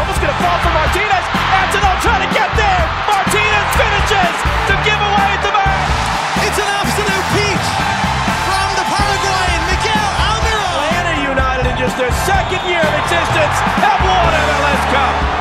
almost 0.00 0.20
going 0.20 0.32
to 0.32 0.40
fall 0.40 0.58
for 0.64 0.72
Martinez. 0.72 1.24
Antonov 1.60 2.00
trying 2.00 2.24
to 2.24 2.32
get 2.32 2.48
there. 2.56 2.82
Martinez 3.04 3.68
finishes 3.76 4.34
to 4.72 4.74
give 4.80 4.96
away 4.96 5.30
the 5.44 5.52
match. 5.52 5.92
It's 6.48 6.56
an 6.56 6.70
absolute 6.80 7.26
peach 7.36 7.66
from 8.48 8.66
the 8.80 8.86
Paraguayan 8.88 9.62
Miguel 9.68 10.08
Almiron. 10.24 10.76
Atlanta 10.88 11.14
United 11.20 11.64
in 11.68 11.76
just 11.76 11.96
their 12.00 12.12
second 12.24 12.64
year 12.64 12.80
of 12.80 12.94
existence 13.04 13.56
have 13.84 14.00
won 14.00 14.32
MLS 14.32 14.82
Cup. 14.88 15.39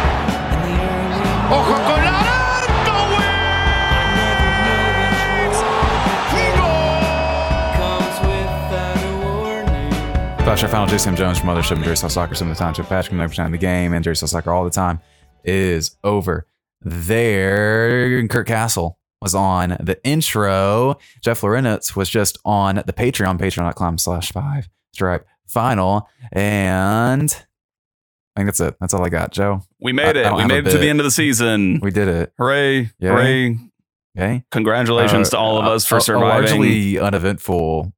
Flash 10.49 10.63
our 10.63 10.69
final 10.69 10.87
Jason 10.87 11.15
Jones 11.15 11.37
from 11.37 11.49
Mothership 11.49 11.75
and 11.75 11.83
Jersey 11.83 12.09
Soccer, 12.09 12.33
some 12.33 12.49
of 12.49 12.57
the 12.57 12.59
Township 12.63 12.87
Patrick, 12.87 13.15
90% 13.15 13.45
of 13.45 13.51
the 13.51 13.57
game, 13.59 13.93
and 13.93 14.03
Jersey 14.03 14.25
Soccer 14.25 14.51
all 14.51 14.63
the 14.63 14.71
time 14.71 14.99
is 15.43 15.95
over 16.03 16.47
there. 16.81 18.27
Kurt 18.27 18.47
Castle 18.47 18.97
was 19.21 19.35
on 19.35 19.77
the 19.79 19.99
intro. 20.03 20.97
Jeff 21.21 21.41
Lorenitz 21.41 21.95
was 21.95 22.09
just 22.09 22.39
on 22.45 22.77
the 22.77 22.93
Patreon, 22.93 23.37
patreon.com 23.37 23.99
slash 23.99 24.31
five 24.31 24.67
stripe 24.91 25.27
final. 25.45 26.09
And 26.31 27.29
I 28.35 28.39
think 28.39 28.47
that's 28.47 28.59
it. 28.59 28.75
That's 28.81 28.95
all 28.95 29.05
I 29.05 29.09
got, 29.09 29.31
Joe. 29.31 29.61
We 29.79 29.93
made 29.93 30.17
I- 30.17 30.21
I 30.21 30.21
it. 30.21 30.23
don't 30.23 30.37
We 30.37 30.45
made 30.45 30.65
it 30.67 30.71
to 30.71 30.79
the 30.79 30.89
end 30.89 30.99
of 30.99 31.03
the 31.03 31.11
season. 31.11 31.79
We 31.79 31.91
did 31.91 32.07
it. 32.07 32.33
Hooray. 32.39 32.89
Yay. 32.97 33.07
Hooray. 33.07 33.57
Okay. 34.17 34.43
Congratulations 34.49 35.27
Uh, 35.27 35.31
to 35.31 35.37
all 35.37 35.59
of 35.59 35.67
us 35.67 35.85
for 35.85 35.97
a- 35.97 36.01
surviving. 36.01 36.25
A 36.25 36.59
largely 36.59 36.97
uneventful. 36.99 37.93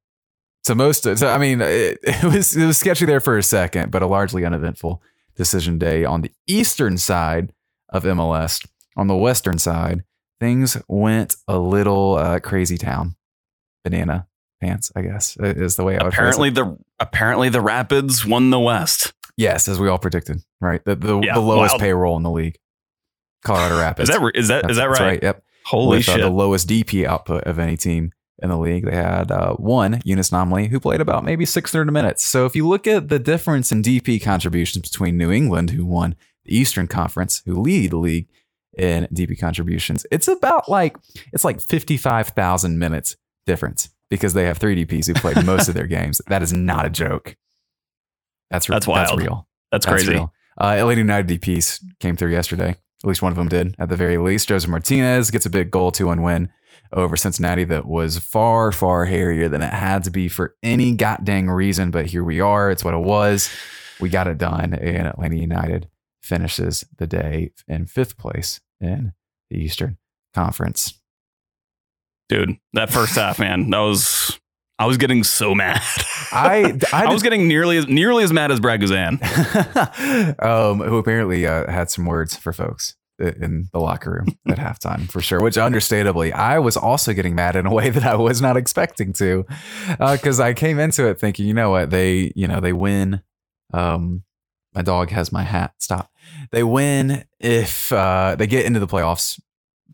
To 0.64 0.74
most, 0.76 1.02
so 1.02 1.28
I 1.28 1.38
mean, 1.38 1.60
it, 1.60 1.98
it 2.02 2.24
was 2.24 2.56
it 2.56 2.66
was 2.66 2.78
sketchy 2.78 3.04
there 3.04 3.20
for 3.20 3.36
a 3.36 3.42
second, 3.42 3.90
but 3.90 4.02
a 4.02 4.06
largely 4.06 4.44
uneventful 4.44 5.02
decision 5.36 5.78
day 5.78 6.04
on 6.04 6.20
the 6.20 6.30
eastern 6.46 6.98
side 6.98 7.52
of 7.88 8.04
MLS. 8.04 8.64
On 8.94 9.06
the 9.06 9.16
western 9.16 9.58
side, 9.58 10.04
things 10.38 10.76
went 10.86 11.36
a 11.48 11.58
little 11.58 12.16
uh, 12.16 12.40
crazy 12.40 12.76
town. 12.76 13.16
Banana 13.84 14.26
pants, 14.60 14.92
I 14.94 15.02
guess, 15.02 15.36
is 15.40 15.76
the 15.76 15.82
way 15.84 15.98
I 15.98 16.04
would 16.04 16.12
apparently 16.12 16.50
the 16.50 16.78
apparently 17.00 17.48
the 17.48 17.60
Rapids 17.60 18.24
won 18.24 18.50
the 18.50 18.60
West. 18.60 19.12
Yes, 19.36 19.66
as 19.66 19.80
we 19.80 19.88
all 19.88 19.98
predicted, 19.98 20.42
right? 20.60 20.84
The 20.84 20.94
the, 20.94 21.18
Yeah, 21.20 21.34
the 21.34 21.40
lowest 21.40 21.72
wild. 21.72 21.80
payroll 21.80 22.16
in 22.16 22.22
the 22.22 22.30
league. 22.30 22.58
Colorado 23.44 23.78
Rapids. 23.80 24.08
Is 24.08 24.16
that 24.16 24.30
is 24.34 24.48
that 24.48 24.70
is 24.70 24.76
that 24.76 24.88
That's 24.88 25.00
right? 25.00 25.22
Yep. 25.22 25.44
Holy 25.64 25.98
with 25.98 26.08
uh, 26.08 26.12
shit! 26.12 26.20
the 26.20 26.30
lowest 26.30 26.68
DP 26.68 27.04
output 27.04 27.44
of 27.44 27.58
any 27.58 27.76
team 27.76 28.12
in 28.42 28.48
the 28.50 28.58
league. 28.58 28.84
They 28.84 28.94
had 28.96 29.30
uh, 29.30 29.54
one 29.54 30.00
Younes 30.00 30.30
Namli 30.32 30.68
who 30.68 30.80
played 30.80 31.00
about 31.00 31.24
maybe 31.24 31.46
600 31.46 31.90
minutes. 31.90 32.24
So 32.24 32.44
if 32.44 32.56
you 32.56 32.66
look 32.68 32.86
at 32.86 33.08
the 33.08 33.18
difference 33.18 33.70
in 33.72 33.82
DP 33.82 34.22
contributions 34.22 34.88
between 34.90 35.16
New 35.16 35.30
England, 35.30 35.70
who 35.70 35.86
won 35.86 36.16
the 36.44 36.56
Eastern 36.56 36.88
Conference, 36.88 37.42
who 37.46 37.60
lead 37.60 37.92
the 37.92 37.96
league 37.98 38.28
in 38.76 39.06
DP 39.14 39.38
contributions, 39.38 40.04
it's 40.10 40.28
about 40.28 40.68
like 40.68 40.96
it's 41.32 41.44
like 41.44 41.60
55,000 41.60 42.78
minutes 42.78 43.16
difference 43.46 43.88
because 44.10 44.34
they 44.34 44.44
have 44.44 44.58
three 44.58 44.84
DPs 44.84 45.06
who 45.06 45.14
played 45.14 45.44
most 45.46 45.68
of 45.68 45.74
their 45.74 45.86
games. 45.98 46.20
That 46.26 46.42
is 46.42 46.52
not 46.52 46.84
a 46.84 46.90
joke. 46.90 47.36
That's 48.50 48.68
re- 48.68 48.74
That's 48.74 48.86
wild. 48.86 49.18
real. 49.20 49.46
That's 49.70 49.86
That's 49.86 50.02
crazy. 50.02 50.12
real. 50.18 50.32
Uh, 50.60 50.74
Atlanta 50.78 51.00
United 51.00 51.40
DPs 51.40 51.82
came 52.00 52.16
through 52.16 52.32
yesterday. 52.32 52.70
At 53.04 53.08
least 53.08 53.22
one 53.22 53.32
of 53.32 53.36
them 53.36 53.48
did, 53.48 53.74
at 53.78 53.88
the 53.88 53.96
very 53.96 54.18
least. 54.18 54.48
Josef 54.48 54.68
Martinez 54.68 55.30
gets 55.30 55.46
a 55.46 55.50
big 55.50 55.70
goal, 55.70 55.90
2 55.90 56.06
1 56.06 56.22
win 56.22 56.50
over 56.92 57.16
Cincinnati 57.16 57.64
that 57.64 57.86
was 57.86 58.18
far, 58.18 58.72
far 58.72 59.06
hairier 59.06 59.48
than 59.48 59.62
it 59.62 59.72
had 59.72 60.04
to 60.04 60.10
be 60.10 60.28
for 60.28 60.54
any 60.62 60.94
goddamn 60.94 61.50
reason. 61.50 61.90
But 61.90 62.06
here 62.06 62.24
we 62.24 62.40
are. 62.40 62.70
It's 62.70 62.84
what 62.84 62.94
it 62.94 62.98
was. 62.98 63.50
We 64.00 64.08
got 64.08 64.26
it 64.26 64.38
done. 64.38 64.74
And 64.74 65.06
Atlanta 65.06 65.36
United 65.36 65.88
finishes 66.20 66.84
the 66.98 67.06
day 67.06 67.52
in 67.66 67.86
fifth 67.86 68.16
place 68.16 68.60
in 68.80 69.12
the 69.50 69.58
Eastern 69.58 69.98
Conference. 70.34 71.00
Dude, 72.28 72.56
that 72.72 72.90
first 72.90 73.14
half, 73.16 73.38
man, 73.38 73.70
that 73.70 73.78
was 73.78 74.38
I 74.78 74.86
was 74.86 74.96
getting 74.96 75.22
so 75.22 75.54
mad. 75.54 75.80
I, 76.32 76.78
I, 76.92 77.04
I 77.06 77.12
was 77.12 77.22
getting 77.22 77.46
nearly 77.46 77.76
as 77.76 77.86
nearly 77.86 78.24
as 78.24 78.32
mad 78.32 78.50
as 78.50 78.58
Brad 78.58 78.80
Guzan. 78.80 79.20
um, 80.42 80.80
who 80.80 80.96
apparently 80.96 81.46
uh, 81.46 81.70
had 81.70 81.90
some 81.90 82.06
words 82.06 82.36
for 82.36 82.52
folks 82.52 82.96
in 83.22 83.68
the 83.72 83.78
locker 83.78 84.10
room 84.10 84.36
at 84.48 84.58
halftime 84.58 85.10
for 85.10 85.20
sure. 85.20 85.40
Which, 85.40 85.56
understandably, 85.58 86.32
I 86.32 86.58
was 86.58 86.76
also 86.76 87.12
getting 87.12 87.34
mad 87.34 87.56
in 87.56 87.66
a 87.66 87.72
way 87.72 87.90
that 87.96 88.04
I 88.04 88.16
was 88.16 88.40
not 88.42 88.56
expecting 88.56 89.12
to, 89.14 89.44
because 89.98 90.40
I 90.40 90.52
came 90.54 90.78
into 90.78 91.06
it 91.08 91.18
thinking, 91.20 91.46
you 91.46 91.54
know 91.54 91.70
what, 91.70 91.90
they, 91.90 92.32
you 92.36 92.46
know, 92.48 92.60
they 92.60 92.72
win. 92.72 93.22
Um, 93.72 94.24
my 94.74 94.82
dog 94.82 95.10
has 95.10 95.32
my 95.32 95.42
hat. 95.42 95.74
Stop. 95.78 96.10
They 96.50 96.62
win 96.62 97.24
if 97.40 97.92
uh, 97.92 98.36
they 98.38 98.46
get 98.46 98.64
into 98.66 98.80
the 98.80 98.86
playoffs. 98.86 99.40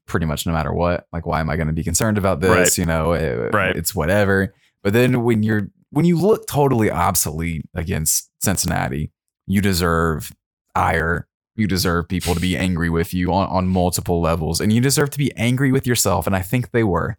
Pretty 0.06 0.24
much 0.24 0.46
no 0.46 0.52
matter 0.54 0.72
what. 0.72 1.06
Like, 1.12 1.26
why 1.26 1.40
am 1.40 1.50
I 1.50 1.56
going 1.56 1.66
to 1.66 1.72
be 1.74 1.84
concerned 1.84 2.16
about 2.16 2.40
this? 2.40 2.50
Right. 2.50 2.78
You 2.78 2.86
know, 2.86 3.12
it- 3.12 3.52
Right. 3.52 3.76
it's 3.76 3.94
whatever. 3.94 4.54
But 4.82 4.94
then 4.94 5.22
when 5.22 5.42
you're 5.42 5.68
when 5.90 6.04
you 6.06 6.18
look 6.18 6.46
totally 6.46 6.90
obsolete 6.90 7.66
against 7.74 8.30
Cincinnati, 8.42 9.10
you 9.46 9.60
deserve 9.60 10.32
ire. 10.74 11.27
You 11.58 11.66
deserve 11.66 12.08
people 12.08 12.34
to 12.34 12.40
be 12.40 12.56
angry 12.56 12.90
with 12.90 13.12
you 13.12 13.32
on, 13.32 13.48
on 13.48 13.68
multiple 13.68 14.20
levels, 14.20 14.60
and 14.60 14.72
you 14.72 14.80
deserve 14.80 15.10
to 15.10 15.18
be 15.18 15.32
angry 15.36 15.72
with 15.72 15.86
yourself. 15.86 16.26
And 16.26 16.36
I 16.36 16.42
think 16.42 16.70
they 16.70 16.84
were. 16.84 17.18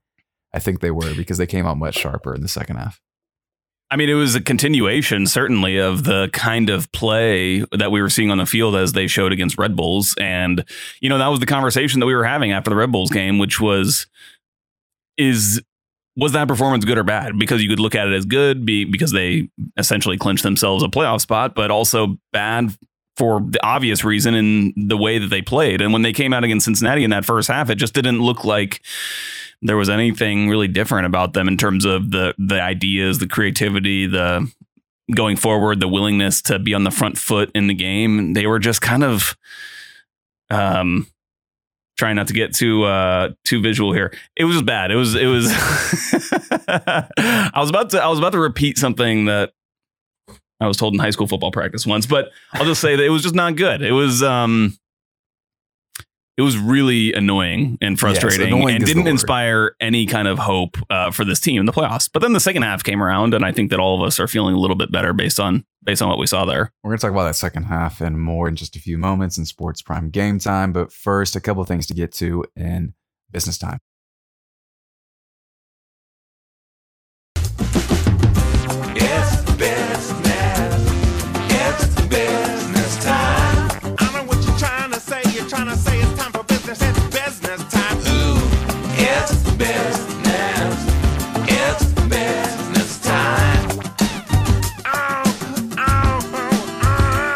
I 0.54 0.60
think 0.60 0.80
they 0.80 0.92
were 0.92 1.14
because 1.14 1.38
they 1.38 1.46
came 1.46 1.66
out 1.66 1.78
much 1.78 1.96
sharper 1.96 2.34
in 2.34 2.42
the 2.42 2.48
second 2.48 2.78
half. 2.78 3.02
I 3.92 3.96
mean, 3.96 4.10
it 4.10 4.14
was 4.14 4.36
a 4.36 4.42
continuation, 4.42 5.26
certainly, 5.26 5.78
of 5.78 6.04
the 6.04 6.30
kind 6.32 6.70
of 6.70 6.92
play 6.92 7.66
that 7.72 7.92
we 7.92 8.02
were 8.02 8.10
seeing 8.10 8.30
on 8.30 8.38
the 8.38 8.46
field 8.46 8.76
as 8.76 8.94
they 8.94 9.08
showed 9.08 9.32
against 9.32 9.58
Red 9.58 9.76
Bulls. 9.76 10.14
And, 10.20 10.64
you 11.02 11.10
know, 11.10 11.18
that 11.18 11.28
was 11.28 11.40
the 11.40 11.48
conversation 11.48 12.00
that 12.00 12.06
we 12.06 12.14
were 12.14 12.24
having 12.24 12.52
after 12.52 12.70
the 12.70 12.76
Red 12.76 12.92
Bulls 12.92 13.10
game, 13.10 13.40
which 13.40 13.60
was, 13.60 14.06
is, 15.18 15.60
was 16.16 16.34
that 16.34 16.48
performance 16.48 16.86
good 16.86 17.00
or 17.00 17.04
bad? 17.04 17.40
Because 17.40 17.64
you 17.64 17.70
could 17.70 17.80
look 17.80 17.96
at 17.96 18.08
it 18.08 18.14
as 18.14 18.26
good 18.26 18.64
be, 18.64 18.86
because 18.86 19.12
they 19.12 19.50
essentially 19.76 20.18
clinched 20.18 20.44
themselves 20.44 20.84
a 20.84 20.88
playoff 20.88 21.22
spot, 21.22 21.56
but 21.56 21.72
also 21.72 22.18
bad 22.32 22.76
for 23.20 23.42
the 23.42 23.62
obvious 23.62 24.06
reason 24.06 24.34
in 24.34 24.74
the 24.78 24.96
way 24.96 25.20
that 25.20 25.28
they 25.28 25.42
played. 25.42 25.82
And 25.82 25.92
when 25.92 26.04
they 26.04 26.14
came 26.14 26.32
out 26.32 26.46
against 26.46 26.64
Cincinnati 26.64 27.04
in 27.04 27.10
that 27.10 27.26
first 27.26 27.50
half, 27.50 27.70
it 27.70 27.76
just 27.76 27.94
didn't 27.94 28.22
look 28.22 28.46
like 28.46 28.82
there 29.62 29.76
was 29.76 29.90
anything 29.90 30.48
really 30.48 30.70
different 30.70 31.06
about 31.06 31.34
them 31.34 31.50
in 31.50 31.58
terms 31.58 31.84
of 31.84 32.12
the 32.12 32.34
the 32.38 32.62
ideas, 32.62 33.20
the 33.20 33.28
creativity, 33.28 34.08
the 34.08 34.50
going 35.14 35.36
forward, 35.36 35.82
the 35.82 35.88
willingness 35.90 36.42
to 36.44 36.60
be 36.60 36.74
on 36.74 36.86
the 36.86 36.92
front 36.92 37.18
foot 37.18 37.52
in 37.54 37.68
the 37.68 37.74
game. 37.74 38.34
They 38.36 38.48
were 38.48 38.60
just 38.60 38.82
kind 38.82 39.04
of 39.04 39.38
um 40.50 41.06
trying 41.98 42.16
not 42.16 42.28
to 42.28 42.34
get 42.34 42.56
too 42.56 42.86
uh 42.86 43.32
too 43.44 43.62
visual 43.62 43.92
here. 43.92 44.14
It 44.38 44.46
was 44.46 44.62
bad. 44.62 44.92
It 44.92 44.96
was 44.96 45.16
it 45.16 45.26
was 45.26 45.52
I 46.70 47.52
was 47.58 47.70
about 47.70 47.90
to 47.90 48.02
I 48.02 48.08
was 48.08 48.18
about 48.18 48.32
to 48.32 48.40
repeat 48.40 48.78
something 48.78 49.26
that 49.26 49.52
I 50.60 50.68
was 50.68 50.78
told 50.78 50.94
in 50.94 51.00
high 51.00 51.10
school 51.12 51.28
football 51.28 51.52
practice 51.52 51.86
once, 51.86 52.06
but 52.06 52.32
I'll 52.54 52.66
just 52.66 52.82
say 52.82 52.96
that 52.96 53.04
it 53.04 53.10
was 53.10 53.24
just 53.24 53.36
not 53.36 53.56
good. 53.56 53.82
It 53.82 53.92
was 53.92 54.22
um 54.24 54.78
it 56.40 56.42
was 56.42 56.58
really 56.58 57.12
annoying 57.12 57.78
and 57.82 58.00
frustrating 58.00 58.48
annoying 58.48 58.78
and 58.78 58.86
didn't 58.86 59.08
inspire 59.08 59.76
any 59.82 60.06
kind 60.06 60.26
of 60.26 60.40
hope 60.40 60.78
uh, 60.90 61.12
for 61.12 61.26
this 61.26 61.42
team 61.42 61.60
in 61.60 61.66
the 61.66 61.74
playoffs. 61.74 62.10
But 62.12 62.22
then 62.22 62.32
the 62.32 62.40
second 62.40 62.62
half 62.62 62.82
came 62.82 63.04
around, 63.04 63.34
and 63.34 63.44
I 63.44 63.52
think 63.52 63.72
that 63.72 63.80
all 63.82 64.02
of 64.02 64.08
us 64.08 64.22
are 64.22 64.28
feeling 64.28 64.56
a 64.56 64.58
little 64.58 64.78
bit 64.78 64.90
better 64.90 65.12
based 65.12 65.38
on 65.38 65.66
based 65.84 66.02
on 66.02 66.08
what 66.08 66.18
we 66.18 66.28
saw 66.28 66.46
there. 66.46 66.72
We're 66.82 66.92
going 66.92 66.98
to 67.00 67.02
talk 67.02 67.12
about 67.12 67.26
that 67.26 67.36
second 67.36 67.64
half 67.64 68.00
and 68.00 68.22
more 68.22 68.48
in 68.48 68.56
just 68.56 68.78
a 68.78 68.80
few 68.80 68.98
moments 68.98 69.38
in 69.38 69.46
sports 69.46 69.82
prime 69.82 70.12
game 70.12 70.40
time. 70.40 70.72
But 70.72 70.94
first, 70.94 71.36
a 71.36 71.42
couple 71.42 71.62
of 71.62 71.68
things 71.68 71.88
to 71.88 71.94
get 71.94 72.14
to 72.14 72.46
in 72.56 72.94
business 73.32 73.58
time. 73.58 73.80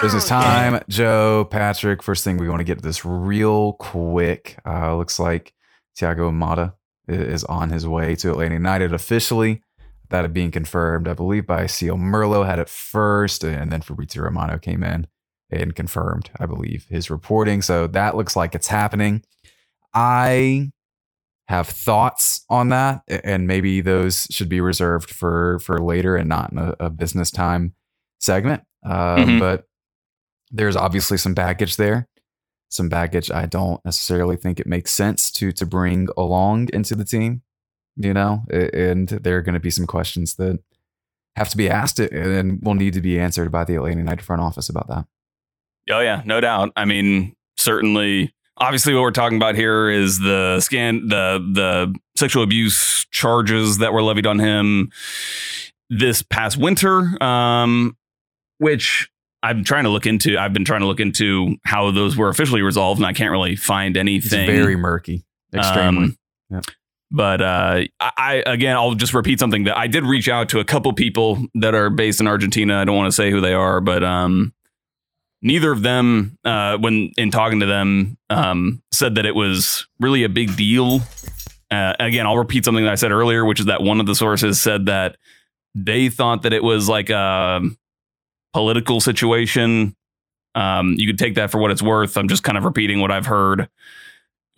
Business 0.04 0.28
time, 0.28 0.84
Joe, 0.90 1.48
Patrick. 1.50 2.04
First 2.04 2.26
thing 2.26 2.36
we 2.36 2.50
want 2.50 2.60
to 2.60 2.66
get 2.66 2.80
to 2.80 2.84
this 2.84 3.06
real 3.06 3.74
quick. 3.74 4.58
Uh, 4.66 4.98
looks 4.98 5.18
like 5.18 5.54
Thiago 5.98 6.30
Almada 6.30 6.74
is 7.08 7.46
on 7.46 7.70
his 7.70 7.88
way 7.88 8.14
to 8.16 8.32
Atlanta 8.32 8.56
United 8.56 8.94
officially. 8.94 9.62
That 10.10 10.34
being 10.34 10.52
confirmed, 10.52 11.08
I 11.08 11.14
believe, 11.14 11.48
by 11.48 11.64
César 11.64 11.98
Merlo 11.98 12.46
had 12.46 12.60
it 12.60 12.68
first, 12.68 13.46
and 13.46 13.72
then 13.72 13.80
Fabrizio 13.82 14.24
Romano 14.24 14.58
came 14.58 14.84
in 14.84 15.08
and 15.50 15.74
confirmed, 15.74 16.30
I 16.38 16.48
believe, 16.48 16.86
his 16.90 17.10
reporting. 17.10 17.62
So 17.62 17.88
that 17.88 18.18
looks 18.18 18.36
like 18.36 18.56
it's 18.56 18.68
happening. 18.68 19.24
I 19.94 20.72
have 21.48 21.68
thoughts 21.70 22.44
on 22.50 22.70
that, 22.70 23.04
and 23.08 23.48
maybe 23.48 23.80
those 23.80 24.28
should 24.30 24.50
be 24.50 24.60
reserved 24.60 25.10
for 25.10 25.60
for 25.60 25.80
later 25.80 26.18
and 26.18 26.28
not 26.28 26.52
in 26.52 26.58
a, 26.58 26.76
a 26.82 26.90
business 26.90 27.32
time 27.32 27.74
segment. 28.20 28.64
Uh, 28.86 29.16
Mhm. 29.16 29.40
But 29.40 29.64
there's 30.54 30.76
obviously 30.76 31.18
some 31.18 31.34
baggage 31.34 31.76
there. 31.76 32.08
Some 32.70 32.88
baggage 32.88 33.30
I 33.30 33.46
don't 33.46 33.84
necessarily 33.84 34.38
think 34.38 34.60
it 34.60 34.68
makes 34.68 34.92
sense 34.92 35.32
to 35.34 35.52
to 35.52 35.66
bring 35.66 36.08
along 36.16 36.70
into 36.74 36.96
the 36.96 37.06
team, 37.06 37.42
you 37.96 38.14
know, 38.14 38.44
and 38.50 39.10
there 39.10 39.38
are 39.38 39.42
going 39.42 39.54
to 39.54 39.60
be 39.60 39.70
some 39.70 39.86
questions 39.86 40.36
that 40.36 40.60
have 41.36 41.50
to 41.50 41.58
be 41.58 41.70
asked 41.70 42.00
and 42.00 42.62
will 42.64 42.76
need 42.76 42.94
to 42.94 43.02
be 43.02 43.20
answered 43.20 43.52
by 43.52 43.64
the 43.64 43.76
Atlanta 43.76 43.98
United 43.98 44.24
front 44.24 44.42
office 44.42 44.70
about 44.70 44.88
that. 44.88 45.06
Oh 45.90 46.00
yeah, 46.00 46.22
no 46.26 46.40
doubt. 46.40 46.72
I 46.76 46.86
mean, 46.86 47.36
certainly. 47.58 48.34
Obviously, 48.58 48.94
what 48.94 49.02
we're 49.02 49.12
talking 49.12 49.38
about 49.38 49.56
here 49.56 49.90
is 49.90 50.20
the 50.20 50.60
scan, 50.60 51.08
the 51.08 51.40
the 51.54 51.96
sexual 52.16 52.44
abuse 52.44 53.06
charges 53.12 53.80
that 53.80 53.94
were 53.94 54.04
levied 54.04 54.28
on 54.28 54.38
him 54.38 54.92
this 55.90 56.22
past 56.22 56.58
winter, 56.58 57.22
um, 57.22 57.98
which 58.60 59.10
I'm 59.44 59.64
trying 59.64 59.84
to 59.84 59.90
look 59.90 60.06
into. 60.08 60.38
I've 60.38 60.54
been 60.54 60.66
trying 60.66 60.80
to 60.82 60.88
look 60.88 61.00
into 61.00 61.56
how 61.66 61.92
those 61.92 62.16
were 62.18 62.30
officially 62.30 62.62
resolved, 62.62 63.00
and 63.00 63.06
I 63.06 63.14
can't 63.14 63.30
really 63.32 63.56
find 63.56 63.96
It's 63.96 64.00
anything. 64.02 64.48
very 64.48 64.76
murky, 64.76 65.24
extremely. 65.54 66.04
Um, 66.06 66.18
Yeah. 66.50 66.62
But 67.12 67.42
uh, 67.42 67.82
I 68.00 68.12
I- 68.18 68.44
again, 68.48 68.76
I'll 68.76 68.96
just 68.96 69.14
repeat 69.14 69.40
something 69.40 69.66
that 69.66 69.78
I 69.78 69.86
did 69.88 70.04
reach 70.04 70.28
out 70.30 70.50
to 70.50 70.60
a 70.60 70.64
couple 70.66 70.92
people 70.94 71.46
that 71.56 71.76
are 71.76 71.90
based 71.92 72.20
in 72.22 72.28
Argentina. 72.28 72.80
I 72.82 72.86
don't 72.86 72.96
want 72.96 73.08
to 73.08 73.16
say 73.16 73.30
who 73.30 73.40
they 73.42 73.54
are, 73.54 73.80
but 73.82 74.04
um, 74.04 74.52
neither 75.44 75.72
of 75.72 75.84
them, 75.84 76.38
uh, 76.44 76.78
when 76.78 77.12
in 77.18 77.30
talking 77.30 77.60
to 77.60 77.66
them, 77.68 78.18
um, 78.32 78.82
said 78.92 79.14
that 79.16 79.26
it 79.28 79.36
was 79.36 79.86
really 80.00 80.24
a 80.24 80.30
big 80.30 80.56
deal. 80.56 81.02
Uh, 81.70 81.94
again, 82.00 82.26
I'll 82.26 82.38
repeat 82.38 82.66
something 82.66 82.84
that 82.84 82.92
I 82.92 82.96
said 82.96 83.12
earlier, 83.12 83.46
which 83.46 83.60
is 83.60 83.66
that 83.68 83.82
one 83.84 84.00
of 84.00 84.06
the 84.06 84.16
sources 84.16 84.60
said 84.62 84.86
that 84.88 85.18
they 85.76 86.10
thought 86.10 86.44
that 86.44 86.54
it 86.54 86.64
was 86.64 86.88
like 86.90 87.10
a 87.10 87.62
political 88.54 89.02
situation. 89.02 89.96
Um, 90.56 90.94
you 90.98 91.08
could 91.08 91.18
take 91.18 91.36
that 91.36 91.52
for 91.52 91.58
what 91.58 91.72
it's 91.72 91.82
worth. 91.82 92.16
I'm 92.16 92.28
just 92.28 92.44
kind 92.44 92.58
of 92.58 92.64
repeating 92.64 93.02
what 93.02 93.12
I've 93.12 93.26
heard 93.26 93.68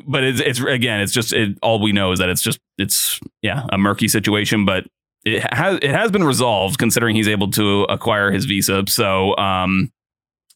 but 0.04 0.24
it's 0.24 0.40
it's 0.40 0.60
again 0.60 1.00
it's 1.00 1.14
just 1.14 1.34
it, 1.34 1.58
all 1.62 1.82
we 1.82 1.92
know 1.92 2.12
is 2.12 2.20
that 2.20 2.30
it's 2.30 2.42
just 2.42 2.60
it's 2.78 3.20
yeah 3.42 3.66
a 3.70 3.78
murky 3.78 4.08
situation 4.08 4.66
but 4.66 4.86
it 5.24 5.42
has 5.54 5.80
it 5.82 5.92
has 5.92 6.12
been 6.12 6.24
resolved 6.24 6.78
considering 6.78 7.16
he's 7.16 7.28
able 7.28 7.50
to 7.50 7.84
acquire 7.84 8.32
his 8.32 8.46
visa 8.46 8.84
so 8.88 9.36
um 9.38 9.92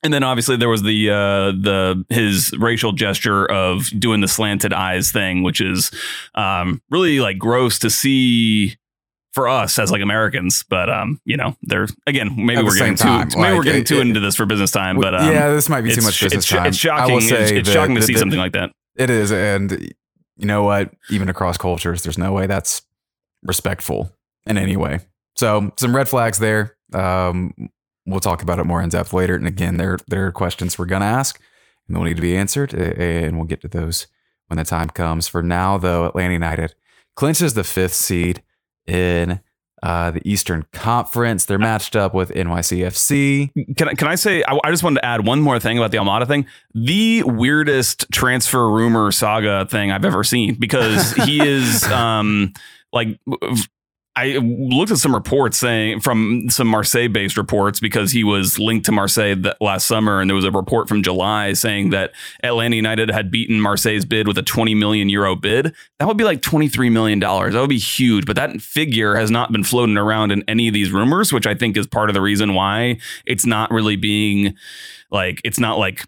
and 0.04 0.14
then 0.14 0.24
obviously 0.24 0.56
there 0.58 0.70
was 0.70 0.84
the 0.84 1.10
uh 1.10 1.52
the 1.52 2.04
his 2.10 2.52
racial 2.58 2.92
gesture 2.92 3.46
of 3.50 3.90
doing 4.00 4.22
the 4.22 4.28
slanted 4.28 4.74
eyes 4.74 5.12
thing 5.12 5.44
which 5.44 5.62
is 5.62 5.92
um 6.36 6.82
really 6.90 7.20
like 7.20 7.38
gross 7.38 7.80
to 7.80 7.90
see 7.90 8.76
for 9.34 9.48
us 9.48 9.78
as 9.78 9.92
like 9.92 10.02
Americans 10.02 10.64
but 10.70 10.90
um 10.90 11.20
you 11.26 11.38
know 11.38 11.56
they're 11.62 11.88
again 12.08 12.34
maybe 12.36 12.64
we're 12.64 12.76
getting 12.76 12.96
time, 12.96 13.30
too 13.30 13.40
maybe 13.40 13.58
we're 13.58 13.64
getting 13.64 13.82
it- 13.82 13.88
too 13.88 13.98
it- 14.00 14.08
into 14.08 14.20
this 14.20 14.36
for 14.36 14.46
business 14.46 14.72
time 14.72 14.98
but 15.00 15.14
um 15.14 15.32
yeah, 15.32 15.50
this 15.50 15.70
might 15.70 15.82
be 15.82 15.94
too 15.94 16.02
much 16.02 16.20
business 16.20 16.44
it's, 16.44 16.48
time. 16.48 16.66
it's 16.66 16.78
shocking 16.78 17.18
it's, 17.18 17.32
it's 17.32 17.70
shocking 17.72 17.96
to 17.96 18.02
see 18.02 18.16
something 18.16 18.40
like 18.40 18.54
that 18.54 18.72
It 18.96 19.10
is, 19.10 19.32
and 19.32 19.72
you 20.38 20.46
know 20.46 20.64
what? 20.64 20.92
Even 21.10 21.28
across 21.30 21.58
cultures, 21.58 22.02
there's 22.04 22.18
no 22.18 22.32
way 22.34 22.48
that's 22.48 22.82
respectful 23.44 24.12
in 24.46 24.58
any 24.58 24.76
way. 24.78 25.00
So 25.36 25.72
some 25.78 25.96
red 25.96 26.08
flags 26.10 26.40
there. 26.40 26.76
Um, 26.94 27.54
we'll 28.06 28.20
talk 28.20 28.42
about 28.42 28.60
it 28.60 28.66
more 28.66 28.82
in 28.82 28.90
depth 28.90 29.14
later. 29.14 29.36
And 29.36 29.48
again, 29.48 29.78
there 29.78 29.98
there 30.08 30.26
are 30.28 30.32
questions 30.32 30.78
we're 30.78 30.86
gonna 30.86 31.06
ask, 31.06 31.40
and 31.88 31.96
they'll 31.96 32.04
need 32.04 32.16
to 32.18 32.22
be 32.22 32.36
answered, 32.36 32.74
and 32.74 33.38
we'll 33.38 33.48
get 33.48 33.62
to 33.62 33.68
those 33.68 34.08
when 34.48 34.58
the 34.58 34.64
time 34.64 34.90
comes. 34.90 35.28
For 35.28 35.44
now, 35.44 35.78
though, 35.78 36.06
Atlanta 36.06 36.34
United 36.34 36.74
clinches 37.16 37.54
the 37.54 37.64
fifth 37.64 37.94
seed 37.96 38.42
in 38.90 39.40
uh, 39.82 40.12
the 40.12 40.22
Eastern 40.30 40.66
Conference. 40.74 41.46
They're 41.46 41.60
matched 41.60 41.96
up 41.96 42.14
with 42.14 42.32
NYCFC. 42.32 43.76
Can 43.78 43.90
I, 43.90 43.94
can 43.94 44.08
I 44.08 44.16
say, 44.16 44.44
I, 44.48 44.60
I 44.64 44.72
just 44.72 44.84
wanted 44.84 45.00
to 45.00 45.06
add 45.06 45.26
one 45.26 45.42
more 45.42 45.60
thing 45.60 45.78
about 45.78 45.92
the 45.92 45.98
Almada 45.98 46.28
thing. 46.28 46.46
The 46.74 47.24
weirdest 47.24 48.06
transfer 48.12 48.70
rumor 48.70 49.12
saga 49.12 49.66
thing 49.66 49.92
I've 49.92 50.06
ever 50.06 50.24
seen 50.24 50.56
because 50.56 51.14
he 51.14 51.46
is 51.46 51.84
um, 51.92 52.54
like, 52.92 53.20
I 54.16 54.38
looked 54.38 54.92
at 54.92 54.98
some 54.98 55.14
reports 55.14 55.58
saying 55.58 56.02
from 56.02 56.50
some 56.50 56.68
Marseille 56.68 57.08
based 57.08 57.38
reports 57.38 57.80
because 57.80 58.12
he 58.12 58.24
was 58.26 58.60
linked 58.60 58.86
to 58.88 58.92
Marseille 58.92 59.36
last 59.62 59.88
summer. 59.88 60.20
And 60.20 60.30
there 60.30 60.36
was 60.36 60.44
a 60.44 60.52
report 60.52 60.90
from 60.90 61.04
July 61.04 61.54
saying 61.54 61.92
that 61.92 62.12
Atlanta 62.44 62.76
United 62.76 63.10
had 63.12 63.32
beaten 63.32 63.62
Marseille's 63.62 64.04
bid 64.04 64.28
with 64.28 64.38
a 64.38 64.42
20 64.42 64.76
million 64.76 65.08
euro 65.10 65.36
bid. 65.38 65.74
That 66.00 66.08
would 66.08 66.18
be 66.18 66.26
like 66.26 66.42
$23 66.42 66.92
million. 66.92 67.20
That 67.20 67.54
would 67.54 67.70
be 67.70 67.78
huge. 67.78 68.26
But 68.26 68.36
that 68.36 68.60
figure 68.62 69.16
has 69.16 69.32
not 69.32 69.54
been 69.54 69.64
floating 69.64 69.96
around 69.98 70.32
in 70.32 70.44
any 70.50 70.68
of 70.68 70.74
these 70.74 70.92
rumors, 70.92 71.32
which 71.32 71.48
I 71.48 71.54
think 71.54 71.78
is 71.78 71.88
part 71.88 72.10
of 72.10 72.14
the 72.14 72.22
reason 72.22 72.56
why 72.56 72.98
it's 73.26 73.46
not 73.46 73.72
really 73.72 73.96
being 73.96 74.56
like, 75.12 75.40
it's 75.46 75.60
not 75.60 75.78
like, 75.78 76.06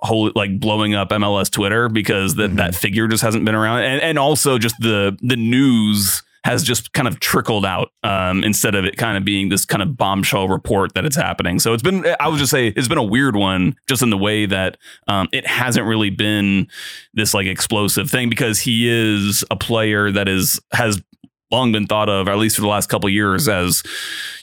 whole 0.00 0.30
like 0.36 0.60
blowing 0.60 0.94
up 0.94 1.10
MLS 1.10 1.50
Twitter 1.50 1.88
because 1.88 2.36
that 2.36 2.52
Mhm. 2.52 2.56
that 2.58 2.74
figure 2.76 3.08
just 3.08 3.20
hasn't 3.24 3.44
been 3.44 3.56
around 3.56 3.80
and 3.82 4.00
and 4.00 4.16
also 4.16 4.56
just 4.56 4.76
the 4.78 5.18
the 5.22 5.34
news 5.34 6.22
has 6.48 6.62
just 6.62 6.94
kind 6.94 7.06
of 7.06 7.20
trickled 7.20 7.66
out 7.66 7.92
um, 8.02 8.42
instead 8.42 8.74
of 8.74 8.86
it 8.86 8.96
kind 8.96 9.18
of 9.18 9.24
being 9.24 9.50
this 9.50 9.66
kind 9.66 9.82
of 9.82 9.98
bombshell 9.98 10.48
report 10.48 10.94
that 10.94 11.04
it's 11.04 11.14
happening. 11.14 11.58
So 11.58 11.74
it's 11.74 11.82
been, 11.82 12.06
I 12.18 12.26
would 12.26 12.38
just 12.38 12.50
say, 12.50 12.68
it's 12.68 12.88
been 12.88 12.96
a 12.96 13.02
weird 13.02 13.36
one, 13.36 13.76
just 13.86 14.00
in 14.00 14.08
the 14.08 14.16
way 14.16 14.46
that 14.46 14.78
um, 15.08 15.28
it 15.30 15.46
hasn't 15.46 15.84
really 15.84 16.08
been 16.08 16.68
this 17.12 17.34
like 17.34 17.46
explosive 17.46 18.10
thing 18.10 18.30
because 18.30 18.60
he 18.60 18.88
is 18.88 19.44
a 19.50 19.56
player 19.56 20.10
that 20.10 20.26
is 20.26 20.58
has 20.72 21.02
long 21.50 21.72
been 21.72 21.86
thought 21.86 22.08
of, 22.08 22.28
or 22.28 22.32
at 22.32 22.38
least 22.38 22.56
for 22.56 22.62
the 22.62 22.68
last 22.68 22.88
couple 22.88 23.08
of 23.08 23.12
years, 23.12 23.48
as 23.48 23.82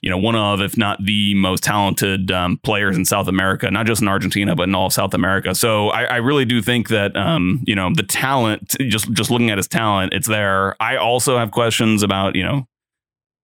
you 0.01 0.09
know 0.09 0.17
one 0.17 0.35
of, 0.35 0.61
if 0.61 0.77
not 0.77 1.03
the 1.03 1.33
most 1.35 1.63
talented 1.63 2.31
um, 2.31 2.57
players 2.63 2.97
in 2.97 3.05
South 3.05 3.27
America, 3.27 3.69
not 3.69 3.85
just 3.85 4.01
in 4.01 4.07
Argentina, 4.07 4.55
but 4.55 4.63
in 4.63 4.75
all 4.75 4.87
of 4.87 4.93
South 4.93 5.13
America. 5.13 5.53
So 5.53 5.89
I, 5.89 6.03
I 6.03 6.15
really 6.17 6.45
do 6.45 6.61
think 6.61 6.89
that 6.89 7.15
um, 7.15 7.63
you 7.65 7.75
know 7.75 7.91
the 7.93 8.03
talent, 8.03 8.75
just 8.79 9.11
just 9.13 9.29
looking 9.29 9.49
at 9.49 9.57
his 9.57 9.67
talent, 9.67 10.13
it's 10.13 10.27
there. 10.27 10.81
I 10.81 10.97
also 10.97 11.37
have 11.37 11.51
questions 11.51 12.03
about 12.03 12.35
you 12.35 12.43
know, 12.43 12.67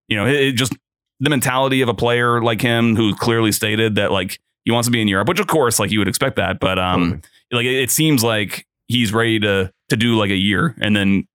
you 0.08 0.16
know, 0.16 0.26
it, 0.26 0.34
it 0.34 0.52
just 0.52 0.74
the 1.20 1.30
mentality 1.30 1.82
of 1.82 1.88
a 1.88 1.94
player 1.94 2.42
like 2.42 2.60
him 2.60 2.96
who 2.96 3.14
clearly 3.14 3.52
stated 3.52 3.94
that 3.94 4.10
like 4.10 4.40
he 4.64 4.72
wants 4.72 4.88
to 4.88 4.92
be 4.92 5.00
in 5.00 5.08
Europe, 5.08 5.28
which 5.28 5.40
of 5.40 5.46
course 5.46 5.78
like 5.78 5.90
you 5.90 5.98
would 5.98 6.08
expect 6.08 6.36
that, 6.36 6.58
but 6.58 6.78
um, 6.78 7.22
like 7.52 7.64
it, 7.64 7.82
it 7.82 7.90
seems 7.90 8.24
like 8.24 8.66
he's 8.88 9.12
ready 9.12 9.38
to 9.40 9.72
to 9.88 9.96
do 9.96 10.16
like 10.16 10.30
a 10.30 10.36
year 10.36 10.74
and 10.80 10.96
then 10.96 11.26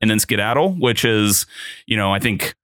and 0.00 0.10
then 0.10 0.18
skedaddle, 0.18 0.74
which 0.74 1.04
is, 1.04 1.46
you 1.86 1.96
know, 1.96 2.12
I 2.12 2.18
think 2.18 2.54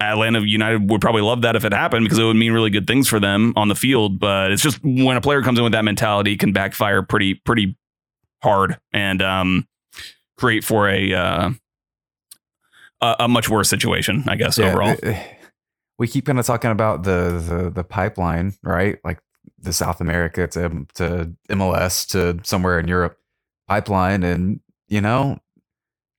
Atlanta 0.00 0.40
United 0.40 0.90
would 0.90 1.00
probably 1.00 1.22
love 1.22 1.42
that 1.42 1.56
if 1.56 1.64
it 1.64 1.72
happened 1.72 2.04
because 2.04 2.18
it 2.18 2.24
would 2.24 2.36
mean 2.36 2.52
really 2.52 2.70
good 2.70 2.86
things 2.86 3.08
for 3.08 3.18
them 3.18 3.52
on 3.56 3.68
the 3.68 3.74
field. 3.74 4.18
But 4.18 4.52
it's 4.52 4.62
just 4.62 4.78
when 4.82 5.16
a 5.16 5.20
player 5.20 5.42
comes 5.42 5.58
in 5.58 5.64
with 5.64 5.72
that 5.72 5.84
mentality, 5.84 6.36
can 6.36 6.52
backfire 6.52 7.02
pretty 7.02 7.34
pretty 7.34 7.76
hard 8.42 8.78
and 8.92 9.22
um, 9.22 9.66
create 10.36 10.64
for 10.64 10.88
a 10.88 11.14
uh, 11.14 11.50
a, 13.00 13.16
a 13.20 13.28
much 13.28 13.48
worse 13.48 13.68
situation, 13.68 14.24
I 14.28 14.36
guess 14.36 14.58
overall. 14.58 14.96
uh, 15.02 15.14
we 15.98 16.08
keep 16.08 16.26
kind 16.26 16.38
of 16.38 16.46
talking 16.46 16.70
about 16.70 17.02
the, 17.04 17.42
the 17.46 17.70
the 17.70 17.84
pipeline, 17.84 18.54
right? 18.62 18.98
Like 19.04 19.20
the 19.58 19.72
South 19.72 20.00
America 20.00 20.46
to 20.46 20.86
to 20.94 21.32
MLS 21.48 22.06
to 22.10 22.44
somewhere 22.44 22.78
in 22.78 22.88
Europe 22.88 23.18
pipeline, 23.66 24.22
and 24.22 24.60
you 24.88 25.00
know, 25.00 25.38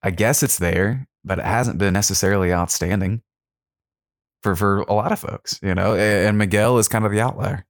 I 0.03 0.11
guess 0.11 0.43
it's 0.43 0.57
there, 0.59 1.07
but 1.23 1.39
it 1.39 1.45
hasn't 1.45 1.77
been 1.77 1.93
necessarily 1.93 2.51
outstanding 2.53 3.21
for 4.43 4.55
for 4.55 4.79
a 4.81 4.93
lot 4.93 5.11
of 5.11 5.19
folks, 5.19 5.59
you 5.61 5.75
know. 5.75 5.95
And 5.95 6.37
Miguel 6.37 6.77
is 6.79 6.87
kind 6.87 7.05
of 7.05 7.11
the 7.11 7.21
outlier 7.21 7.65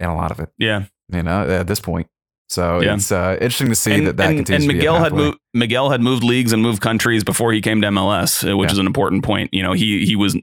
in 0.00 0.08
a 0.08 0.14
lot 0.16 0.30
of 0.30 0.40
it, 0.40 0.50
yeah, 0.58 0.84
you 1.12 1.22
know, 1.22 1.48
at 1.48 1.66
this 1.66 1.80
point. 1.80 2.08
So 2.48 2.80
Yeah. 2.80 2.94
it's 2.94 3.10
uh, 3.10 3.32
interesting 3.40 3.68
to 3.70 3.74
see 3.74 3.92
and, 3.94 4.06
that 4.06 4.16
that 4.18 4.28
and, 4.28 4.38
continues 4.38 4.64
and 4.64 4.70
to 4.70 4.74
be 4.74 4.78
a 4.86 4.90
Miguel 4.92 5.02
had 5.02 5.12
moved. 5.12 5.38
Miguel 5.54 5.90
had 5.90 6.00
moved 6.00 6.22
leagues 6.22 6.52
and 6.52 6.62
moved 6.62 6.80
countries 6.80 7.24
before 7.24 7.52
he 7.52 7.60
came 7.60 7.80
to 7.82 7.88
MLS, 7.88 8.48
uh, 8.48 8.56
which 8.56 8.68
Yeah. 8.68 8.72
is 8.74 8.78
an 8.78 8.86
important 8.86 9.24
point. 9.24 9.52
You 9.52 9.62
know, 9.62 9.72
he 9.72 10.04
he 10.06 10.14
was 10.16 10.36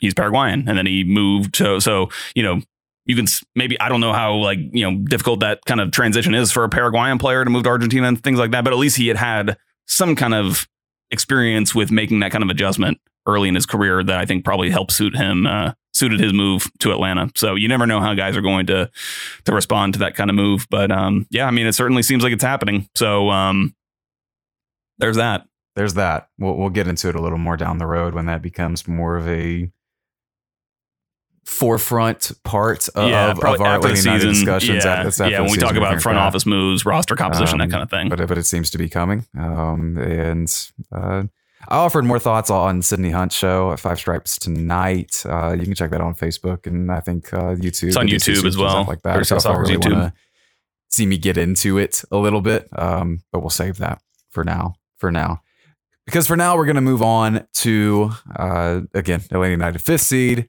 he's 0.00 0.14
Paraguayan, 0.14 0.68
and 0.68 0.76
then 0.78 0.86
he 0.86 1.04
moved 1.04 1.54
to 1.54 1.80
so 1.80 2.10
you 2.34 2.42
know 2.42 2.60
you 3.06 3.14
can 3.16 3.26
maybe 3.54 3.78
I 3.80 3.88
don't 3.88 4.00
know 4.00 4.12
how 4.12 4.34
like 4.34 4.58
you 4.72 4.88
know 4.90 4.98
difficult 4.98 5.40
that 5.40 5.60
kind 5.66 5.80
of 5.80 5.90
transition 5.92 6.34
is 6.34 6.50
for 6.52 6.64
a 6.64 6.68
Paraguayan 6.68 7.18
player 7.18 7.44
to 7.44 7.50
move 7.50 7.62
to 7.64 7.68
Argentina 7.70 8.06
and 8.08 8.22
things 8.22 8.38
like 8.38 8.50
that, 8.52 8.62
but 8.64 8.72
at 8.72 8.78
least 8.78 8.96
he 8.96 9.08
had 9.08 9.16
had 9.16 9.56
some 9.86 10.16
kind 10.16 10.34
of 10.34 10.66
experience 11.10 11.74
with 11.74 11.90
making 11.90 12.20
that 12.20 12.32
kind 12.32 12.44
of 12.44 12.50
adjustment 12.50 12.98
early 13.26 13.48
in 13.48 13.54
his 13.54 13.66
career 13.66 14.02
that 14.04 14.18
I 14.18 14.24
think 14.24 14.44
probably 14.44 14.70
helped 14.70 14.92
suit 14.92 15.16
him, 15.16 15.46
uh, 15.46 15.72
suited 15.92 16.20
his 16.20 16.32
move 16.32 16.70
to 16.80 16.92
Atlanta. 16.92 17.30
So 17.34 17.54
you 17.54 17.68
never 17.68 17.86
know 17.86 18.00
how 18.00 18.14
guys 18.14 18.36
are 18.36 18.42
going 18.42 18.66
to 18.66 18.90
to 19.44 19.52
respond 19.52 19.94
to 19.94 19.98
that 20.00 20.14
kind 20.14 20.30
of 20.30 20.36
move. 20.36 20.66
But 20.70 20.90
um, 20.92 21.26
yeah, 21.30 21.46
I 21.46 21.50
mean, 21.50 21.66
it 21.66 21.74
certainly 21.74 22.02
seems 22.02 22.22
like 22.22 22.32
it's 22.32 22.44
happening. 22.44 22.88
So 22.94 23.30
um, 23.30 23.74
there's 24.98 25.16
that. 25.16 25.46
there's 25.76 25.94
that. 25.94 26.28
We'll 26.38 26.56
we'll 26.56 26.70
get 26.70 26.88
into 26.88 27.08
it 27.08 27.14
a 27.14 27.20
little 27.20 27.38
more 27.38 27.56
down 27.56 27.78
the 27.78 27.86
road 27.86 28.14
when 28.14 28.26
that 28.26 28.42
becomes 28.42 28.86
more 28.88 29.16
of 29.16 29.28
a 29.28 29.70
forefront 31.46 32.32
part 32.44 32.88
of, 32.94 33.08
yeah, 33.08 33.30
of 33.30 33.42
our 33.42 33.50
after 33.50 33.58
the 33.58 33.64
Atlanta 33.64 33.98
United 33.98 34.20
season. 34.20 34.28
discussions. 34.34 34.84
yeah, 34.84 34.92
after 35.06 35.28
yeah. 35.30 35.40
When 35.40 35.50
we 35.52 35.56
talk 35.56 35.76
about 35.76 36.02
front 36.02 36.18
office 36.18 36.44
moves, 36.44 36.84
roster 36.84 37.14
composition, 37.16 37.60
Um, 37.60 37.68
that 37.68 37.72
kind 37.72 37.82
of 37.82 37.90
thing. 37.90 38.08
But 38.08 38.26
but 38.28 38.36
it 38.36 38.44
seems 38.46 38.70
to 38.70 38.78
be 38.78 38.88
coming. 38.88 39.24
Um, 39.38 39.96
and 39.96 40.52
uh, 40.92 41.24
I 41.68 41.76
offered 41.76 42.04
more 42.04 42.18
thoughts 42.18 42.50
on 42.50 42.82
Sydney 42.82 43.10
Hunt 43.10 43.32
show 43.32 43.72
at 43.72 43.80
Five 43.80 43.98
Stripes 43.98 44.38
tonight. 44.38 45.22
Uh, 45.24 45.52
you 45.58 45.64
can 45.64 45.74
check 45.74 45.90
that 45.90 46.00
on 46.00 46.14
Facebook 46.14 46.66
and 46.66 46.90
I 46.92 47.00
think 47.00 47.32
uh, 47.32 47.54
YouTube. 47.54 47.88
It's 47.88 47.96
on 47.96 48.08
YouTube 48.08 48.44
as 48.44 48.56
well. 48.56 48.84
like 48.86 49.02
that. 49.02 49.24
So 49.26 49.36
if 49.36 49.46
I 49.46 49.54
really 49.56 49.76
YouTube. 49.76 49.92
wanna 49.92 50.12
see 50.88 51.06
me 51.06 51.16
get 51.18 51.36
into 51.38 51.78
it 51.78 52.02
a 52.10 52.16
little 52.16 52.40
bit, 52.40 52.68
um, 52.78 53.20
but 53.32 53.40
we'll 53.40 53.50
save 53.50 53.78
that 53.78 54.00
for 54.30 54.44
now. 54.44 54.74
For 54.98 55.12
now, 55.12 55.42
because 56.06 56.26
for 56.26 56.36
now 56.36 56.56
we're 56.56 56.64
going 56.64 56.76
to 56.76 56.80
move 56.80 57.02
on 57.02 57.46
to 57.54 58.12
uh, 58.34 58.80
again 58.94 59.20
Atlanta 59.30 59.50
United 59.50 59.82
fifth 59.82 60.00
seed 60.02 60.48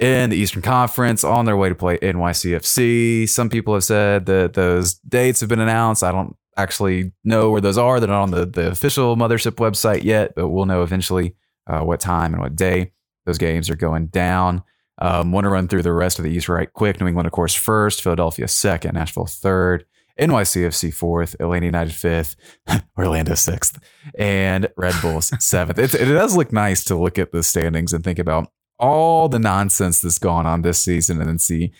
in 0.00 0.30
the 0.30 0.36
Eastern 0.36 0.62
Conference 0.62 1.24
on 1.24 1.44
their 1.44 1.56
way 1.56 1.68
to 1.68 1.74
play 1.74 1.98
NYCFC. 1.98 3.28
Some 3.28 3.48
people 3.48 3.74
have 3.74 3.84
said 3.84 4.26
that 4.26 4.54
those 4.54 4.94
dates 4.94 5.40
have 5.40 5.48
been 5.48 5.60
announced. 5.60 6.02
I 6.02 6.12
don't 6.12 6.36
actually 6.56 7.12
know 7.24 7.50
where 7.50 7.60
those 7.60 7.78
are. 7.78 8.00
They're 8.00 8.08
not 8.08 8.22
on 8.22 8.30
the, 8.30 8.46
the 8.46 8.70
official 8.70 9.16
mothership 9.16 9.52
website 9.52 10.04
yet, 10.04 10.34
but 10.34 10.48
we'll 10.48 10.66
know 10.66 10.82
eventually 10.82 11.34
uh, 11.66 11.80
what 11.80 12.00
time 12.00 12.32
and 12.34 12.42
what 12.42 12.56
day 12.56 12.92
those 13.24 13.38
games 13.38 13.70
are 13.70 13.76
going 13.76 14.06
down. 14.08 14.62
Um, 14.98 15.32
Want 15.32 15.44
to 15.44 15.50
run 15.50 15.68
through 15.68 15.82
the 15.82 15.92
rest 15.92 16.18
of 16.18 16.24
the 16.24 16.30
East 16.30 16.48
right 16.48 16.72
quick. 16.72 17.00
New 17.00 17.06
England, 17.06 17.26
of 17.26 17.32
course, 17.32 17.54
first. 17.54 18.02
Philadelphia 18.02 18.48
second. 18.48 18.94
Nashville 18.94 19.26
third. 19.26 19.84
NYCFC 20.18 20.94
fourth. 20.94 21.34
Atlanta 21.38 21.66
United 21.66 21.92
fifth. 21.94 22.36
Orlando 22.98 23.34
sixth. 23.34 23.78
And 24.18 24.68
Red 24.76 24.94
Bulls 25.02 25.32
seventh. 25.44 25.78
It, 25.78 25.94
it 25.94 26.06
does 26.06 26.34
look 26.34 26.50
nice 26.52 26.82
to 26.84 26.96
look 26.96 27.18
at 27.18 27.32
the 27.32 27.42
standings 27.42 27.92
and 27.92 28.02
think 28.02 28.18
about 28.18 28.50
all 28.78 29.28
the 29.28 29.38
nonsense 29.38 30.00
that's 30.00 30.18
gone 30.18 30.46
on 30.46 30.62
this 30.62 30.80
season 30.80 31.18
and 31.20 31.28
then 31.28 31.38
see 31.38 31.72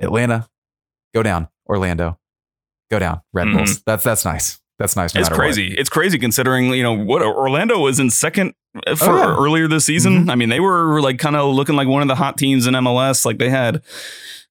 Atlanta 0.00 0.48
go 1.14 1.22
down, 1.22 1.48
Orlando 1.68 2.18
go 2.90 2.98
down, 2.98 3.20
Red 3.32 3.48
Mhm. 3.48 3.56
Bulls. 3.58 3.82
That's 3.82 4.04
that's 4.04 4.24
nice. 4.24 4.58
That's 4.78 4.96
nice. 4.96 5.14
no 5.14 5.20
It's 5.20 5.28
matter 5.30 5.38
what. 5.40 5.44
crazy. 5.44 5.74
It's 5.74 5.90
crazy 5.90 6.18
considering 6.18 6.66
you 6.72 6.82
know 6.82 6.94
what 6.94 7.22
Orlando 7.22 7.78
was 7.78 7.98
in 8.00 8.10
second 8.10 8.54
uh, 8.86 8.94
for 8.96 9.10
Oh, 9.10 9.16
yeah. 9.18 9.36
earlier 9.36 9.68
this 9.68 9.84
season. 9.84 10.26
Mhm. 10.26 10.30
I 10.30 10.34
mean, 10.36 10.48
they 10.48 10.60
were 10.60 11.00
like 11.02 11.18
kind 11.18 11.36
of 11.36 11.54
looking 11.54 11.76
like 11.76 11.88
one 11.88 12.02
of 12.02 12.08
the 12.08 12.14
hot 12.14 12.38
teams 12.38 12.66
in 12.66 12.74
MLS. 12.74 13.24
Like 13.26 13.38
they 13.38 13.50
had 13.50 13.82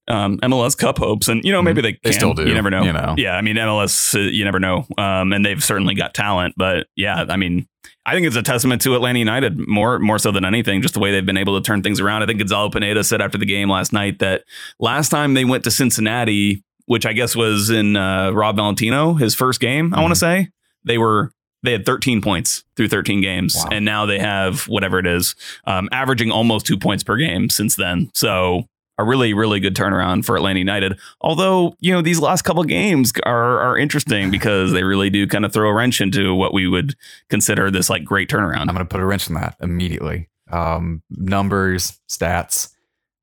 um, 0.09 0.37
MLS 0.39 0.77
Cup 0.77 0.97
hopes, 0.97 1.27
and 1.27 1.43
you 1.43 1.51
know 1.51 1.61
maybe 1.61 1.81
they 1.81 1.93
Mm-hmm. 1.93 1.97
They 2.03 2.09
can. 2.11 2.19
still 2.19 2.33
do, 2.33 2.47
You 2.47 2.53
never 2.53 2.69
know. 2.69 2.83
you 2.83 2.93
know. 2.93 3.15
Yeah, 3.17 3.35
I 3.35 3.41
mean 3.41 3.55
MLS. 3.57 4.15
Uh, 4.15 4.19
you 4.19 4.43
never 4.45 4.59
know. 4.59 4.85
Um, 4.97 5.31
and 5.33 5.45
they've 5.45 5.63
certainly 5.63 5.95
got 5.95 6.13
talent, 6.13 6.55
but 6.57 6.87
yeah, 6.95 7.25
I 7.29 7.37
mean. 7.37 7.67
I 8.05 8.13
think 8.13 8.25
it's 8.25 8.35
a 8.35 8.41
testament 8.41 8.81
to 8.83 8.95
Atlanta 8.95 9.19
United 9.19 9.67
more 9.67 9.99
more 9.99 10.17
so 10.17 10.31
than 10.31 10.43
anything, 10.43 10.81
just 10.81 10.95
the 10.95 10.99
way 10.99 11.11
they've 11.11 11.25
been 11.25 11.37
able 11.37 11.59
to 11.61 11.63
turn 11.65 11.83
things 11.83 11.99
around. 11.99 12.23
I 12.23 12.25
think 12.25 12.39
Gonzalo 12.39 12.69
Pineda 12.69 13.03
said 13.03 13.21
after 13.21 13.37
the 13.37 13.45
game 13.45 13.69
last 13.69 13.93
night 13.93 14.17
that 14.19 14.45
last 14.79 15.09
time 15.09 15.35
they 15.35 15.45
went 15.45 15.63
to 15.65 15.71
Cincinnati, 15.71 16.63
which 16.85 17.05
I 17.05 17.13
guess 17.13 17.35
was 17.35 17.69
in 17.69 17.95
uh, 17.95 18.31
Rob 18.31 18.55
Valentino, 18.55 19.13
his 19.13 19.35
first 19.35 19.59
game, 19.59 19.93
I 19.93 20.01
want 20.01 20.11
to 20.11 20.19
say, 20.19 20.49
they 20.85 20.97
were 20.97 21.31
they 21.61 21.73
had 21.73 21.85
13 21.85 22.21
points 22.21 22.63
through 22.75 22.87
13 22.87 23.21
games, 23.21 23.53
Wow. 23.55 23.67
and 23.73 23.85
now 23.85 24.05
they 24.07 24.17
have 24.17 24.63
whatever 24.67 24.97
it 24.97 25.05
is, 25.05 25.35
um, 25.65 25.87
averaging 25.91 26.31
almost 26.31 26.65
two 26.65 26.77
points 26.79 27.03
per 27.03 27.15
game 27.17 27.49
since 27.49 27.75
then. 27.75 28.09
So 28.15 28.63
a 28.99 29.03
really 29.03 29.33
really 29.33 29.59
good 29.59 29.75
turnaround 29.75 30.25
for 30.25 30.35
Atlanta 30.35 30.59
United. 30.59 30.99
Although 31.21 31.75
you 31.79 31.91
know 31.93 32.01
these 32.01 32.19
last 32.19 32.43
couple 32.43 32.63
games 32.63 33.11
are 33.25 33.59
are 33.59 33.77
interesting 33.77 34.29
because 34.37 34.71
they 34.73 34.83
really 34.83 35.09
do 35.09 35.25
kind 35.25 35.45
of 35.45 35.53
throw 35.53 35.69
a 35.69 35.73
wrench 35.73 36.01
into 36.01 36.35
what 36.35 36.53
we 36.53 36.67
would 36.67 36.95
consider 37.29 37.71
this 37.71 37.89
like 37.89 38.03
great 38.03 38.29
turnaround. 38.29 38.61
I'm 38.61 38.67
going 38.67 38.79
to 38.79 38.85
put 38.85 38.99
a 39.01 39.05
wrench 39.05 39.27
in 39.27 39.35
that 39.35 39.55
immediately. 39.61 40.29
Um, 40.51 41.03
numbers, 41.11 41.99
stats, 42.09 42.69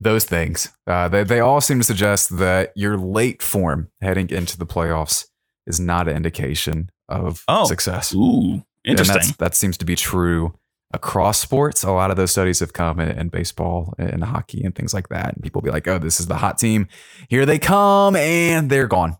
those 0.00 0.24
things. 0.24 0.70
Uh, 0.86 1.08
they, 1.08 1.24
they 1.24 1.40
all 1.40 1.60
seem 1.60 1.78
to 1.78 1.84
suggest 1.84 2.38
that 2.38 2.72
your 2.76 2.96
late 2.96 3.42
form 3.42 3.90
heading 4.00 4.30
into 4.30 4.56
the 4.56 4.66
playoffs 4.66 5.26
is 5.66 5.80
not 5.80 6.06
an 6.08 6.16
indication 6.16 6.88
of 7.08 7.42
Oh. 7.48 7.64
success. 7.64 8.14
Ooh, 8.14 8.62
interesting. 8.84 9.34
that 9.38 9.54
seems 9.56 9.76
to 9.78 9.84
be 9.84 9.96
true 9.96 10.54
across 10.96 11.38
sports. 11.38 11.84
A 11.84 11.92
lot 11.92 12.10
of 12.10 12.16
those 12.16 12.30
studies 12.32 12.60
have 12.60 12.72
come 12.72 12.98
in, 12.98 13.10
in 13.18 13.28
baseball 13.28 13.94
and 13.98 14.24
hockey 14.24 14.62
and 14.64 14.74
things 14.74 14.92
like 14.94 15.08
that. 15.10 15.34
And 15.34 15.42
people 15.42 15.60
be 15.60 15.70
like, 15.70 15.86
oh, 15.86 15.98
this 15.98 16.18
is 16.18 16.26
the 16.26 16.36
hot 16.36 16.58
team. 16.58 16.88
Here 17.28 17.44
they 17.46 17.58
come 17.58 18.16
and 18.16 18.70
they're 18.70 18.88
gone. 18.88 19.16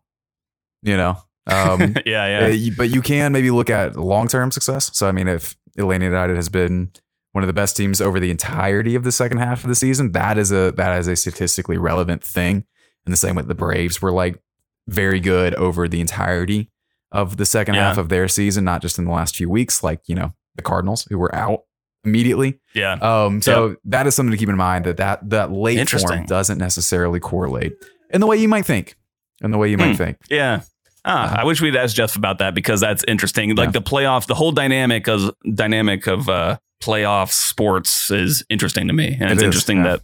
You 0.83 0.97
know? 0.97 1.19
Um, 1.47 1.81
yeah, 2.07 2.49
yeah. 2.51 2.71
but 2.77 2.91
you 2.91 3.03
can 3.03 3.31
maybe 3.33 3.51
look 3.51 3.71
at 3.71 3.97
long 3.97 4.27
term 4.27 4.51
success. 4.51 4.91
So, 4.97 5.07
I 5.07 5.13
mean, 5.13 5.29
if 5.29 5.55
Atlanta 5.79 6.07
United 6.07 6.37
has 6.37 6.49
been 6.49 6.91
one 7.33 7.45
of 7.45 7.49
the 7.49 7.53
best 7.53 7.77
teams 7.77 8.01
over 8.01 8.19
the 8.19 8.31
entirety 8.31 8.95
of 8.95 9.05
the 9.05 9.13
second 9.13 9.39
half 9.39 9.63
of 9.63 9.69
the 9.69 9.75
season, 9.75 10.13
that 10.13 10.39
is 10.39 10.51
a 10.51 10.73
that 10.77 10.99
is 10.99 11.07
a 11.07 11.15
statistically 11.15 11.77
relevant 11.77 12.25
thing. 12.25 12.65
And 13.05 13.13
the 13.13 13.17
same 13.17 13.37
with 13.37 13.47
the 13.47 13.55
Braves 13.55 14.01
were 14.01 14.11
like 14.11 14.41
very 14.89 15.21
good 15.21 15.55
over 15.55 15.87
the 15.87 16.01
entirety 16.01 16.71
of 17.13 17.37
the 17.37 17.47
second 17.47 17.75
Yeah. 17.75 17.89
half 17.89 17.99
of 17.99 18.09
their 18.09 18.27
season, 18.27 18.65
not 18.65 18.83
just 18.83 18.99
in 18.99 19.05
the 19.05 19.13
last 19.13 19.37
few 19.37 19.51
weeks, 19.51 19.85
like 19.85 20.01
you 20.07 20.15
know 20.15 20.33
the 20.57 20.63
Cardinals 20.63 21.07
who 21.11 21.19
were 21.19 21.35
out 21.35 21.61
immediately. 22.05 22.59
yeah. 22.75 22.93
Um, 22.95 23.43
so 23.43 23.77
that 23.85 24.07
is 24.07 24.15
something 24.15 24.31
to 24.31 24.37
keep 24.37 24.49
in 24.49 24.57
mind 24.57 24.85
that 24.85 24.97
that 24.99 25.29
that 25.31 25.51
late 25.53 25.89
form 25.89 26.25
doesn't 26.27 26.59
necessarily 26.59 27.19
correlate 27.21 27.73
in 28.11 28.21
the 28.21 28.27
way 28.27 28.37
you 28.37 28.49
might 28.49 28.65
think. 28.65 28.97
In 29.43 29.51
the 29.51 29.59
way 29.59 29.69
you 29.71 29.77
might 29.77 29.91
Hmm. 29.93 29.97
think. 29.97 30.19
Yeah. 30.31 30.61
Ah, 31.05 31.25
Uh-huh. 31.27 31.37
I 31.41 31.45
wish 31.45 31.61
we'd 31.61 31.77
asked 31.77 31.95
Jeff 31.97 32.17
about 32.17 32.39
that 32.39 32.55
because 32.55 32.81
that's 32.81 33.05
interesting. 33.09 33.55
Like 33.55 33.69
Yeah. 33.69 33.73
the 33.73 33.83
playoff, 33.83 34.27
the 34.27 34.35
whole 34.35 34.53
dynamic 34.53 35.09
of 35.09 35.33
dynamic 35.55 36.07
of 36.07 36.29
uh, 36.29 36.59
playoff 36.83 37.31
sports 37.33 38.11
is 38.11 38.45
interesting 38.49 38.87
to 38.89 38.93
me, 38.93 39.09
and 39.21 39.25
It 39.31 39.33
it's 39.33 39.43
is, 39.43 39.47
interesting 39.47 39.79
yeah. 39.79 39.83
that 39.85 40.01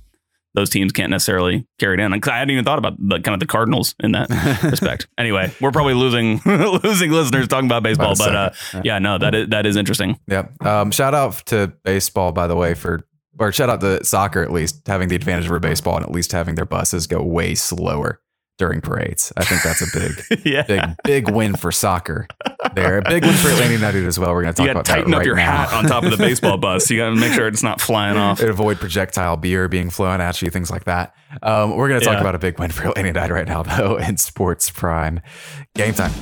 those 0.54 0.70
teams 0.70 0.92
can't 0.92 1.10
necessarily 1.10 1.66
carry 1.78 1.94
it 1.94 2.00
in. 2.00 2.12
I 2.12 2.18
hadn't 2.24 2.50
even 2.50 2.64
thought 2.64 2.78
about 2.78 2.94
the 2.98 3.20
kind 3.20 3.34
of 3.34 3.40
the 3.40 3.46
Cardinals 3.46 3.94
in 4.00 4.12
that 4.12 4.28
respect. 4.62 5.08
Anyway, 5.16 5.52
we're 5.60 5.72
probably 5.72 5.94
losing 5.94 6.40
losing 6.46 7.10
listeners 7.10 7.48
talking 7.48 7.66
about 7.66 7.82
baseball, 7.82 8.12
About 8.12 8.54
but 8.72 8.78
uh, 8.78 8.82
yeah, 8.84 8.98
no, 8.98 9.18
that 9.18 9.34
is 9.34 9.48
that 9.48 9.66
is 9.66 9.76
interesting. 9.76 10.18
Yeah. 10.26 10.48
Um, 10.60 10.90
shout 10.90 11.14
out 11.14 11.44
to 11.46 11.72
baseball, 11.84 12.32
by 12.32 12.46
the 12.46 12.56
way, 12.56 12.74
for 12.74 13.06
or 13.38 13.52
shout 13.52 13.70
out 13.70 13.80
to 13.80 14.04
soccer 14.04 14.42
at 14.42 14.52
least 14.52 14.86
having 14.86 15.08
the 15.08 15.16
advantage 15.16 15.46
over 15.46 15.58
baseball 15.58 15.96
and 15.96 16.04
at 16.04 16.12
least 16.12 16.32
having 16.32 16.54
their 16.54 16.66
buses 16.66 17.06
go 17.06 17.22
way 17.22 17.54
slower 17.54 18.20
during 18.58 18.80
parades. 18.80 19.32
I 19.36 19.44
think 19.44 19.62
that's 19.62 19.80
a 19.80 19.98
big, 19.98 20.44
yeah, 20.44 20.62
big, 20.62 20.82
big 21.04 21.30
win 21.30 21.56
for 21.56 21.72
soccer. 21.72 22.28
There, 22.74 22.98
a 22.98 23.02
big 23.02 23.24
win 23.24 23.34
for 23.34 23.48
Atlanta 23.48 23.72
United 23.72 24.06
as 24.06 24.18
well. 24.18 24.32
We're 24.32 24.42
going 24.42 24.54
to 24.54 24.56
talk 24.56 24.66
you 24.66 24.72
got 24.74 24.80
about 24.80 24.84
to 24.86 24.92
tighten 24.92 25.10
that 25.10 25.16
up 25.16 25.20
right 25.20 25.26
your 25.26 25.36
now. 25.36 25.66
hat 25.66 25.72
on 25.72 25.84
top 25.84 26.04
of 26.04 26.10
the 26.10 26.16
baseball 26.18 26.56
bus. 26.56 26.90
You 26.90 26.98
got 26.98 27.10
to 27.10 27.16
make 27.16 27.32
sure 27.32 27.46
it's 27.48 27.62
not 27.62 27.80
flying 27.80 28.16
off. 28.16 28.40
And 28.40 28.48
avoid 28.50 28.78
projectile 28.78 29.36
beer 29.36 29.68
being 29.68 29.90
flown 29.90 30.20
at 30.20 30.40
you, 30.42 30.50
things 30.50 30.70
like 30.70 30.84
that. 30.84 31.14
Um, 31.42 31.76
we're 31.76 31.88
going 31.88 32.00
to 32.00 32.04
talk 32.06 32.14
Yeah. 32.14 32.20
about 32.20 32.34
a 32.34 32.38
big 32.38 32.58
win 32.58 32.70
for 32.70 32.88
Atlanta 32.88 33.08
United 33.08 33.32
right 33.34 33.46
now, 33.48 33.62
though, 33.62 33.96
in 33.96 34.16
Sports 34.16 34.70
Prime. 34.70 35.20
Game 35.74 35.94
time. 35.94 36.12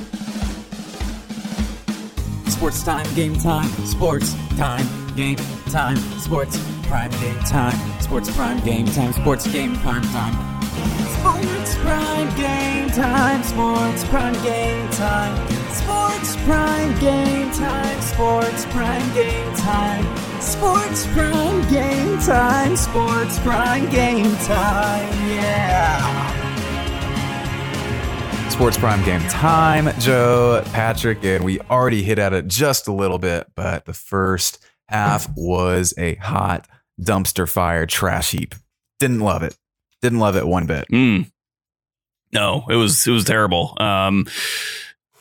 Sports 2.47 2.83
time, 2.83 3.15
game 3.15 3.35
time, 3.35 3.69
sports 3.85 4.35
time, 4.57 4.85
game 5.15 5.37
time, 5.71 5.97
sports 6.19 6.59
prime 6.83 7.09
game 7.19 7.39
time, 7.39 7.73
sports 8.01 8.29
prime 8.35 8.59
game 8.63 8.85
time, 8.85 9.11
sports 9.13 9.47
game 9.51 9.75
prime 9.77 10.03
time. 10.03 10.61
Sports 11.17 11.75
prime 11.77 12.27
game 12.37 12.60
time, 12.91 13.41
sports 13.43 14.03
prime 14.05 14.33
game 14.43 14.89
time, 14.89 15.47
sports 15.69 16.35
prime 16.43 16.99
game 16.99 17.49
time, 17.51 18.01
sports 18.01 18.65
prime 18.65 19.13
game 19.13 19.55
time, 19.55 20.41
sports 20.41 21.07
prime 21.07 21.69
game 21.69 22.17
time, 22.19 22.75
sports 22.75 23.39
prime 23.39 23.89
game 23.89 24.35
time, 24.37 25.29
yeah. 25.29 26.31
Sports 28.49 28.77
Prime 28.77 29.03
game 29.05 29.21
time, 29.21 29.89
Joe, 29.99 30.61
Patrick, 30.67 31.23
and 31.23 31.43
we 31.43 31.59
already 31.61 32.03
hit 32.03 32.19
at 32.19 32.31
it 32.33 32.47
just 32.47 32.87
a 32.87 32.91
little 32.91 33.17
bit, 33.17 33.47
but 33.55 33.85
the 33.85 33.93
first 33.93 34.63
half 34.87 35.27
was 35.35 35.95
a 35.97 36.13
hot 36.15 36.67
dumpster 37.01 37.49
fire 37.49 37.87
trash 37.87 38.31
heap. 38.31 38.53
Didn't 38.99 39.21
love 39.21 39.41
it. 39.41 39.57
Didn't 40.03 40.19
love 40.19 40.35
it 40.35 40.45
one 40.45 40.67
bit. 40.67 40.85
Mm. 40.91 41.31
No, 42.33 42.65
it 42.69 42.75
was 42.75 43.05
it 43.07 43.11
was 43.11 43.25
terrible. 43.25 43.75
Um, 43.79 44.25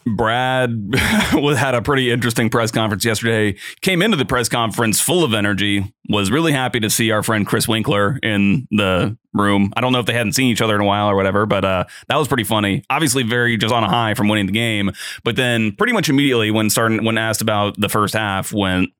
Brad 0.07 0.71
had 0.95 1.75
a 1.75 1.83
pretty 1.83 2.11
interesting 2.11 2.50
press 2.50 2.71
conference 2.71 3.05
yesterday. 3.05 3.57
Came 3.81 4.02
into 4.02 4.17
the 4.17 4.25
press 4.25 4.49
conference 4.49 5.00
full 5.00 5.25
of 5.25 5.35
energy. 5.35 5.93
Was 6.09 6.31
really 6.31 6.52
happy 6.52 6.81
to 6.81 6.90
see 6.90 7.11
our 7.11 7.23
friend 7.23 7.47
Chris 7.47 7.69
Winkler 7.69 8.19
in 8.23 8.67
the 8.71 9.17
room. 9.33 9.73
I 9.76 9.81
don't 9.81 9.93
know 9.93 10.00
if 10.00 10.07
they 10.07 10.12
hadn't 10.12 10.33
seen 10.33 10.47
each 10.50 10.62
other 10.62 10.75
in 10.75 10.81
a 10.81 10.85
while 10.85 11.09
or 11.09 11.14
whatever, 11.14 11.47
but 11.47 11.64
uh, 11.64 11.85
that 12.09 12.17
was 12.17 12.29
pretty 12.29 12.45
funny. 12.45 12.83
Obviously, 12.90 13.23
very 13.23 13.57
just 13.57 13.73
on 13.73 13.85
a 13.85 13.88
high 13.88 14.14
from 14.14 14.29
winning 14.29 14.47
the 14.47 14.52
game. 14.52 14.90
But 15.23 15.37
then, 15.37 15.73
pretty 15.73 15.93
much 15.93 16.09
immediately 16.09 16.50
when 16.50 16.71
starting 16.71 17.05
when 17.05 17.19
asked 17.19 17.43
about 17.43 17.79
the 17.79 17.88
first 17.88 18.14
half, 18.14 18.52
went 18.52 18.90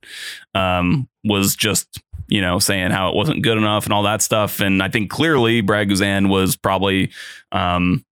um, 0.55 1.09
was 1.25 1.57
just 1.57 2.00
you 2.30 2.40
know 2.40 2.58
saying 2.58 2.90
how 2.90 3.10
it 3.10 3.14
wasn't 3.14 3.42
good 3.42 3.58
enough 3.58 3.84
and 3.84 3.92
all 3.92 4.04
that 4.04 4.22
stuff. 4.22 4.60
And 4.60 4.82
I 4.82 4.88
think 4.88 5.10
clearly 5.10 5.60
Brad 5.60 5.88
Guzan 5.88 6.28
was 6.30 6.56
probably 6.56 7.10
um, 7.52 8.04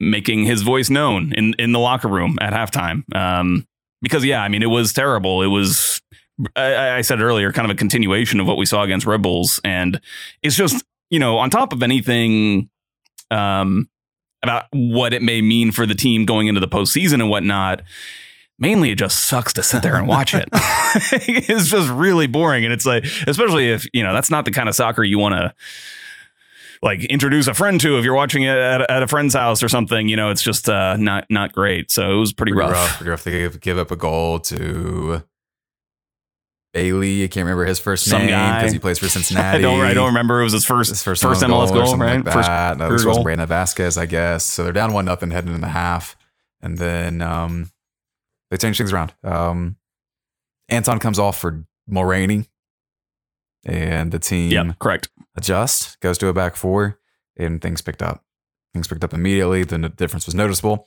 making 0.00 0.44
his 0.44 0.62
voice 0.62 0.88
known 0.88 1.32
in 1.34 1.54
in 1.58 1.72
the 1.72 1.78
locker 1.78 2.08
room 2.08 2.38
at 2.40 2.52
halftime. 2.52 3.02
Um, 3.14 3.66
because 4.00 4.24
yeah, 4.24 4.42
I 4.42 4.48
mean 4.48 4.62
it 4.62 4.70
was 4.70 4.92
terrible. 4.92 5.42
It 5.42 5.48
was 5.48 6.00
I, 6.54 6.98
I 6.98 7.00
said 7.00 7.20
earlier, 7.20 7.52
kind 7.52 7.70
of 7.70 7.74
a 7.74 7.78
continuation 7.78 8.40
of 8.40 8.46
what 8.46 8.56
we 8.56 8.66
saw 8.66 8.82
against 8.82 9.06
Red 9.06 9.22
Bulls, 9.22 9.60
and 9.64 10.00
it's 10.42 10.56
just 10.56 10.84
you 11.10 11.18
know 11.18 11.38
on 11.38 11.50
top 11.50 11.72
of 11.72 11.82
anything 11.82 12.68
um, 13.30 13.88
about 14.42 14.64
what 14.72 15.12
it 15.12 15.22
may 15.22 15.40
mean 15.40 15.72
for 15.72 15.86
the 15.86 15.94
team 15.94 16.24
going 16.24 16.46
into 16.46 16.60
the 16.60 16.68
postseason 16.68 17.14
and 17.14 17.30
whatnot. 17.30 17.82
Mainly 18.58 18.90
it 18.90 18.96
just 18.96 19.24
sucks 19.24 19.52
to 19.54 19.62
sit 19.62 19.82
there 19.82 19.96
and 19.96 20.06
watch 20.06 20.34
it. 20.34 20.48
it's 20.52 21.68
just 21.68 21.90
really 21.90 22.26
boring. 22.26 22.64
And 22.64 22.72
it's 22.72 22.86
like, 22.86 23.04
especially 23.26 23.70
if, 23.70 23.86
you 23.92 24.02
know, 24.02 24.14
that's 24.14 24.30
not 24.30 24.44
the 24.46 24.50
kind 24.50 24.68
of 24.68 24.74
soccer 24.74 25.04
you 25.04 25.18
want 25.18 25.34
to 25.34 25.54
like 26.82 27.04
introduce 27.04 27.48
a 27.48 27.54
friend 27.54 27.80
to 27.80 27.98
if 27.98 28.04
you're 28.04 28.14
watching 28.14 28.44
it 28.44 28.56
at, 28.56 28.90
at 28.90 29.02
a 29.02 29.06
friend's 29.08 29.34
house 29.34 29.62
or 29.62 29.68
something, 29.68 30.08
you 30.08 30.16
know, 30.16 30.30
it's 30.30 30.42
just 30.42 30.68
uh, 30.70 30.96
not, 30.96 31.26
not 31.28 31.52
great. 31.52 31.90
So 31.92 32.12
it 32.16 32.18
was 32.18 32.32
pretty, 32.32 32.52
Pretty 32.52 32.68
rough. 32.68 32.72
rough. 32.76 32.96
Pretty 32.96 33.10
rough. 33.10 33.24
They 33.24 33.30
give, 33.32 33.60
give 33.60 33.78
up 33.78 33.90
a 33.90 33.96
goal 33.96 34.38
to 34.40 35.22
Bailey. 36.72 37.24
I 37.24 37.28
can't 37.28 37.44
remember 37.44 37.64
his 37.64 37.78
first 37.78 38.04
Some 38.04 38.26
name 38.26 38.54
because 38.56 38.72
he 38.72 38.78
plays 38.78 38.98
for 38.98 39.08
Cincinnati. 39.08 39.58
I 39.58 39.60
don't, 39.60 39.80
I 39.80 39.94
don't 39.94 40.08
remember. 40.08 40.40
It 40.40 40.44
was 40.44 40.52
his 40.52 40.64
first, 40.64 40.90
his 40.90 41.02
first, 41.02 41.22
first, 41.22 41.42
MLS 41.42 41.68
goal, 41.68 41.84
goal, 41.84 41.96
right? 41.96 42.24
Like 42.24 42.34
First 42.34 42.48
that. 42.48 42.78
no, 42.78 42.90
this 42.90 43.02
career 43.02 43.08
was 43.08 43.16
goal. 43.18 43.24
Brandon 43.24 43.48
Vazquez, 43.48 43.98
I 43.98 44.06
guess. 44.06 44.44
So 44.44 44.64
they're 44.64 44.72
down 44.72 44.92
one 44.92 45.04
nothing 45.06 45.30
heading 45.30 45.54
in 45.54 45.60
the 45.62 45.68
half, 45.68 46.16
and 46.60 46.76
then 46.76 47.22
um, 47.22 47.70
they 48.50 48.56
change 48.56 48.78
things 48.78 48.92
around. 48.92 49.14
Um, 49.24 49.76
Anton 50.68 50.98
comes 50.98 51.18
off 51.18 51.38
for 51.38 51.64
Mulraney, 51.90 52.48
and 53.64 54.12
the 54.12 54.18
team 54.18 54.50
Yeah, 54.50 54.72
correct. 54.78 55.08
adjust, 55.36 55.98
goes 56.00 56.18
to 56.18 56.28
a 56.28 56.32
back 56.32 56.56
four, 56.56 56.98
and 57.36 57.60
things 57.60 57.82
picked 57.82 58.02
up. 58.02 58.24
Things 58.74 58.88
picked 58.88 59.04
up 59.04 59.14
immediately. 59.14 59.64
The 59.64 59.78
difference 59.88 60.26
was 60.26 60.34
noticeable. 60.34 60.86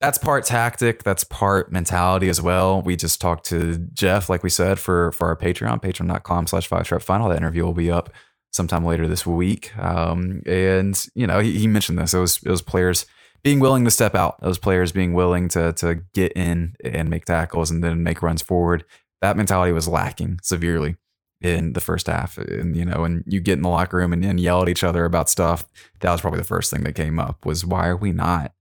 That's 0.00 0.16
part 0.16 0.44
tactic. 0.46 1.02
That's 1.02 1.24
part 1.24 1.70
mentality 1.70 2.28
as 2.30 2.40
well. 2.40 2.80
We 2.80 2.96
just 2.96 3.20
talked 3.20 3.44
to 3.46 3.76
Jeff, 3.92 4.30
like 4.30 4.42
we 4.42 4.48
said, 4.50 4.78
for 4.78 5.12
for 5.12 5.28
our 5.28 5.36
Patreon, 5.36 5.82
patreon.com 5.82 6.46
slash 6.46 6.66
five 6.68 6.86
stripe 6.86 7.02
final. 7.02 7.28
That 7.28 7.36
interview 7.36 7.64
will 7.64 7.74
be 7.74 7.90
up 7.90 8.10
sometime 8.50 8.84
later 8.84 9.06
this 9.06 9.26
week. 9.26 9.76
Um, 9.78 10.42
and 10.46 11.06
you 11.14 11.26
know, 11.26 11.40
he, 11.40 11.58
he 11.58 11.66
mentioned 11.66 11.98
this. 11.98 12.14
It 12.14 12.18
was 12.18 12.40
it 12.42 12.48
was 12.50 12.62
players 12.62 13.04
being 13.42 13.60
willing 13.60 13.84
to 13.84 13.90
step 13.90 14.14
out, 14.14 14.40
those 14.40 14.58
players 14.58 14.92
being 14.92 15.14
willing 15.14 15.48
to 15.48 15.72
to 15.74 16.02
get 16.14 16.32
in 16.32 16.76
and 16.84 17.08
make 17.08 17.24
tackles 17.24 17.70
and 17.70 17.82
then 17.82 18.02
make 18.02 18.22
runs 18.22 18.42
forward. 18.42 18.84
That 19.20 19.36
mentality 19.36 19.72
was 19.72 19.88
lacking 19.88 20.40
severely 20.42 20.96
in 21.40 21.72
the 21.72 21.80
first 21.80 22.06
half. 22.06 22.38
And 22.38 22.76
you 22.76 22.84
know, 22.84 23.04
and 23.04 23.24
you 23.26 23.40
get 23.40 23.54
in 23.54 23.62
the 23.62 23.68
locker 23.68 23.96
room 23.96 24.12
and, 24.12 24.24
and 24.24 24.40
yell 24.40 24.62
at 24.62 24.68
each 24.68 24.84
other 24.84 25.04
about 25.04 25.28
stuff. 25.28 25.64
That 26.00 26.12
was 26.12 26.20
probably 26.20 26.40
the 26.40 26.44
first 26.44 26.70
thing 26.70 26.84
that 26.84 26.94
came 26.94 27.18
up 27.18 27.44
was 27.44 27.64
why 27.64 27.88
are 27.88 27.96
we 27.96 28.12
not 28.12 28.52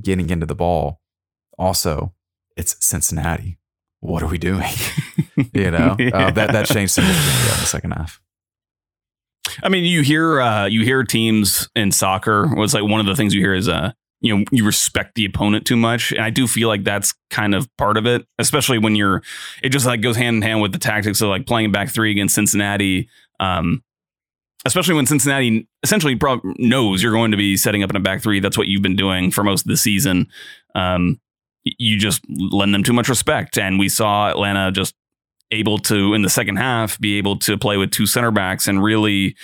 getting 0.00 0.30
into 0.30 0.46
the 0.46 0.54
ball? 0.54 1.00
Also, 1.58 2.14
it's 2.56 2.76
Cincinnati. 2.84 3.58
What 4.00 4.22
are 4.22 4.28
we 4.28 4.38
doing? 4.38 4.70
you 5.52 5.70
know, 5.70 5.96
uh, 6.12 6.30
that 6.30 6.52
that 6.52 6.66
changed 6.66 6.92
significantly 6.92 7.52
in 7.52 7.60
the 7.60 7.66
second 7.66 7.90
half. 7.92 8.20
I 9.62 9.68
mean, 9.68 9.84
you 9.84 10.02
hear 10.02 10.40
uh, 10.40 10.66
you 10.66 10.82
hear 10.84 11.04
teams 11.04 11.68
in 11.74 11.92
soccer. 11.92 12.54
Was 12.54 12.74
like 12.74 12.84
one 12.84 13.00
of 13.00 13.06
the 13.06 13.14
things 13.14 13.34
you 13.34 13.40
hear 13.40 13.54
is 13.54 13.68
uh, 13.68 13.92
you 14.20 14.36
know, 14.36 14.44
you 14.50 14.64
respect 14.64 15.14
the 15.14 15.24
opponent 15.24 15.66
too 15.66 15.76
much, 15.76 16.12
and 16.12 16.20
I 16.20 16.30
do 16.30 16.46
feel 16.46 16.68
like 16.68 16.84
that's 16.84 17.14
kind 17.30 17.54
of 17.54 17.68
part 17.76 17.96
of 17.96 18.06
it, 18.06 18.26
especially 18.38 18.78
when 18.78 18.96
you're. 18.96 19.22
It 19.62 19.70
just 19.70 19.86
like 19.86 20.00
goes 20.00 20.16
hand 20.16 20.36
in 20.36 20.42
hand 20.42 20.60
with 20.60 20.72
the 20.72 20.78
tactics 20.78 21.20
of 21.20 21.28
like 21.28 21.46
playing 21.46 21.72
back 21.72 21.90
three 21.90 22.10
against 22.10 22.34
Cincinnati. 22.34 23.08
Um, 23.40 23.82
especially 24.64 24.94
when 24.94 25.06
Cincinnati 25.06 25.68
essentially 25.84 26.16
prob- 26.16 26.42
knows 26.58 27.02
you're 27.02 27.12
going 27.12 27.30
to 27.30 27.36
be 27.36 27.56
setting 27.56 27.84
up 27.84 27.90
in 27.90 27.96
a 27.96 28.00
back 28.00 28.20
three. 28.20 28.40
That's 28.40 28.58
what 28.58 28.66
you've 28.66 28.82
been 28.82 28.96
doing 28.96 29.30
for 29.30 29.44
most 29.44 29.62
of 29.62 29.68
the 29.68 29.76
season. 29.76 30.26
Um, 30.74 31.20
you 31.64 31.96
just 31.98 32.22
lend 32.28 32.74
them 32.74 32.82
too 32.82 32.92
much 32.92 33.08
respect, 33.08 33.56
and 33.56 33.78
we 33.78 33.88
saw 33.88 34.28
Atlanta 34.28 34.72
just 34.72 34.94
able 35.50 35.78
to 35.78 36.12
in 36.12 36.22
the 36.22 36.28
second 36.28 36.56
half 36.56 36.98
be 37.00 37.16
able 37.16 37.38
to 37.38 37.56
play 37.56 37.76
with 37.78 37.90
two 37.90 38.06
center 38.06 38.30
backs 38.30 38.68
and 38.68 38.82
really 38.82 39.34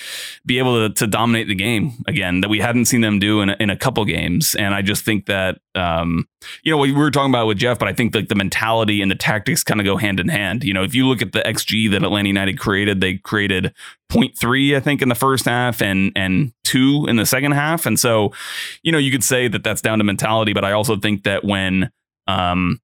be 0.44 0.58
able 0.58 0.88
to, 0.88 0.94
to 0.94 1.06
dominate 1.06 1.48
the 1.48 1.54
game 1.54 1.92
again 2.06 2.42
that 2.42 2.50
we 2.50 2.60
hadn't 2.60 2.84
seen 2.84 3.00
them 3.00 3.18
do 3.18 3.40
in, 3.40 3.48
a- 3.48 3.56
in 3.58 3.70
a 3.70 3.76
couple 3.76 4.04
games. 4.04 4.54
And 4.54 4.74
i 4.74 4.82
just 4.82 5.04
think 5.04 5.26
that 5.26 5.58
um, 5.74 6.28
you 6.62 6.70
know 6.70 6.76
we 6.78 6.92
were 6.92 7.10
talking 7.10 7.30
about 7.30 7.46
with 7.46 7.58
jeff 7.58 7.78
but 7.78 7.88
i 7.88 7.92
think 7.92 8.14
like 8.14 8.28
the 8.28 8.34
mentality 8.34 9.00
and 9.00 9.10
the 9.10 9.14
tactics 9.16 9.64
kind 9.64 9.80
of 9.80 9.84
go 9.86 9.96
hand 9.96 10.20
in 10.20 10.28
hand. 10.28 10.62
You 10.62 10.74
know 10.74 10.82
if 10.82 10.94
you 10.94 11.06
look 11.08 11.22
at 11.22 11.32
the 11.32 11.40
xg 11.40 11.90
that 11.92 12.02
atlanta 12.02 12.28
united 12.28 12.58
created 12.58 13.00
they 13.00 13.14
created 13.14 13.72
0.3 14.12 14.76
i 14.76 14.80
think 14.80 15.00
in 15.02 15.08
the 15.08 15.14
first 15.14 15.46
half 15.46 15.80
and 15.80 16.12
and 16.14 16.52
2 16.64 17.06
in 17.08 17.16
the 17.16 17.26
second 17.26 17.52
half. 17.52 17.86
And 17.86 17.98
so 17.98 18.32
you 18.82 18.92
know 18.92 18.98
you 18.98 19.10
could 19.10 19.24
say 19.24 19.48
that 19.48 19.64
that's 19.64 19.80
down 19.80 19.98
to 19.98 20.04
mentality 20.04 20.52
but 20.52 20.64
i 20.64 20.72
also 20.72 20.96
think 20.96 21.24
that 21.24 21.44
when 21.44 21.90
um 22.26 22.78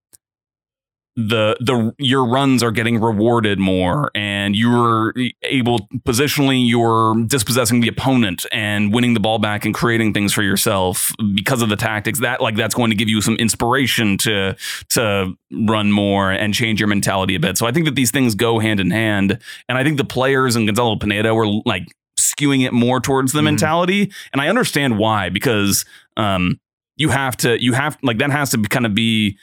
the 1.28 1.56
the 1.60 1.92
your 1.98 2.24
runs 2.24 2.62
are 2.62 2.70
getting 2.70 3.00
rewarded 3.00 3.58
more 3.58 4.10
and 4.14 4.56
you're 4.56 5.12
able 5.42 5.80
positionally 6.04 6.66
you're 6.66 7.14
dispossessing 7.26 7.80
the 7.80 7.88
opponent 7.88 8.46
and 8.52 8.92
winning 8.94 9.14
the 9.14 9.20
ball 9.20 9.38
back 9.38 9.64
and 9.64 9.74
creating 9.74 10.12
things 10.14 10.32
for 10.32 10.42
yourself 10.42 11.12
because 11.34 11.62
of 11.62 11.68
the 11.68 11.76
tactics. 11.76 12.20
That 12.20 12.40
like 12.40 12.56
that's 12.56 12.74
going 12.74 12.90
to 12.90 12.96
give 12.96 13.08
you 13.08 13.20
some 13.20 13.36
inspiration 13.36 14.16
to 14.18 14.56
to 14.90 15.34
run 15.52 15.92
more 15.92 16.30
and 16.30 16.54
change 16.54 16.80
your 16.80 16.88
mentality 16.88 17.34
a 17.34 17.40
bit. 17.40 17.58
So 17.58 17.66
i 17.66 17.72
think 17.72 17.84
that 17.86 17.94
these 17.96 18.10
things 18.10 18.34
go 18.34 18.58
hand 18.58 18.80
in 18.80 18.90
hand. 18.90 19.38
And 19.68 19.76
i 19.78 19.84
think 19.84 19.96
the 19.98 20.04
players 20.04 20.56
and 20.56 20.66
gonzalo 20.66 20.96
pineda 20.96 21.34
were 21.34 21.46
like 21.66 21.86
skewing 22.18 22.64
it 22.66 22.72
more 22.72 23.00
towards 23.00 23.32
the 23.32 23.40
Mhm. 23.40 23.44
mentality. 23.44 24.12
And 24.32 24.40
i 24.40 24.48
understand 24.48 24.98
why 24.98 25.28
because 25.28 25.84
um 26.16 26.60
you 26.96 27.08
have 27.08 27.36
to 27.38 27.62
you 27.62 27.72
have 27.72 27.96
like 28.02 28.18
that 28.18 28.30
has 28.30 28.50
to 28.50 28.58
kind 28.62 28.86
of 28.86 28.94
be 28.94 29.36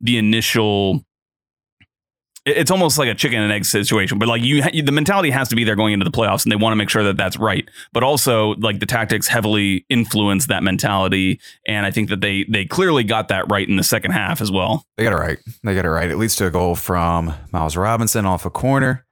the 0.00 0.18
initial 0.18 0.96
it- 0.96 1.04
it's 2.44 2.70
almost 2.70 2.98
like 2.98 3.08
a 3.08 3.14
chicken 3.14 3.40
and 3.40 3.52
egg 3.52 3.64
situation 3.64 4.18
but 4.18 4.26
like 4.28 4.42
you, 4.42 4.62
you 4.72 4.82
the 4.82 4.92
mentality 4.92 5.30
has 5.30 5.48
to 5.48 5.56
be 5.56 5.62
there 5.64 5.76
going 5.76 5.92
into 5.92 6.04
the 6.04 6.10
playoffs 6.10 6.44
and 6.44 6.50
they 6.50 6.56
want 6.56 6.72
to 6.72 6.76
make 6.76 6.88
sure 6.88 7.04
that 7.04 7.16
that's 7.16 7.38
right 7.38 7.68
but 7.92 8.02
also 8.02 8.54
like 8.56 8.80
the 8.80 8.86
tactics 8.86 9.28
heavily 9.28 9.84
influence 9.88 10.46
that 10.46 10.62
mentality 10.62 11.40
and 11.66 11.86
i 11.86 11.90
think 11.90 12.08
that 12.08 12.20
they 12.20 12.44
they 12.48 12.64
clearly 12.64 13.04
got 13.04 13.28
that 13.28 13.48
right 13.50 13.68
in 13.68 13.76
the 13.76 13.82
second 13.84 14.10
half 14.10 14.40
as 14.40 14.50
well 14.50 14.84
They 14.96 15.04
got 15.04 15.12
it 15.12 15.16
right. 15.16 15.38
They 15.62 15.74
got 15.74 15.84
it 15.84 15.90
right. 15.90 16.10
It 16.10 16.16
leads 16.16 16.36
to 16.36 16.46
a 16.46 16.50
goal 16.50 16.74
from 16.74 17.32
Miles 17.52 17.76
Robinson 17.76 18.26
off 18.26 18.44
a 18.44 18.50
corner. 18.50 19.06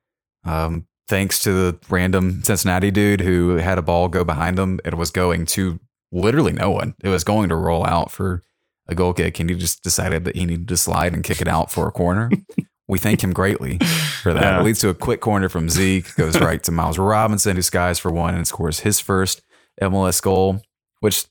Um, 0.45 0.87
thanks 1.09 1.41
to 1.43 1.53
the 1.53 1.79
random 1.89 2.43
Cincinnati 2.43 2.91
dude 2.91 3.21
who 3.21 3.57
had 3.57 3.79
a 3.79 3.83
ball 3.83 4.09
go 4.09 4.25
behind 4.25 4.59
him. 4.59 4.81
It 4.85 4.95
was 4.95 5.11
going 5.11 5.47
to 5.47 5.81
literally 6.13 6.53
no 6.53 6.71
one. 6.71 6.95
It 7.03 7.09
was 7.09 7.25
going 7.25 7.49
to 7.49 7.57
roll 7.57 7.85
out 7.85 8.11
for 8.11 8.43
a 8.87 8.95
goal 8.95 9.13
kick, 9.13 9.39
and 9.41 9.51
he 9.51 9.57
just 9.57 9.83
decided 9.83 10.25
that 10.25 10.37
he 10.37 10.45
needed 10.45 10.69
to 10.69 10.77
slide 10.77 11.13
and 11.13 11.25
kick 11.25 11.41
it 11.41 11.49
out 11.49 11.71
for 11.71 11.87
a 11.89 11.93
corner. 11.93 12.31
we 12.91 12.99
thank 12.99 13.23
him 13.23 13.33
greatly 13.33 13.79
for 14.23 14.33
that. 14.35 14.43
Yeah. 14.43 14.61
It 14.61 14.65
leads 14.65 14.81
to 14.81 14.89
a 14.89 14.95
quick 14.95 15.21
corner 15.21 15.49
from 15.49 15.69
Zeke, 15.71 16.15
goes 16.17 16.39
right 16.49 16.63
to 16.65 16.73
Miles 16.73 16.99
Robinson, 16.99 17.57
who 17.57 17.63
skies 17.63 17.99
for 17.99 18.11
one 18.11 18.35
and 18.35 18.47
scores 18.47 18.81
his 18.81 19.01
first 19.01 19.41
MLS 19.81 20.21
goal, 20.21 20.61
which 21.01 21.25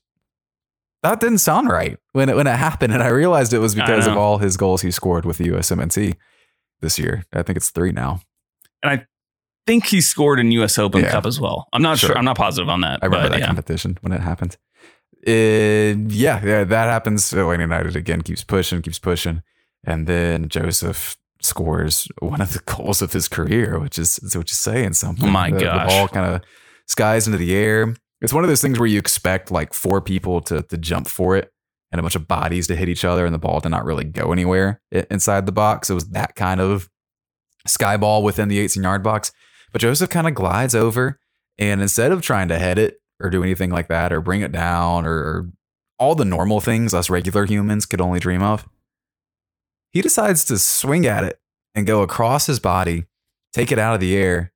that 1.02 1.20
didn't 1.20 1.38
sound 1.38 1.68
right 1.68 1.98
when 2.12 2.28
it 2.28 2.36
when 2.36 2.46
it 2.46 2.56
happened, 2.56 2.92
and 2.92 3.02
I 3.02 3.08
realized 3.08 3.52
it 3.52 3.58
was 3.58 3.74
because 3.74 4.06
of 4.06 4.16
all 4.16 4.38
his 4.38 4.56
goals 4.56 4.82
he 4.82 4.90
scored 4.90 5.24
with 5.24 5.38
the 5.38 5.48
USMNT 5.48 6.16
this 6.80 6.98
year. 6.98 7.24
I 7.32 7.42
think 7.42 7.56
it's 7.56 7.70
three 7.70 7.92
now. 7.92 8.20
And 8.82 8.90
I 9.00 9.06
think 9.66 9.86
he 9.86 10.00
scored 10.00 10.40
in 10.40 10.50
us 10.52 10.78
open 10.78 11.02
Yeah. 11.02 11.10
cup 11.10 11.26
as 11.26 11.38
well 11.38 11.68
i'm 11.74 11.82
not 11.82 11.98
sure, 11.98 12.08
Sure. 12.08 12.18
i'm 12.18 12.24
not 12.24 12.36
positive 12.36 12.68
on 12.70 12.80
that 12.80 12.98
I 13.02 13.06
remember 13.06 13.26
but 13.28 13.32
that 13.32 13.40
yeah. 13.40 13.46
competition 13.46 13.98
when 14.00 14.12
it 14.12 14.20
happened. 14.20 14.56
Uh, 15.26 16.00
yeah, 16.08 16.40
yeah, 16.42 16.64
that 16.64 16.86
happens. 16.86 17.30
Atlanta 17.32 17.62
United 17.64 17.94
again 17.94 18.22
keeps 18.22 18.42
pushing, 18.42 18.80
keeps 18.80 18.98
pushing, 18.98 19.42
and 19.84 20.06
then 20.06 20.48
Josef 20.48 21.16
scores 21.42 22.08
one 22.18 22.40
of 22.40 22.52
the 22.52 22.60
goals 22.76 23.02
of 23.02 23.12
his 23.12 23.28
career, 23.28 23.78
which 23.78 23.98
is 23.98 24.18
which 24.34 24.50
is 24.50 24.58
saying 24.58 24.94
something. 24.94 25.28
Oh 25.28 25.32
my 25.32 25.50
the, 25.50 25.60
gosh. 25.60 25.88
the 25.88 25.94
ball 25.94 26.08
kind 26.08 26.34
of 26.34 26.42
skies 26.86 27.26
into 27.26 27.38
the 27.38 27.54
air. 27.54 27.94
It's 28.20 28.32
one 28.32 28.44
of 28.44 28.48
those 28.48 28.60
things 28.60 28.78
where 28.78 28.88
you 28.88 28.98
expect 28.98 29.50
like 29.50 29.72
four 29.72 30.00
people 30.00 30.40
to 30.42 30.62
to 30.62 30.76
jump 30.76 31.08
for 31.08 31.36
it 31.36 31.52
and 31.92 31.98
a 31.98 32.02
bunch 32.02 32.14
of 32.14 32.28
bodies 32.28 32.66
to 32.68 32.76
hit 32.76 32.88
each 32.88 33.04
other, 33.04 33.26
and 33.26 33.34
the 33.34 33.38
ball 33.38 33.60
to 33.60 33.68
not 33.68 33.84
really 33.84 34.04
go 34.04 34.32
anywhere 34.32 34.80
inside 35.10 35.46
the 35.46 35.52
box. 35.52 35.90
It 35.90 35.94
was 35.94 36.08
that 36.10 36.34
kind 36.36 36.60
of 36.60 36.88
sky 37.66 37.96
ball 37.96 38.22
within 38.22 38.48
the 38.48 38.58
18 38.58 38.82
yard 38.82 39.02
box. 39.02 39.32
But 39.72 39.80
Josef 39.80 40.08
kind 40.08 40.26
of 40.26 40.34
glides 40.34 40.74
over, 40.74 41.18
and 41.58 41.80
instead 41.80 42.12
of 42.12 42.22
trying 42.22 42.48
to 42.48 42.58
head 42.58 42.78
it 42.78 42.98
or 43.20 43.30
do 43.30 43.42
anything 43.42 43.70
like 43.70 43.88
that 43.88 44.12
or 44.12 44.20
bring 44.20 44.40
it 44.40 44.52
down 44.52 45.06
or, 45.06 45.12
or 45.12 45.50
all 45.98 46.14
the 46.14 46.24
normal 46.24 46.60
things 46.60 46.94
us 46.94 47.10
regular 47.10 47.44
humans 47.44 47.86
could 47.86 48.00
only 48.00 48.18
dream 48.18 48.42
of, 48.42 48.66
he 49.92 50.02
decides 50.02 50.44
to 50.46 50.58
swing 50.58 51.06
at 51.06 51.24
it 51.24 51.40
and 51.74 51.86
go 51.86 52.02
across 52.02 52.46
his 52.46 52.60
body, 52.60 53.06
take 53.52 53.72
it 53.72 53.78
out 53.78 53.94
of 53.94 54.00
the 54.00 54.16
air, 54.16 54.52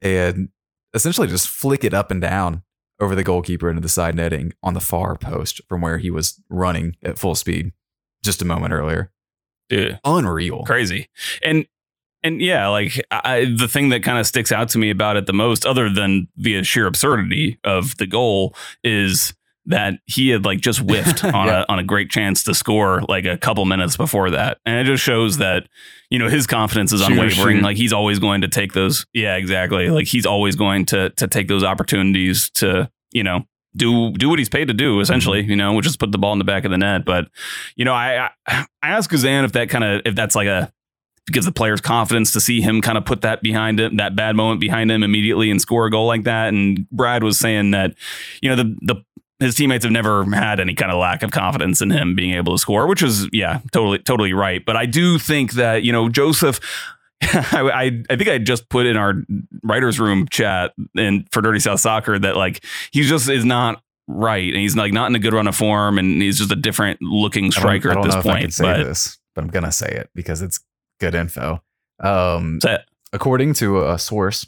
and 0.00 0.48
essentially 0.94 1.28
just 1.28 1.48
flick 1.48 1.84
it 1.84 1.94
up 1.94 2.10
and 2.10 2.20
down 2.20 2.62
over 3.00 3.14
the 3.14 3.24
goalkeeper 3.24 3.68
into 3.68 3.80
the 3.80 3.88
side 3.88 4.14
netting 4.14 4.52
on 4.62 4.74
the 4.74 4.80
far 4.80 5.16
post 5.16 5.60
from 5.68 5.80
where 5.80 5.98
he 5.98 6.10
was 6.10 6.40
running 6.48 6.96
at 7.02 7.18
full 7.18 7.34
speed 7.34 7.72
just 8.22 8.42
a 8.42 8.44
moment 8.44 8.72
earlier. 8.72 9.10
Dude. 9.68 9.98
Unreal. 10.04 10.64
crazy 10.64 11.08
and 11.42 11.66
and 12.22 12.40
yeah 12.42 12.68
like 12.68 13.02
I, 13.10 13.54
the 13.56 13.68
thing 13.68 13.88
that 13.88 14.02
kind 14.02 14.18
of 14.18 14.26
sticks 14.26 14.52
out 14.52 14.68
to 14.70 14.78
me 14.78 14.90
about 14.90 15.16
it 15.16 15.26
the 15.26 15.32
most 15.32 15.64
other 15.64 15.88
than 15.88 16.28
the 16.36 16.62
sheer 16.62 16.86
absurdity 16.86 17.58
of 17.64 17.96
the 17.96 18.06
goal 18.06 18.54
is 18.84 19.34
that 19.66 19.94
he 20.06 20.30
had 20.30 20.44
like 20.44 20.60
just 20.60 20.80
whiffed 20.80 21.24
on 21.24 21.46
Yeah. 21.46 21.64
a 21.68 21.72
on 21.72 21.78
a 21.78 21.84
great 21.84 22.10
chance 22.10 22.42
to 22.44 22.54
score 22.54 23.02
like 23.08 23.24
a 23.24 23.36
couple 23.38 23.64
minutes 23.64 23.96
before 23.96 24.30
that 24.30 24.58
and 24.66 24.78
it 24.80 24.84
just 24.90 25.02
shows 25.02 25.38
that 25.38 25.68
you 26.10 26.18
know 26.18 26.28
his 26.28 26.46
confidence 26.46 26.92
is 26.92 27.00
Shoot 27.00 27.12
unwavering 27.12 27.58
shoot. 27.58 27.62
like 27.62 27.76
he's 27.76 27.92
always 27.92 28.18
going 28.18 28.40
to 28.40 28.48
take 28.48 28.72
those 28.72 29.06
yeah 29.12 29.36
exactly 29.36 29.88
like 29.88 30.06
he's 30.06 30.26
always 30.26 30.56
going 30.56 30.84
to 30.86 31.10
to 31.10 31.28
take 31.28 31.48
those 31.48 31.62
opportunities 31.62 32.50
to 32.54 32.90
you 33.12 33.22
know 33.22 33.46
do 33.76 34.12
do 34.12 34.28
what 34.28 34.38
he's 34.38 34.50
paid 34.50 34.68
to 34.68 34.74
do, 34.74 35.00
essentially, 35.00 35.40
mm-hmm. 35.40 35.50
you 35.50 35.56
know, 35.56 35.72
which 35.72 35.86
is 35.86 35.96
put 35.96 36.12
the 36.12 36.18
ball 36.18 36.32
in 36.34 36.38
the 36.38 36.44
back 36.44 36.66
of 36.66 36.70
the 36.70 36.76
net. 36.76 37.06
But 37.06 37.28
you 37.74 37.84
know, 37.84 37.94
I 37.94 38.28
I, 38.46 38.66
I 38.82 38.88
asked 38.90 39.10
Guzan 39.10 39.44
if 39.44 39.52
that 39.52 39.70
kind 39.70 39.82
of 39.82 40.02
if 40.04 40.14
that's 40.14 40.34
like 40.34 40.46
a 40.46 40.70
gives 41.28 41.46
the 41.46 41.52
players 41.52 41.80
confidence 41.80 42.32
to 42.32 42.40
see 42.40 42.60
him 42.60 42.82
kind 42.82 42.98
of 42.98 43.04
put 43.04 43.22
that 43.22 43.42
behind 43.42 43.80
him, 43.80 43.96
that 43.96 44.16
bad 44.16 44.36
moment 44.36 44.60
behind 44.60 44.90
him 44.90 45.02
immediately 45.02 45.50
and 45.50 45.60
score 45.60 45.86
a 45.86 45.90
goal 45.90 46.06
like 46.06 46.24
that. 46.24 46.48
And 46.48 46.86
Brad 46.90 47.22
was 47.22 47.38
saying 47.38 47.70
that, 47.70 47.94
you 48.42 48.50
know, 48.50 48.56
the 48.56 48.76
the 48.82 48.96
his 49.42 49.54
teammates 49.54 49.84
have 49.84 49.92
never 49.92 50.24
had 50.24 50.60
any 50.60 50.74
kind 50.74 50.92
of 50.92 50.98
lack 50.98 51.22
of 51.22 51.30
confidence 51.30 51.80
in 51.80 51.90
him 51.90 52.14
being 52.14 52.34
able 52.34 52.54
to 52.54 52.58
score, 52.58 52.86
which 52.86 53.02
is 53.02 53.28
yeah, 53.32 53.60
totally 53.72 53.98
totally 53.98 54.32
right. 54.32 54.64
But 54.64 54.76
I 54.76 54.86
do 54.86 55.18
think 55.18 55.52
that 55.52 55.82
you 55.82 55.92
know 55.92 56.08
Josef. 56.08 56.60
I, 57.24 58.02
I 58.10 58.16
think 58.16 58.28
I 58.28 58.38
just 58.38 58.68
put 58.68 58.84
in 58.84 58.96
our 58.96 59.14
writers 59.62 60.00
room 60.00 60.26
chat 60.28 60.72
and 60.96 61.24
for 61.30 61.40
Dirty 61.40 61.60
South 61.60 61.78
Soccer 61.78 62.18
that 62.18 62.36
like 62.36 62.64
he 62.90 63.02
just 63.02 63.28
is 63.28 63.44
not 63.44 63.80
right 64.08 64.52
and 64.52 64.56
he's 64.60 64.76
like 64.76 64.92
not 64.92 65.08
in 65.08 65.14
a 65.14 65.20
good 65.20 65.32
run 65.32 65.46
of 65.46 65.54
form 65.54 65.98
and 65.98 66.20
he's 66.20 66.38
just 66.38 66.50
a 66.50 66.56
different 66.56 67.00
looking 67.00 67.52
striker 67.52 67.92
at 67.92 68.02
this 68.02 68.14
know 68.14 68.20
if 68.20 68.26
I 68.26 68.32
can 68.32 68.40
point. 68.40 68.54
say 68.54 68.64
But 68.64 68.84
this, 68.84 69.18
but 69.36 69.44
I'm 69.44 69.50
gonna 69.50 69.70
say 69.70 69.86
it 69.86 70.10
because 70.16 70.42
it's 70.42 70.58
good 70.98 71.14
info. 71.14 71.62
Um, 72.00 72.58
according 73.12 73.54
to 73.54 73.88
a 73.88 73.98
source 73.98 74.46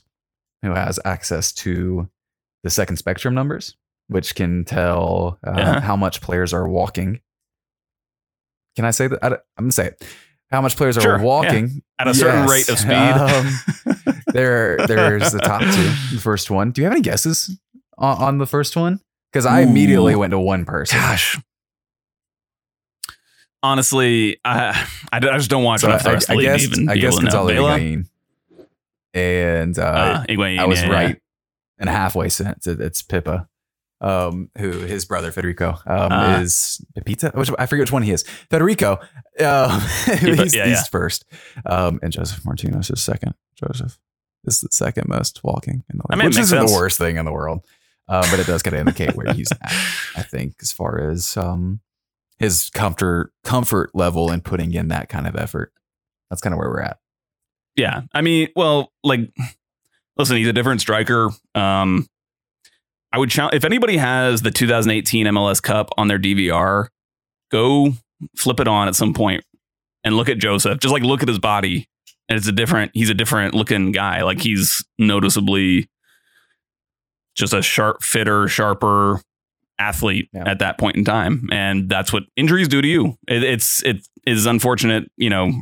who 0.62 0.72
has 0.72 0.98
access 1.04 1.52
to 1.52 2.08
the 2.64 2.70
second 2.70 2.96
spectrum 2.96 3.34
numbers, 3.34 3.76
which 4.08 4.34
can 4.34 4.64
tell 4.64 5.38
uh, 5.46 5.54
Yeah. 5.56 5.80
how 5.80 5.96
much 5.96 6.20
players 6.20 6.52
are 6.52 6.68
walking. 6.68 7.20
Can 8.76 8.84
I 8.84 8.90
say 8.90 9.06
that? 9.08 9.22
I, 9.22 9.26
am 9.28 9.38
gonna 9.58 9.72
say 9.72 9.86
it. 9.88 10.04
How 10.50 10.60
much 10.60 10.76
players 10.76 10.96
Sure, 10.96 11.14
are 11.14 11.18
yeah. 11.18 11.24
walking 11.24 11.82
at 11.98 12.06
a 12.08 12.14
certain 12.14 12.46
Yes. 12.46 12.50
rate 12.50 12.68
of 12.68 12.78
speed. 13.84 14.04
Um, 14.06 14.22
there, 14.32 14.86
there's 14.86 15.32
the 15.32 15.38
top 15.40 15.60
two. 15.62 16.14
The 16.16 16.20
first 16.20 16.50
one. 16.50 16.70
Do 16.70 16.80
you 16.80 16.84
have 16.86 16.92
any 16.92 17.00
guesses 17.02 17.58
on, 17.98 18.16
on 18.22 18.38
the 18.38 18.46
first 18.46 18.76
one? 18.76 19.00
Because 19.32 19.46
I 19.46 19.60
Ooh. 19.62 19.68
immediately 19.68 20.14
went 20.16 20.30
to 20.32 20.38
one 20.38 20.64
person. 20.64 20.98
Gosh. 20.98 21.38
Honestly, 23.62 24.38
I, 24.44 24.86
I, 25.12 25.16
I 25.16 25.20
just 25.38 25.48
don't 25.50 25.64
watch 25.64 25.80
So 25.80 25.88
enough 25.88 26.06
I, 26.06 26.20
I 26.28 26.34
league 26.36 26.42
guess 26.46 26.62
even 26.64 26.88
I 26.88 26.96
guess 26.96 27.14
able 27.14 27.18
to 27.18 27.24
know. 27.24 27.30
Gonzalo 27.46 27.50
Higuain. 27.78 28.08
And 29.14 29.78
uh, 29.78 29.82
Uh, 29.82 30.24
Higuain, 30.26 30.58
I 30.58 30.66
was 30.66 30.80
yeah, 30.80 30.86
yeah. 30.88 30.92
right 30.92 31.22
and 31.78 31.88
halfway 31.88 32.26
it, 32.26 32.66
it's 32.66 33.02
Pipa, 33.02 33.48
um, 34.04 34.50
who 34.58 34.70
his 34.70 35.04
brother 35.04 35.32
Federico 35.32 35.70
um, 35.86 36.08
Ah. 36.12 36.40
is 36.40 36.84
Pipita. 36.96 37.34
Which 37.34 37.50
I 37.58 37.66
forget 37.66 37.82
which 37.84 37.92
one 37.92 38.02
he 38.02 38.12
is. 38.12 38.22
Federico, 38.50 38.98
um, 39.40 39.80
he's, 40.06 40.54
yeah, 40.54 40.66
he's 40.66 40.76
yeah. 40.76 40.82
first, 40.90 41.24
um, 41.66 41.98
and 42.02 42.12
Josef 42.12 42.44
Martinez 42.44 42.90
is 42.90 43.02
second. 43.02 43.34
Josef 43.56 43.98
is 44.44 44.60
the 44.60 44.68
second 44.70 45.08
most 45.08 45.42
walking 45.42 45.84
in 45.90 45.98
the 45.98 46.04
league, 46.04 46.06
I 46.10 46.16
mean, 46.16 46.24
it 46.26 46.28
which 46.28 46.38
isn't 46.38 46.58
sense. 46.58 46.70
the 46.70 46.76
worst 46.76 46.98
thing 46.98 47.16
in 47.16 47.24
the 47.24 47.32
world, 47.32 47.64
um, 48.08 48.24
but 48.30 48.38
it 48.38 48.46
does 48.46 48.62
kind 48.62 48.74
of 48.74 48.80
indicate 48.80 49.16
where 49.16 49.32
he's 49.32 49.50
at. 49.52 49.72
I 50.16 50.22
think 50.22 50.56
as 50.60 50.70
far 50.70 51.00
as 51.10 51.36
um, 51.36 51.80
his 52.38 52.68
comfort 52.70 53.32
comfort 53.42 53.90
level 53.94 54.30
in 54.30 54.40
putting 54.40 54.74
in 54.74 54.88
that 54.88 55.08
kind 55.08 55.26
of 55.26 55.36
effort. 55.36 55.72
That's 56.30 56.40
kind 56.42 56.52
of 56.52 56.58
where 56.58 56.68
we're 56.68 56.80
at. 56.82 56.98
Yeah. 57.76 58.02
I 58.12 58.22
mean, 58.22 58.48
well, 58.56 58.92
like, 59.04 59.32
listen, 60.16 60.36
he's 60.36 60.48
a 60.48 60.52
different 60.52 60.80
striker. 60.80 61.30
Um, 61.54 62.08
I 63.14 63.18
would 63.18 63.30
challenge 63.30 63.54
if 63.54 63.64
anybody 63.64 63.96
has 63.96 64.42
the 64.42 64.50
2018 64.50 65.26
MLS 65.26 65.62
Cup 65.62 65.90
on 65.96 66.08
their 66.08 66.18
DVR, 66.18 66.88
go 67.52 67.92
flip 68.36 68.58
it 68.58 68.66
on 68.66 68.88
at 68.88 68.96
some 68.96 69.14
point 69.14 69.44
and 70.02 70.16
look 70.16 70.28
at 70.28 70.38
Josef. 70.38 70.80
Just 70.80 70.92
like 70.92 71.04
look 71.04 71.22
at 71.22 71.28
his 71.28 71.38
body, 71.38 71.88
and 72.28 72.36
it's 72.36 72.48
a 72.48 72.52
different. 72.52 72.90
He's 72.92 73.10
a 73.10 73.14
different 73.14 73.54
looking 73.54 73.92
guy. 73.92 74.22
Like 74.22 74.40
he's 74.40 74.84
noticeably 74.98 75.88
just 77.36 77.52
a 77.52 77.62
sharp, 77.62 78.02
fitter, 78.02 78.48
sharper 78.48 79.20
athlete 79.78 80.28
Yeah. 80.32 80.48
at 80.48 80.58
that 80.58 80.78
point 80.78 80.96
in 80.96 81.04
time, 81.04 81.48
and 81.52 81.88
that's 81.88 82.12
what 82.12 82.24
injuries 82.36 82.66
do 82.66 82.82
to 82.82 82.88
you. 82.88 83.16
It, 83.28 83.44
it's 83.44 83.80
it 83.84 84.06
is 84.26 84.44
unfortunate, 84.46 85.08
you 85.16 85.30
know, 85.30 85.52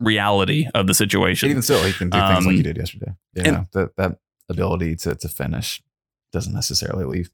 reality 0.00 0.66
of 0.74 0.86
the 0.86 0.92
situation. 0.94 1.48
even 1.48 1.62
still, 1.62 1.82
he 1.82 1.94
can 1.94 2.10
do 2.10 2.18
things 2.18 2.30
like 2.30 2.46
Um, 2.46 2.54
he 2.56 2.62
did 2.62 2.76
yesterday. 2.76 3.12
You 3.36 3.52
know, 3.52 3.66
that 3.72 3.96
that 3.96 4.18
ability 4.50 4.96
to 4.96 5.14
to 5.14 5.28
finish 5.28 5.80
doesn't 6.34 6.52
necessarily 6.52 7.04
leave. 7.06 7.30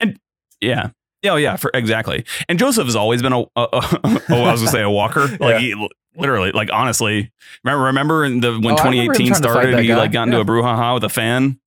And 0.00 0.18
Yeah. 0.60 0.90
Yeah, 1.22 1.32
oh, 1.32 1.36
yeah, 1.36 1.56
for 1.56 1.70
exactly. 1.74 2.24
And 2.48 2.58
Josef 2.60 2.84
has 2.84 2.94
always 2.94 3.22
been 3.22 3.32
a, 3.32 3.40
a, 3.40 3.44
a 3.56 3.68
oh, 4.30 4.42
I 4.44 4.52
was 4.52 4.60
gonna 4.60 4.70
say 4.70 4.82
a 4.82 4.90
walker. 4.90 5.26
Like 5.40 5.54
Yeah. 5.54 5.58
he 5.60 5.88
literally, 6.16 6.52
like 6.52 6.70
honestly, 6.72 7.32
remember 7.64 7.84
remember 7.86 8.24
in 8.24 8.40
the 8.40 8.52
when 8.52 8.74
Oh, 8.74 8.76
I 8.76 8.84
remember 8.88 9.14
him 9.14 9.14
2018 9.14 9.26
trying 9.26 9.26
to 9.26 9.32
fight 9.48 9.52
started, 9.62 9.78
he 9.80 9.88
guy. 9.88 9.96
like 9.96 10.12
got 10.12 10.24
into 10.28 10.36
Yeah. 10.36 10.42
a 10.42 10.46
brouhaha 10.46 10.94
with 10.94 11.04
a 11.04 11.08
fan. 11.08 11.58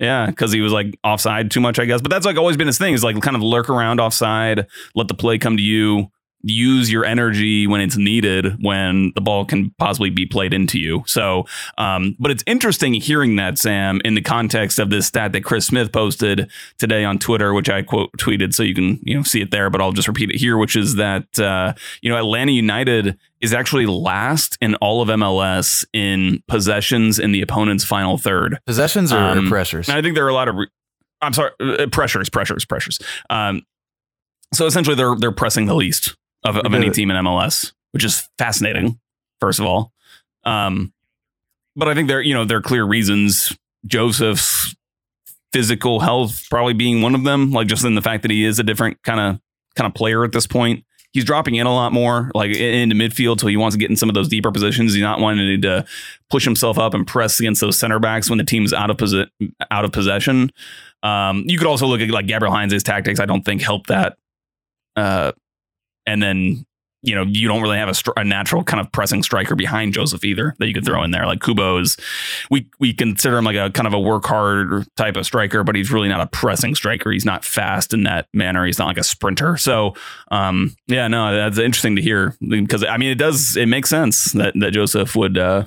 Yeah, 0.00 0.26
because 0.26 0.52
he 0.52 0.60
was 0.60 0.72
like 0.72 0.96
offside 1.02 1.50
too 1.50 1.60
much, 1.60 1.78
I 1.78 1.84
guess. 1.86 2.00
But 2.02 2.10
that's 2.10 2.24
like 2.26 2.36
always 2.36 2.56
been 2.56 2.66
his 2.68 2.78
thing. 2.78 2.94
Is 2.94 3.02
like 3.02 3.20
kind 3.22 3.34
of 3.34 3.42
lurk 3.42 3.68
around 3.70 3.98
offside, 4.00 4.66
let 4.94 5.08
the 5.08 5.14
play 5.14 5.38
come 5.38 5.56
to 5.56 5.62
you, 5.62 6.10
use 6.42 6.90
your 6.90 7.04
energy 7.04 7.66
when 7.66 7.80
it's 7.80 7.96
needed, 7.96 8.62
when 8.62 9.12
the 9.16 9.20
ball 9.20 9.44
can 9.44 9.70
possibly 9.78 10.08
be 10.08 10.24
played 10.24 10.54
into 10.54 10.78
you. 10.78 11.02
So, 11.06 11.46
um, 11.78 12.14
but 12.20 12.30
it's 12.30 12.44
interesting 12.46 12.94
hearing 12.94 13.36
that 13.36 13.58
Sam 13.58 14.00
in 14.04 14.14
the 14.14 14.20
context 14.22 14.78
of 14.78 14.88
this 14.90 15.06
stat 15.06 15.32
that 15.32 15.42
Chris 15.42 15.66
Smith 15.66 15.90
posted 15.90 16.48
today 16.78 17.04
on 17.04 17.18
Twitter, 17.18 17.52
which 17.52 17.68
I 17.68 17.82
quote 17.82 18.12
tweeted, 18.18 18.54
so 18.54 18.62
you 18.62 18.74
can 18.74 19.00
you 19.02 19.16
know 19.16 19.22
see 19.24 19.40
it 19.40 19.50
there, 19.50 19.68
but 19.68 19.80
I'll 19.80 19.92
just 19.92 20.06
repeat 20.08 20.30
it 20.30 20.36
here, 20.36 20.56
which 20.56 20.76
is 20.76 20.94
that 20.94 21.38
uh, 21.40 21.72
you 22.02 22.10
know 22.10 22.16
Atlanta 22.16 22.52
United 22.52 23.18
is 23.40 23.52
actually 23.52 23.86
last 23.86 24.56
in 24.60 24.74
all 24.76 25.02
of 25.02 25.08
MLS 25.08 25.84
in 25.92 26.42
possessions 26.48 27.18
in 27.18 27.32
the 27.32 27.40
opponent's 27.42 27.84
final 27.84 28.16
third. 28.18 28.58
Possessions 28.66 29.12
or 29.12 29.16
Um, 29.18 29.48
pressures? 29.48 29.88
I 29.88 30.02
think 30.02 30.14
there 30.16 30.24
are 30.26 30.28
a 30.30 30.34
lot 30.34 30.48
of, 30.48 30.56
re- 30.56 30.66
I'm 31.20 31.32
sorry, 31.32 31.50
uh, 31.60 31.86
pressures, 31.92 32.28
pressures, 32.28 32.64
pressures. 32.64 32.98
Um, 33.30 33.62
so 34.54 34.66
essentially, 34.66 34.96
they're 34.96 35.14
they're 35.16 35.30
pressing 35.32 35.66
the 35.66 35.74
least 35.74 36.16
of, 36.44 36.56
of 36.56 36.74
any 36.74 36.90
team 36.90 37.10
in 37.10 37.16
MLS, 37.24 37.72
which 37.92 38.04
is 38.04 38.28
fascinating. 38.38 38.98
First 39.40 39.60
of 39.60 39.66
all, 39.66 39.92
um, 40.44 40.92
but 41.76 41.88
I 41.88 41.94
think 41.94 42.08
there 42.08 42.20
you 42.20 42.34
know 42.34 42.44
there 42.44 42.58
are 42.58 42.62
clear 42.62 42.84
reasons. 42.84 43.56
Josef's 43.86 44.74
physical 45.52 46.00
health 46.00 46.44
probably 46.50 46.74
being 46.74 47.00
one 47.00 47.14
of 47.14 47.24
them, 47.24 47.52
like 47.52 47.68
just 47.68 47.84
in 47.84 47.94
the 47.94 48.02
fact 48.02 48.22
that 48.22 48.30
he 48.30 48.44
is 48.44 48.58
a 48.58 48.62
different 48.62 49.02
kind 49.02 49.20
of 49.20 49.40
kind 49.76 49.86
of 49.86 49.94
player 49.94 50.24
at 50.24 50.32
this 50.32 50.46
point. 50.46 50.84
He's 51.12 51.24
dropping 51.24 51.54
in 51.54 51.66
a 51.66 51.72
lot 51.72 51.92
more, 51.92 52.30
like 52.34 52.50
into 52.54 52.94
midfield, 52.94 53.40
so 53.40 53.46
he 53.46 53.56
wants 53.56 53.74
to 53.74 53.80
get 53.80 53.88
in 53.88 53.96
some 53.96 54.10
of 54.10 54.14
those 54.14 54.28
deeper 54.28 54.52
positions. 54.52 54.92
He's 54.92 55.02
not 55.02 55.20
wanting 55.20 55.62
to 55.62 55.86
push 56.28 56.44
himself 56.44 56.78
up 56.78 56.92
and 56.92 57.06
press 57.06 57.40
against 57.40 57.62
those 57.62 57.78
center 57.78 57.98
backs 57.98 58.28
when 58.28 58.36
the 58.38 58.44
team's 58.44 58.74
out 58.74 58.90
of 58.90 58.98
posi- 58.98 59.30
out 59.70 59.84
of 59.86 59.92
possession. 59.92 60.52
Um, 61.02 61.44
you 61.46 61.56
could 61.56 61.66
also 61.66 61.86
look 61.86 62.00
at 62.00 62.10
like 62.10 62.26
Gabriel 62.26 62.52
Heinze's 62.52 62.82
tactics. 62.82 63.20
I 63.20 63.26
don't 63.26 63.42
think 63.42 63.62
help 63.62 63.86
that. 63.86 64.18
Uh, 64.96 65.32
and 66.08 66.22
then 66.22 66.64
you 67.02 67.14
know 67.14 67.22
you 67.22 67.46
don't 67.46 67.62
really 67.62 67.76
have 67.76 67.88
a, 67.88 67.94
str- 67.94 68.10
a 68.16 68.24
natural 68.24 68.64
kind 68.64 68.80
of 68.80 68.90
pressing 68.90 69.22
striker 69.22 69.54
behind 69.54 69.92
Josef 69.92 70.24
either 70.24 70.54
that 70.58 70.66
you 70.66 70.74
could 70.74 70.84
throw 70.84 71.04
in 71.04 71.10
there. 71.12 71.26
Like 71.26 71.40
Cubo's, 71.40 71.96
we 72.50 72.68
we 72.80 72.92
consider 72.92 73.38
him 73.38 73.44
like 73.44 73.56
a 73.56 73.70
kind 73.70 73.86
of 73.86 73.92
a 73.92 74.00
work 74.00 74.24
hard 74.24 74.86
type 74.96 75.16
of 75.16 75.24
striker, 75.26 75.62
but 75.62 75.76
he's 75.76 75.92
really 75.92 76.08
not 76.08 76.20
a 76.20 76.26
pressing 76.26 76.74
striker. 76.74 77.12
He's 77.12 77.24
not 77.24 77.44
fast 77.44 77.94
in 77.94 78.02
that 78.04 78.26
manner. 78.32 78.66
He's 78.66 78.78
not 78.78 78.86
like 78.86 78.98
a 78.98 79.04
sprinter. 79.04 79.56
So 79.56 79.94
um, 80.30 80.74
yeah, 80.86 81.06
no, 81.06 81.32
that's 81.32 81.58
interesting 81.58 81.96
to 81.96 82.02
hear 82.02 82.36
because 82.40 82.82
I 82.82 82.96
mean 82.96 83.10
it 83.10 83.18
does 83.18 83.56
it 83.56 83.66
makes 83.66 83.90
sense 83.90 84.32
that 84.32 84.54
that 84.58 84.72
Josef 84.72 85.14
would 85.14 85.38
uh, 85.38 85.66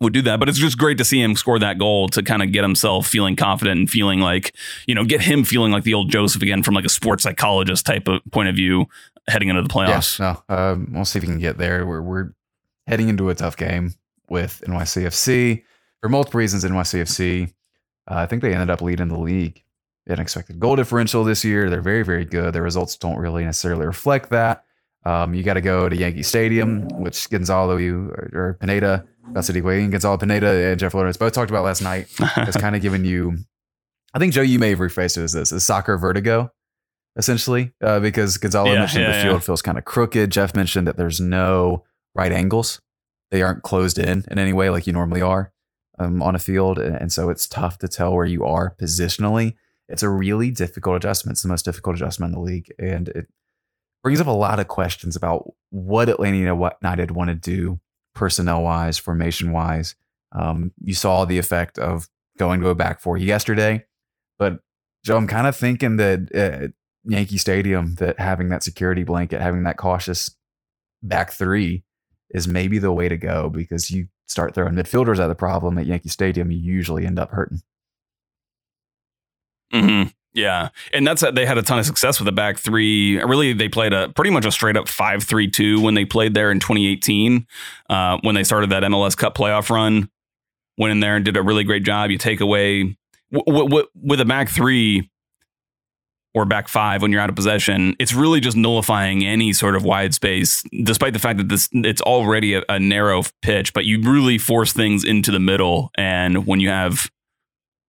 would 0.00 0.12
do 0.12 0.22
that. 0.22 0.40
But 0.40 0.48
it's 0.48 0.58
just 0.58 0.78
great 0.78 0.98
to 0.98 1.04
see 1.04 1.20
him 1.20 1.36
score 1.36 1.58
that 1.60 1.78
goal 1.78 2.08
to 2.08 2.22
kind 2.22 2.42
of 2.42 2.50
get 2.52 2.62
himself 2.62 3.06
feeling 3.06 3.36
confident 3.36 3.78
and 3.78 3.90
feeling 3.90 4.20
like, 4.20 4.54
you 4.86 4.94
know, 4.94 5.04
get 5.04 5.20
him 5.20 5.44
feeling 5.44 5.70
like 5.70 5.84
the 5.84 5.94
old 5.94 6.10
Josef 6.10 6.42
again 6.42 6.62
from 6.62 6.74
like 6.74 6.84
a 6.84 6.88
sports 6.88 7.22
psychologist 7.22 7.86
type 7.86 8.08
of 8.08 8.20
point 8.32 8.48
of 8.48 8.56
view 8.56 8.86
heading 9.28 9.48
into 9.48 9.62
the 9.62 9.68
playoffs. 9.68 10.18
Yes. 10.18 10.20
No. 10.20 10.42
Um, 10.48 10.92
we'll 10.92 11.04
see 11.04 11.18
if 11.18 11.22
we 11.22 11.28
can 11.28 11.38
get 11.38 11.58
there. 11.58 11.86
We're 11.86 12.02
we're 12.02 12.30
heading 12.86 13.08
into 13.08 13.30
a 13.30 13.34
tough 13.34 13.56
game 13.56 13.94
with 14.28 14.62
NYCFC 14.66 15.62
for 16.00 16.08
multiple 16.08 16.38
reasons. 16.38 16.64
NYCFC, 16.64 17.52
uh, 18.10 18.14
I 18.14 18.26
think 18.26 18.42
they 18.42 18.52
ended 18.52 18.70
up 18.70 18.82
leading 18.82 19.08
the 19.08 19.18
league 19.18 19.62
in 20.06 20.20
expected 20.20 20.60
goal 20.60 20.76
differential 20.76 21.24
this 21.24 21.44
year. 21.44 21.70
They're 21.70 21.80
very 21.80 22.02
very 22.02 22.24
good. 22.24 22.52
Their 22.54 22.62
results 22.62 22.96
don't 22.96 23.18
really 23.18 23.44
necessarily 23.44 23.86
reflect 23.86 24.30
that. 24.30 24.64
Um, 25.06 25.34
you 25.34 25.42
got 25.42 25.54
to 25.54 25.60
go 25.60 25.88
to 25.88 25.94
Yankee 25.94 26.22
Stadium, 26.22 26.88
which 27.00 27.28
Gonzalo 27.28 27.76
you 27.76 28.08
or, 28.16 28.30
or 28.32 28.56
Pineda, 28.58 29.04
that's 29.32 29.46
City 29.46 29.60
Wayne, 29.60 29.90
Gonzalo 29.90 30.16
Pineda 30.16 30.48
and 30.48 30.80
Jeff 30.80 30.94
Lawrence 30.94 31.16
both 31.16 31.32
talked 31.32 31.50
about 31.50 31.64
last 31.64 31.82
night. 31.82 32.06
It's 32.38 32.56
kind 32.56 32.74
of 32.74 32.82
given 32.82 33.04
you, 33.04 33.36
I 34.14 34.18
think 34.18 34.32
Joe, 34.32 34.42
you 34.42 34.58
may 34.58 34.70
have 34.70 34.78
rephrased 34.78 35.18
it 35.18 35.22
as 35.22 35.32
this: 35.32 35.52
is 35.52 35.64
soccer 35.64 35.98
vertigo, 35.98 36.50
essentially, 37.16 37.72
uh, 37.82 38.00
because 38.00 38.36
Gonzalo 38.36 38.72
Yeah, 38.72 38.80
mentioned 38.80 39.04
yeah, 39.04 39.16
the 39.16 39.22
field 39.22 39.44
feels 39.44 39.62
kind 39.62 39.78
of 39.78 39.84
crooked. 39.84 40.30
Jeff 40.30 40.54
mentioned 40.54 40.86
that 40.86 40.96
there's 40.96 41.20
no 41.20 41.84
right 42.14 42.32
angles; 42.32 42.80
they 43.30 43.42
aren't 43.42 43.62
closed 43.62 43.98
in 43.98 44.24
in 44.30 44.38
any 44.38 44.52
way 44.52 44.70
like 44.70 44.86
you 44.86 44.92
normally 44.92 45.22
are 45.22 45.52
um, 45.98 46.22
on 46.22 46.34
a 46.34 46.38
field, 46.38 46.78
and, 46.78 46.96
and 46.96 47.12
so 47.12 47.30
it's 47.30 47.46
tough 47.46 47.78
to 47.78 47.88
tell 47.88 48.14
where 48.14 48.26
you 48.26 48.44
are 48.44 48.74
positionally. 48.80 49.54
It's 49.88 50.02
a 50.02 50.08
really 50.08 50.50
difficult 50.50 50.96
adjustment. 50.96 51.34
It's 51.34 51.42
the 51.42 51.48
most 51.48 51.64
difficult 51.64 51.96
adjustment 51.96 52.34
in 52.34 52.40
the 52.40 52.44
league, 52.44 52.72
and 52.78 53.08
it 53.08 53.26
brings 54.02 54.20
up 54.20 54.26
a 54.26 54.30
lot 54.30 54.60
of 54.60 54.68
questions 54.68 55.16
about 55.16 55.52
what 55.70 56.08
Atlanta 56.08 56.36
United 56.36 57.10
want 57.10 57.28
to 57.28 57.34
do 57.34 57.80
personnel 58.14 58.62
wise, 58.62 58.98
formation 58.98 59.52
wise. 59.52 59.94
Um, 60.32 60.72
you 60.82 60.94
saw 60.94 61.24
the 61.24 61.38
effect 61.38 61.78
of 61.78 62.08
going 62.38 62.60
to 62.60 62.68
a 62.68 62.74
back 62.74 63.00
four 63.00 63.16
yesterday, 63.16 63.84
but 64.38 64.60
Joe, 65.04 65.16
I'm 65.16 65.26
kind 65.26 65.46
of 65.46 65.56
thinking 65.56 65.96
that 65.96 66.28
uh, 66.34 66.68
Yankee 67.04 67.38
Stadium, 67.38 67.94
that 67.96 68.18
having 68.18 68.48
that 68.50 68.62
security 68.62 69.04
blanket, 69.04 69.40
having 69.40 69.64
that 69.64 69.76
cautious 69.76 70.34
back 71.02 71.32
three 71.32 71.84
is 72.30 72.48
maybe 72.48 72.78
the 72.78 72.92
way 72.92 73.08
to 73.08 73.16
go 73.16 73.50
because 73.50 73.90
you 73.90 74.08
start 74.26 74.54
throwing 74.54 74.74
midfielders 74.74 75.18
at 75.18 75.26
the 75.28 75.34
problem 75.34 75.78
at 75.78 75.86
Yankee 75.86 76.08
Stadium, 76.08 76.50
you 76.50 76.58
usually 76.58 77.06
end 77.06 77.18
up 77.18 77.30
hurting. 77.30 77.60
hmm 79.72 80.04
Yeah, 80.32 80.68
and 80.92 81.06
that's 81.06 81.22
they 81.32 81.46
had 81.46 81.58
a 81.58 81.62
ton 81.62 81.78
of 81.78 81.86
success 81.86 82.18
with 82.18 82.26
the 82.26 82.32
back 82.32 82.58
three. 82.58 83.22
Really, 83.22 83.52
they 83.52 83.68
played 83.68 83.92
a 83.92 84.08
pretty 84.10 84.30
much 84.30 84.44
a 84.44 84.50
straight 84.52 84.76
up 84.76 84.88
five 84.88 85.22
three 85.22 85.50
two 85.50 85.80
when 85.80 85.94
they 85.94 86.04
played 86.04 86.34
there 86.34 86.50
in 86.50 86.60
2018 86.60 87.46
uh, 87.90 88.18
when 88.22 88.34
they 88.34 88.44
started 88.44 88.70
that 88.70 88.82
MLS 88.84 89.16
Cup 89.16 89.36
playoff 89.36 89.70
run. 89.70 90.08
Went 90.76 90.90
in 90.90 91.00
there 91.00 91.16
and 91.16 91.24
did 91.24 91.36
a 91.36 91.42
really 91.42 91.62
great 91.62 91.84
job. 91.84 92.10
You 92.10 92.18
take 92.18 92.40
away 92.40 92.96
w- 93.32 93.44
w- 93.46 93.68
w- 93.68 93.86
with 93.94 94.20
a 94.20 94.24
back 94.24 94.48
three 94.48 95.08
or 96.34 96.44
back 96.44 96.66
five 96.68 97.00
when 97.00 97.12
you're 97.12 97.20
out 97.20 97.28
of 97.30 97.36
possession, 97.36 97.94
it's 98.00 98.12
really 98.12 98.40
just 98.40 98.56
nullifying 98.56 99.24
any 99.24 99.52
sort 99.52 99.76
of 99.76 99.84
wide 99.84 100.14
space, 100.14 100.64
despite 100.82 101.12
the 101.12 101.18
fact 101.20 101.38
that 101.38 101.48
this 101.48 101.68
it's 101.72 102.02
already 102.02 102.54
a, 102.54 102.62
a 102.68 102.78
narrow 102.80 103.22
pitch. 103.42 103.72
But 103.72 103.84
you 103.84 104.00
really 104.02 104.38
force 104.38 104.72
things 104.72 105.04
into 105.04 105.30
the 105.30 105.38
middle, 105.40 105.90
and 105.96 106.46
when 106.46 106.58
you 106.60 106.68
have 106.70 107.10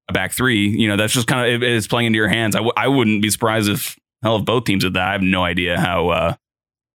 a 0.09 0.13
back 0.13 0.31
three, 0.33 0.67
you 0.67 0.87
know, 0.87 0.95
that's 0.95 1.13
just 1.13 1.27
kind 1.27 1.55
of 1.55 1.63
it, 1.63 1.67
it's 1.67 1.87
playing 1.87 2.07
into 2.07 2.17
your 2.17 2.27
hands. 2.27 2.55
I 2.55 2.59
w- 2.59 2.73
I 2.77 2.87
wouldn't 2.87 3.21
be 3.23 3.29
surprised 3.31 3.67
if 3.69 3.97
hell 4.21 4.35
if 4.37 4.45
both 4.45 4.65
teams 4.65 4.83
did 4.83 4.93
that. 4.93 5.07
I 5.07 5.11
have 5.13 5.21
no 5.23 5.43
idea 5.43 5.79
how 5.79 6.09
uh, 6.09 6.33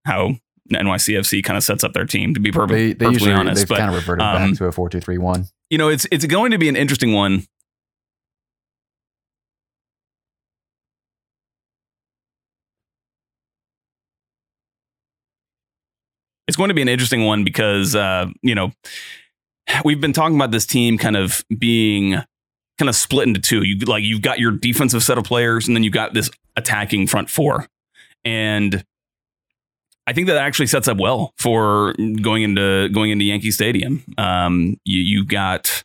how 0.04 0.36
NYCFC 0.72 1.42
kind 1.42 1.56
of 1.56 1.64
sets 1.64 1.82
up 1.82 1.92
their 1.92 2.04
team. 2.06 2.34
To 2.34 2.40
be 2.40 2.52
perfect, 2.52 2.70
They, 2.70 2.86
they 2.86 2.92
perfectly 2.92 3.12
usually 3.12 3.32
honest, 3.32 3.60
they've 3.62 3.68
but 3.68 3.78
kind 3.78 3.90
of 3.90 3.96
reverted 3.96 4.22
um, 4.24 4.50
back 4.50 4.58
to 4.58 4.66
a 4.66 4.72
four 4.72 4.88
two 4.88 5.00
three 5.00 5.18
one. 5.18 5.48
you 5.68 5.78
know, 5.78 5.88
it's 5.88 6.06
it's 6.12 6.26
going 6.26 6.52
to 6.52 6.58
be 6.58 6.68
an 6.68 6.76
interesting 6.76 7.12
one. 7.12 7.44
It's 16.50 16.56
going 16.56 16.66
to 16.66 16.74
be 16.74 16.82
an 16.82 16.88
interesting 16.88 17.26
one 17.26 17.44
because 17.44 17.94
uh, 17.94 18.26
you 18.42 18.56
know 18.56 18.72
we've 19.84 20.00
been 20.00 20.12
talking 20.12 20.34
about 20.34 20.50
this 20.50 20.66
team 20.66 20.98
kind 20.98 21.16
of 21.16 21.44
being 21.56 22.14
kind 22.76 22.88
of 22.88 22.96
split 22.96 23.28
into 23.28 23.38
two. 23.38 23.62
You 23.62 23.78
like 23.86 24.02
you've 24.02 24.22
got 24.22 24.40
your 24.40 24.50
defensive 24.50 25.04
set 25.04 25.16
of 25.16 25.22
players, 25.22 25.68
and 25.68 25.76
then 25.76 25.84
you've 25.84 25.92
got 25.92 26.12
this 26.12 26.28
attacking 26.56 27.06
front 27.06 27.30
four, 27.30 27.68
and 28.24 28.84
I 30.08 30.12
think 30.12 30.26
that 30.26 30.38
actually 30.38 30.66
sets 30.66 30.88
up 30.88 30.98
well 30.98 31.32
for 31.38 31.94
going 32.20 32.42
into 32.42 32.88
going 32.88 33.12
into 33.12 33.24
Yankee 33.24 33.52
Stadium. 33.52 34.02
Um, 34.18 34.76
you 34.84 35.02
you 35.02 35.24
got 35.24 35.84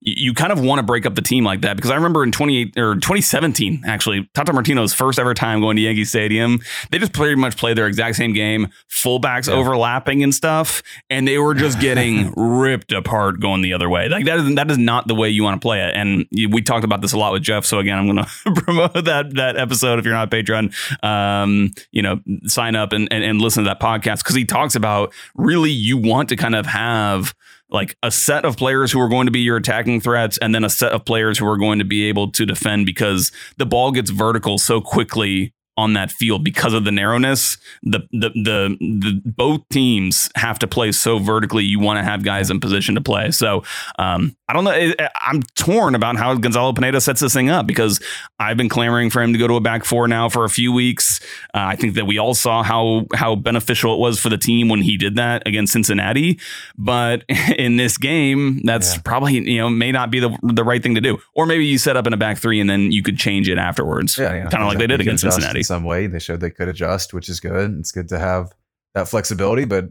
you, 0.00 0.32
kind 0.32 0.52
of 0.52 0.60
want 0.60 0.78
to 0.78 0.82
break 0.84 1.06
up 1.06 1.14
the 1.16 1.22
team 1.22 1.44
like 1.44 1.62
that 1.62 1.76
because 1.76 1.90
I 1.90 1.96
remember 1.96 2.22
in 2.22 2.30
28 2.30 2.78
or 2.78 2.94
2017 2.94 3.82
actually 3.86 4.28
Tata 4.34 4.52
Martino's 4.52 4.94
first 4.94 5.18
ever 5.18 5.34
time 5.34 5.60
going 5.60 5.76
to 5.76 5.82
Yankee 5.82 6.04
Stadium 6.04 6.60
they 6.90 6.98
just 6.98 7.12
pretty 7.12 7.34
much 7.34 7.56
played 7.56 7.76
their 7.76 7.86
exact 7.88 8.16
same 8.16 8.32
game 8.32 8.68
fullbacks 8.88 9.48
Yeah. 9.48 9.54
overlapping 9.54 10.22
and 10.22 10.32
stuff 10.34 10.82
and 11.10 11.26
they 11.26 11.38
were 11.38 11.54
just 11.54 11.80
getting 11.80 12.32
ripped 12.36 12.92
apart 12.92 13.40
going 13.40 13.60
the 13.62 13.72
other 13.72 13.88
way 13.88 14.08
like 14.08 14.24
that 14.26 14.38
is 14.38 14.54
that 14.54 14.70
is 14.70 14.78
not 14.78 15.08
the 15.08 15.14
way 15.16 15.28
you 15.30 15.42
want 15.42 15.60
to 15.60 15.64
play 15.64 15.80
it 15.82 15.94
and 15.96 16.26
we 16.52 16.62
talked 16.62 16.84
about 16.84 17.00
this 17.02 17.12
a 17.12 17.18
lot 17.18 17.32
with 17.32 17.42
Jeff 17.42 17.64
so 17.64 17.78
again 17.80 17.98
I'm 17.98 18.06
going 18.06 18.24
to 18.44 18.52
promote 18.62 19.04
that 19.04 19.34
that 19.34 19.56
episode 19.56 19.98
if 19.98 20.04
you're 20.04 20.14
not 20.14 20.28
a 20.28 20.30
patron 20.30 20.70
um 21.02 21.72
you 21.90 22.02
know 22.02 22.20
sign 22.44 22.76
up 22.76 22.92
and 22.92 23.08
and, 23.12 23.24
and 23.24 23.40
listen 23.40 23.64
to 23.64 23.68
that 23.70 23.80
podcast 23.80 24.18
because 24.18 24.36
he 24.36 24.44
talks 24.44 24.74
about 24.76 25.12
really 25.34 25.70
you 25.70 25.96
want 25.98 26.28
to 26.28 26.36
kind 26.36 26.54
of 26.54 26.66
have 26.66 27.34
like 27.70 27.96
a 28.02 28.10
set 28.10 28.44
of 28.44 28.56
players 28.56 28.90
who 28.90 29.00
are 29.00 29.08
going 29.08 29.26
to 29.26 29.32
be 29.32 29.40
your 29.40 29.56
attacking 29.56 30.00
threats 30.00 30.38
and 30.38 30.54
then 30.54 30.64
a 30.64 30.70
set 30.70 30.92
of 30.92 31.04
players 31.04 31.38
who 31.38 31.46
are 31.46 31.58
going 31.58 31.78
to 31.78 31.84
be 31.84 32.08
able 32.08 32.30
to 32.32 32.46
defend 32.46 32.86
because 32.86 33.30
the 33.58 33.66
ball 33.66 33.92
gets 33.92 34.10
vertical 34.10 34.58
so 34.58 34.80
quickly 34.80 35.52
on 35.78 35.92
that 35.94 36.10
field 36.10 36.44
because 36.44 36.74
of 36.74 36.84
the 36.84 36.90
narrowness. 36.92 37.56
The 37.82 38.00
the 38.12 38.28
the, 38.30 38.76
the 38.80 39.22
both 39.24 39.66
teams 39.70 40.28
have 40.34 40.58
to 40.58 40.66
play 40.66 40.92
so 40.92 41.18
vertically 41.18 41.64
you 41.64 41.78
want 41.80 41.98
to 41.98 42.02
have 42.02 42.22
guys 42.24 42.50
in 42.50 42.60
position 42.60 42.96
to 42.96 43.00
play. 43.00 43.30
So 43.30 43.62
um 43.98 44.34
I 44.50 44.54
don't 44.54 44.64
know. 44.64 44.92
I'm 45.26 45.42
torn 45.56 45.94
about 45.94 46.16
how 46.16 46.34
Gonzalo 46.34 46.72
Pineda 46.72 47.02
sets 47.02 47.20
this 47.20 47.34
thing 47.34 47.50
up 47.50 47.66
because 47.66 48.00
I've 48.38 48.56
been 48.56 48.70
clamoring 48.70 49.10
for 49.10 49.20
him 49.22 49.34
to 49.34 49.38
go 49.38 49.46
to 49.46 49.54
a 49.56 49.60
back 49.60 49.84
four 49.84 50.08
now 50.08 50.30
for 50.30 50.44
a 50.44 50.48
few 50.48 50.72
weeks. 50.72 51.20
Uh, 51.54 51.58
I 51.72 51.76
think 51.76 51.94
that 51.96 52.06
we 52.06 52.16
all 52.18 52.34
saw 52.34 52.62
how 52.62 53.04
how 53.14 53.34
beneficial 53.36 53.92
it 53.94 53.98
was 53.98 54.18
for 54.18 54.30
the 54.30 54.38
team 54.38 54.68
when 54.70 54.80
he 54.80 54.96
did 54.96 55.16
that 55.16 55.46
against 55.46 55.74
Cincinnati. 55.74 56.40
But 56.78 57.24
in 57.58 57.76
this 57.76 57.98
game 57.98 58.60
that's 58.64 58.94
Yeah. 58.96 59.02
probably 59.04 59.34
you 59.34 59.58
know 59.58 59.68
may 59.70 59.92
not 59.92 60.10
be 60.10 60.18
the 60.18 60.36
the 60.42 60.64
right 60.64 60.82
thing 60.82 60.94
to 60.96 61.00
do. 61.02 61.18
Or 61.34 61.44
maybe 61.46 61.66
you 61.66 61.76
set 61.78 61.96
up 61.98 62.06
in 62.06 62.12
a 62.14 62.16
back 62.16 62.38
three 62.38 62.58
and 62.58 62.68
then 62.70 62.90
you 62.90 63.02
could 63.02 63.18
change 63.18 63.48
it 63.50 63.58
afterwards. 63.58 64.16
Yeah, 64.18 64.48
kind 64.48 64.62
of 64.64 64.68
like 64.68 64.78
they 64.78 64.86
did 64.86 65.00
against 65.02 65.22
Cincinnati. 65.22 65.60
In 65.60 65.64
some 65.68 65.84
way, 65.84 66.08
they 66.08 66.18
showed 66.18 66.40
they 66.40 66.50
could 66.50 66.68
adjust, 66.68 67.14
which 67.14 67.28
is 67.28 67.38
good. 67.38 67.76
It's 67.78 67.92
good 67.92 68.08
to 68.08 68.18
have 68.18 68.52
that 68.94 69.08
flexibility, 69.08 69.64
but 69.64 69.90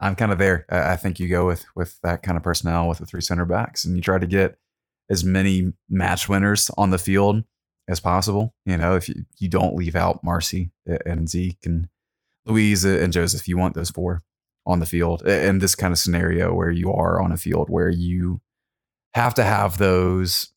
I'm 0.00 0.14
kind 0.14 0.32
of 0.32 0.38
there. 0.38 0.66
I 0.68 0.96
think 0.96 1.18
you 1.18 1.28
go 1.28 1.46
with 1.46 1.64
with 1.74 1.98
that 2.02 2.22
kind 2.22 2.36
of 2.36 2.42
personnel 2.42 2.88
with 2.88 2.98
the 2.98 3.06
three 3.06 3.22
center 3.22 3.46
backs, 3.46 3.84
and 3.84 3.96
you 3.96 4.02
try 4.02 4.18
to 4.18 4.26
get 4.26 4.58
as 5.08 5.24
many 5.24 5.72
match 5.88 6.28
winners 6.28 6.70
on 6.76 6.90
the 6.90 6.98
field 6.98 7.44
as 7.88 8.00
possible. 8.00 8.54
You 8.66 8.76
know, 8.76 8.96
if 8.96 9.08
you, 9.08 9.24
you 9.38 9.48
don't 9.48 9.76
leave 9.76 9.96
out 9.96 10.22
Marcy 10.22 10.72
and 10.84 11.28
Zeke 11.28 11.64
and 11.64 11.88
Luiz 12.44 12.84
and 12.84 13.12
Josef, 13.12 13.48
you 13.48 13.56
want 13.56 13.74
those 13.74 13.90
four 13.90 14.22
on 14.66 14.80
the 14.80 14.86
field 14.86 15.22
in 15.26 15.60
this 15.60 15.74
kind 15.74 15.92
of 15.92 15.98
scenario 15.98 16.52
where 16.52 16.70
you 16.70 16.92
are 16.92 17.22
on 17.22 17.32
a 17.32 17.36
field 17.36 17.70
where 17.70 17.88
you 17.88 18.40
have 19.14 19.34
to 19.34 19.44
have 19.44 19.78
those 19.78 20.52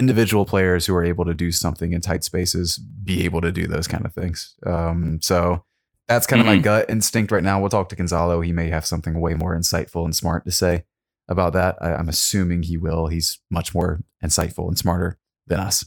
individual 0.00 0.44
players 0.44 0.86
who 0.86 0.94
are 0.96 1.04
able 1.04 1.24
to 1.26 1.34
do 1.34 1.52
something 1.52 1.92
in 1.92 2.00
tight 2.00 2.24
spaces 2.24 2.78
be 2.78 3.24
able 3.24 3.40
to 3.42 3.52
do 3.52 3.66
those 3.68 3.86
kind 3.86 4.04
of 4.04 4.12
things. 4.12 4.56
Um, 4.66 5.20
so 5.22 5.64
that's 6.08 6.26
kind 6.26 6.40
of 6.40 6.46
my 6.46 6.56
Mhm. 6.58 6.62
gut 6.62 6.90
instinct 6.90 7.30
right 7.30 7.44
now. 7.44 7.60
We'll 7.60 7.68
talk 7.70 7.88
to 7.90 7.96
Gonzalo. 7.96 8.40
He 8.40 8.52
may 8.52 8.68
have 8.70 8.84
something 8.86 9.20
way 9.20 9.34
more 9.34 9.54
insightful 9.56 10.04
and 10.04 10.16
smart 10.16 10.44
to 10.46 10.50
say 10.50 10.84
about 11.28 11.52
that. 11.52 11.76
I, 11.80 11.94
I'm 11.94 12.08
assuming 12.08 12.64
he 12.64 12.76
will. 12.76 13.06
He's 13.06 13.38
much 13.50 13.74
more 13.74 14.00
insightful 14.24 14.66
and 14.66 14.76
smarter 14.76 15.18
than 15.46 15.60
us. 15.60 15.84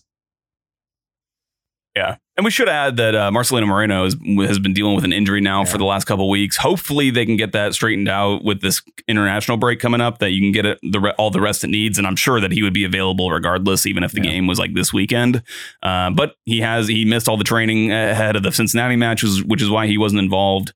Yeah. 1.96 2.16
And 2.36 2.44
we 2.44 2.50
should 2.50 2.68
add 2.68 2.98
that 2.98 3.14
uh, 3.14 3.30
Marcelino 3.30 3.68
Moreno 3.68 4.06
has, 4.06 4.16
has 4.48 4.58
been 4.58 4.74
dealing 4.74 4.96
with 4.96 5.04
an 5.04 5.14
injury 5.14 5.40
now 5.40 5.60
Yeah. 5.60 5.66
for 5.72 5.78
the 5.78 5.86
last 5.86 6.06
couple 6.06 6.28
weeks. 6.30 6.58
Hopefully, 6.58 7.12
they 7.12 7.28
can 7.28 7.38
get 7.38 7.52
that 7.52 7.76
straightened 7.76 8.10
out 8.10 8.44
with 8.44 8.62
this 8.62 8.82
international 9.08 9.58
break 9.58 9.80
coming 9.80 10.02
up. 10.02 10.18
That 10.18 10.32
you 10.32 10.42
can 10.42 10.52
get 10.52 10.66
it 10.66 10.80
the 10.82 11.00
re- 11.00 11.14
all 11.20 11.30
the 11.30 11.42
rest 11.42 11.64
it 11.64 11.68
needs, 11.68 12.00
and 12.00 12.08
I'm 12.08 12.16
sure 12.16 12.40
that 12.42 12.52
he 12.52 12.64
would 12.64 12.74
be 12.74 12.86
available 12.86 13.30
regardless, 13.30 13.86
even 13.86 14.04
if 14.04 14.14
the 14.14 14.24
Yeah. 14.24 14.32
game 14.32 14.48
was 14.48 14.58
like 14.58 14.74
this 14.74 14.92
weekend. 14.92 15.44
Uh, 15.84 16.10
but 16.10 16.36
he 16.46 16.62
has 16.62 16.88
he 16.88 17.06
missed 17.06 17.30
all 17.30 17.38
the 17.38 17.44
training 17.44 17.92
ahead 17.92 18.36
of 18.36 18.42
the 18.42 18.52
Cincinnati 18.52 18.96
matches, 18.96 19.36
which 19.36 19.44
is, 19.44 19.48
which 19.48 19.62
is 19.62 19.70
why 19.70 19.86
he 19.86 19.98
wasn't 20.00 20.20
involved. 20.22 20.74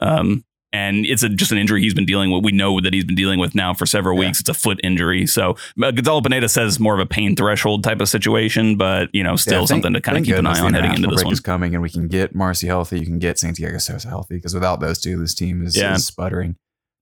Um, 0.00 0.44
and 0.72 1.04
it's 1.04 1.22
a, 1.22 1.28
just 1.28 1.50
an 1.52 1.58
injury 1.58 1.82
he's 1.82 1.94
been 1.94 2.06
dealing 2.06 2.30
with. 2.30 2.44
We 2.44 2.52
know 2.52 2.80
that 2.80 2.92
he's 2.92 3.04
been 3.04 3.16
dealing 3.16 3.38
with 3.40 3.54
now 3.54 3.74
for 3.74 3.86
several 3.86 4.14
Yeah. 4.20 4.28
weeks. 4.28 4.40
It's 4.40 4.48
a 4.48 4.54
foot 4.54 4.78
injury. 4.84 5.26
So 5.26 5.56
uh, 5.82 5.90
Gonzalo 5.90 6.20
Pineda 6.20 6.48
says 6.48 6.78
more 6.78 6.94
of 6.94 7.00
a 7.00 7.06
pain 7.06 7.34
threshold 7.36 7.82
type 7.84 8.00
of 8.00 8.08
situation, 8.08 8.76
but 8.76 9.08
you 9.12 9.22
know, 9.24 9.36
still 9.36 9.54
Yeah, 9.54 9.58
thank- 9.60 9.68
something 9.68 9.92
to 9.94 10.00
kind 10.00 10.18
of 10.18 10.24
keep 10.24 10.36
an 10.36 10.46
eye 10.46 10.60
on 10.60 10.74
heading 10.74 10.94
into 10.94 11.08
this 11.08 11.16
break 11.16 11.24
one. 11.26 11.32
Is 11.32 11.40
coming, 11.40 11.74
and 11.74 11.82
we 11.82 11.90
can 11.90 12.08
get 12.08 12.34
Marcy 12.34 12.66
healthy. 12.66 12.98
You 13.00 13.06
can 13.06 13.18
get 13.18 13.38
Santiago 13.38 13.78
Sosa 13.78 14.08
healthy 14.08 14.36
because 14.36 14.54
without 14.54 14.80
those 14.80 15.00
two, 15.00 15.18
this 15.18 15.34
team 15.34 15.64
is, 15.64 15.76
Yeah. 15.76 15.94
is 15.94 16.06
sputtering 16.06 16.56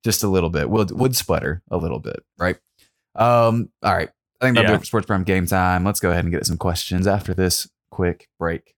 just 0.05 0.23
a 0.23 0.29
little 0.29 0.51
bit. 0.51 0.71
Would 0.71 0.91
would 0.93 1.15
sputter 1.17 1.63
a 1.71 1.77
little 1.77 1.99
bit, 1.99 2.23
right? 2.39 2.57
Um. 3.15 3.71
All 3.83 3.95
right. 3.95 4.09
I 4.41 4.45
think 4.45 4.55
that'll 4.57 4.71
do 4.71 4.75
it 4.77 4.79
for 4.79 4.85
Sports 4.85 5.07
Prime 5.07 5.25
Game 5.25 5.47
Time. 5.47 5.85
Let's 5.85 5.99
go 5.99 6.11
ahead 6.13 6.25
and 6.25 6.33
get 6.33 6.47
some 6.47 6.57
questions 6.57 7.09
after 7.09 7.35
this 7.35 7.69
quick 7.91 8.29
break. 8.39 8.75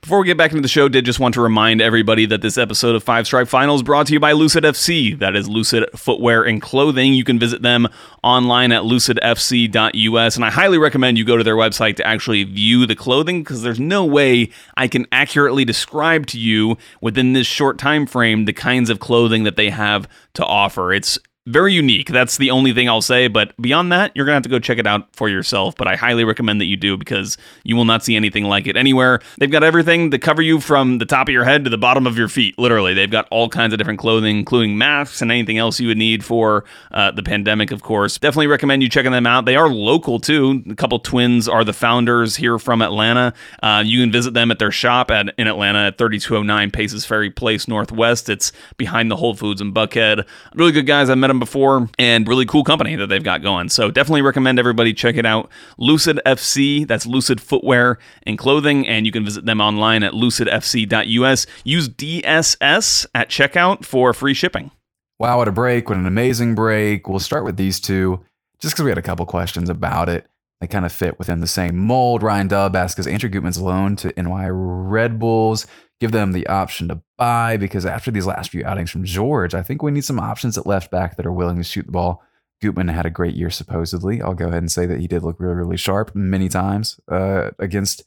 Before 0.00 0.18
we 0.18 0.26
get 0.26 0.38
back 0.38 0.52
into 0.52 0.62
the 0.62 0.68
show, 0.68 0.88
did 0.88 1.04
just 1.04 1.20
want 1.20 1.34
to 1.34 1.42
remind 1.42 1.82
everybody 1.82 2.24
that 2.24 2.40
this 2.40 2.56
episode 2.56 2.96
of 2.96 3.04
Five 3.04 3.26
Stripe 3.26 3.48
Finals 3.48 3.82
brought 3.82 4.06
to 4.06 4.14
you 4.14 4.18
by 4.18 4.32
Lucid 4.32 4.64
FC. 4.64 5.16
That 5.18 5.36
is 5.36 5.46
Lucid 5.46 5.90
Footwear 5.94 6.42
and 6.42 6.62
Clothing. 6.62 7.12
You 7.12 7.22
can 7.22 7.38
visit 7.38 7.60
them 7.60 7.86
online 8.24 8.72
at 8.72 8.84
lucidfc.us, 8.84 10.36
and 10.36 10.44
I 10.44 10.50
highly 10.50 10.78
recommend 10.78 11.18
you 11.18 11.24
go 11.26 11.36
to 11.36 11.44
their 11.44 11.54
website 11.54 11.96
to 11.96 12.06
actually 12.06 12.44
view 12.44 12.86
the 12.86 12.96
clothing 12.96 13.42
because 13.42 13.60
there's 13.60 13.78
no 13.78 14.06
way 14.06 14.48
I 14.74 14.88
can 14.88 15.06
accurately 15.12 15.66
describe 15.66 16.26
to 16.28 16.40
you 16.40 16.78
within 17.02 17.34
this 17.34 17.46
short 17.46 17.76
time 17.76 18.06
frame 18.06 18.46
the 18.46 18.54
kinds 18.54 18.88
of 18.88 19.00
clothing 19.00 19.44
that 19.44 19.56
they 19.56 19.68
have 19.68 20.08
to 20.32 20.46
offer. 20.46 20.94
It's 20.94 21.18
very 21.46 21.72
unique. 21.72 22.08
That's 22.08 22.36
the 22.36 22.50
only 22.50 22.74
thing 22.74 22.88
I'll 22.88 23.00
say. 23.00 23.26
But 23.26 23.56
beyond 23.60 23.90
that, 23.92 24.12
you're 24.14 24.26
going 24.26 24.34
to 24.34 24.36
have 24.36 24.42
to 24.42 24.50
go 24.50 24.58
check 24.58 24.76
it 24.76 24.86
out 24.86 25.08
for 25.16 25.26
yourself. 25.26 25.74
But 25.74 25.88
I 25.88 25.96
highly 25.96 26.22
recommend 26.22 26.60
that 26.60 26.66
you 26.66 26.76
do 26.76 26.98
because 26.98 27.38
you 27.64 27.76
will 27.76 27.86
not 27.86 28.04
see 28.04 28.14
anything 28.14 28.44
like 28.44 28.66
it 28.66 28.76
anywhere. 28.76 29.20
They've 29.38 29.50
got 29.50 29.62
everything 29.62 30.10
to 30.10 30.18
cover 30.18 30.42
you 30.42 30.60
from 30.60 30.98
the 30.98 31.06
top 31.06 31.28
of 31.28 31.32
your 31.32 31.44
head 31.44 31.64
to 31.64 31.70
the 31.70 31.78
bottom 31.78 32.06
of 32.06 32.18
your 32.18 32.28
feet. 32.28 32.58
Literally, 32.58 32.92
they've 32.92 33.10
got 33.10 33.26
all 33.30 33.48
kinds 33.48 33.72
of 33.72 33.78
different 33.78 33.98
clothing, 33.98 34.38
including 34.38 34.76
masks 34.76 35.22
and 35.22 35.32
anything 35.32 35.56
else 35.56 35.80
you 35.80 35.88
would 35.88 35.96
need 35.96 36.22
for 36.22 36.64
uh, 36.92 37.10
the 37.10 37.22
pandemic, 37.22 37.70
of 37.70 37.82
course. 37.82 38.18
Definitely 38.18 38.48
recommend 38.48 38.82
you 38.82 38.90
checking 38.90 39.12
them 39.12 39.26
out. 39.26 39.46
They 39.46 39.56
are 39.56 39.70
local 39.70 40.20
too. 40.20 40.62
A 40.70 40.74
couple 40.74 40.98
twins 40.98 41.48
are 41.48 41.64
the 41.64 41.72
founders 41.72 42.36
here 42.36 42.58
from 42.58 42.82
Atlanta. 42.82 43.32
Uh, 43.62 43.82
you 43.84 44.00
can 44.02 44.12
visit 44.12 44.34
them 44.34 44.50
at 44.50 44.58
their 44.58 44.70
shop 44.70 45.10
at 45.10 45.34
in 45.38 45.46
Atlanta 45.46 45.86
at 45.86 45.96
3209 45.96 46.70
Paces 46.70 47.06
Ferry 47.06 47.30
Place 47.30 47.66
Northwest. 47.66 48.28
It's 48.28 48.52
behind 48.76 49.10
the 49.10 49.16
Whole 49.16 49.34
Foods 49.34 49.62
in 49.62 49.72
Buckhead. 49.72 50.26
Really 50.54 50.72
good 50.72 50.86
guys. 50.86 51.08
I 51.08 51.14
met 51.14 51.29
met 51.29 51.29
them 51.30 51.38
before, 51.38 51.88
and 51.98 52.28
really 52.28 52.44
cool 52.44 52.64
company 52.64 52.96
that 52.96 53.06
they've 53.06 53.24
got 53.24 53.42
going. 53.42 53.68
So 53.70 53.90
definitely 53.90 54.22
recommend 54.22 54.58
everybody 54.58 54.92
check 54.92 55.16
it 55.16 55.24
out. 55.24 55.48
Lucid 55.78 56.20
FC, 56.26 56.86
that's 56.86 57.06
Lucid 57.06 57.40
Footwear 57.40 57.98
and 58.24 58.36
Clothing, 58.36 58.86
and 58.86 59.06
you 59.06 59.12
can 59.12 59.24
visit 59.24 59.46
them 59.46 59.60
online 59.60 60.02
at 60.02 60.12
lucidfc.us. 60.12 61.46
Use 61.64 61.88
DSS 61.88 63.06
at 63.14 63.28
checkout 63.30 63.84
for 63.84 64.12
free 64.12 64.34
shipping. 64.34 64.70
Wow, 65.18 65.38
what 65.38 65.48
a 65.48 65.52
break. 65.52 65.88
What 65.88 65.98
an 65.98 66.06
amazing 66.06 66.54
break. 66.54 67.08
We'll 67.08 67.18
start 67.18 67.44
with 67.44 67.56
these 67.56 67.78
two 67.80 68.24
just 68.60 68.74
because 68.74 68.84
we 68.84 68.90
had 68.90 68.98
a 68.98 69.02
couple 69.02 69.26
questions 69.26 69.68
about 69.68 70.08
it. 70.08 70.26
They 70.60 70.66
kind 70.66 70.84
of 70.84 70.92
fit 70.92 71.18
within 71.18 71.40
the 71.40 71.46
same 71.46 71.76
mold. 71.76 72.22
Ryan 72.22 72.48
Dubb 72.48 72.74
asks, 72.74 73.00
is 73.00 73.06
Andrew 73.06 73.30
Gutman's 73.30 73.60
loan 73.60 73.96
to 73.96 74.12
NY 74.16 74.48
Red 74.50 75.18
Bulls 75.18 75.66
give 76.00 76.12
them 76.12 76.32
the 76.32 76.46
option 76.46 76.88
to 76.88 77.02
buy? 77.16 77.56
Because 77.56 77.86
after 77.86 78.10
these 78.10 78.26
last 78.26 78.50
few 78.50 78.64
outings 78.64 78.90
from 78.90 79.04
George, 79.04 79.54
I 79.54 79.62
think 79.62 79.82
we 79.82 79.90
need 79.90 80.04
some 80.04 80.18
options 80.18 80.58
at 80.58 80.66
left 80.66 80.90
back 80.90 81.16
that 81.16 81.26
are 81.26 81.32
willing 81.32 81.56
to 81.58 81.64
shoot 81.64 81.86
the 81.86 81.92
ball. 81.92 82.22
Gutman 82.60 82.88
had 82.88 83.06
a 83.06 83.10
great 83.10 83.34
year, 83.34 83.50
supposedly. 83.50 84.20
I'll 84.20 84.34
go 84.34 84.48
ahead 84.48 84.58
and 84.58 84.70
say 84.70 84.84
that 84.86 85.00
he 85.00 85.06
did 85.06 85.22
look 85.22 85.40
really, 85.40 85.54
really 85.54 85.76
sharp 85.76 86.14
many 86.14 86.48
times 86.48 87.00
uh, 87.08 87.50
against 87.58 88.02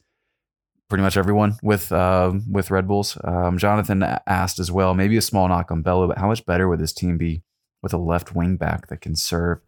pretty 0.88 1.02
much 1.02 1.16
everyone 1.16 1.56
with 1.62 1.90
uh, 1.90 2.32
with 2.48 2.70
Red 2.70 2.86
Bulls. 2.86 3.18
Um, 3.24 3.58
Jonathan 3.58 4.02
asked 4.26 4.58
as 4.58 4.70
well, 4.70 4.94
maybe 4.94 5.16
a 5.16 5.22
small 5.22 5.48
knock 5.48 5.70
on 5.70 5.82
Bello, 5.82 6.06
but 6.06 6.18
how 6.18 6.28
much 6.28 6.46
better 6.46 6.68
would 6.68 6.78
this 6.78 6.92
team 6.92 7.18
be 7.18 7.42
with 7.82 7.92
a 7.92 7.98
left 7.98 8.34
wing 8.34 8.56
back 8.56 8.88
that 8.88 9.00
can 9.00 9.16
serve 9.16 9.60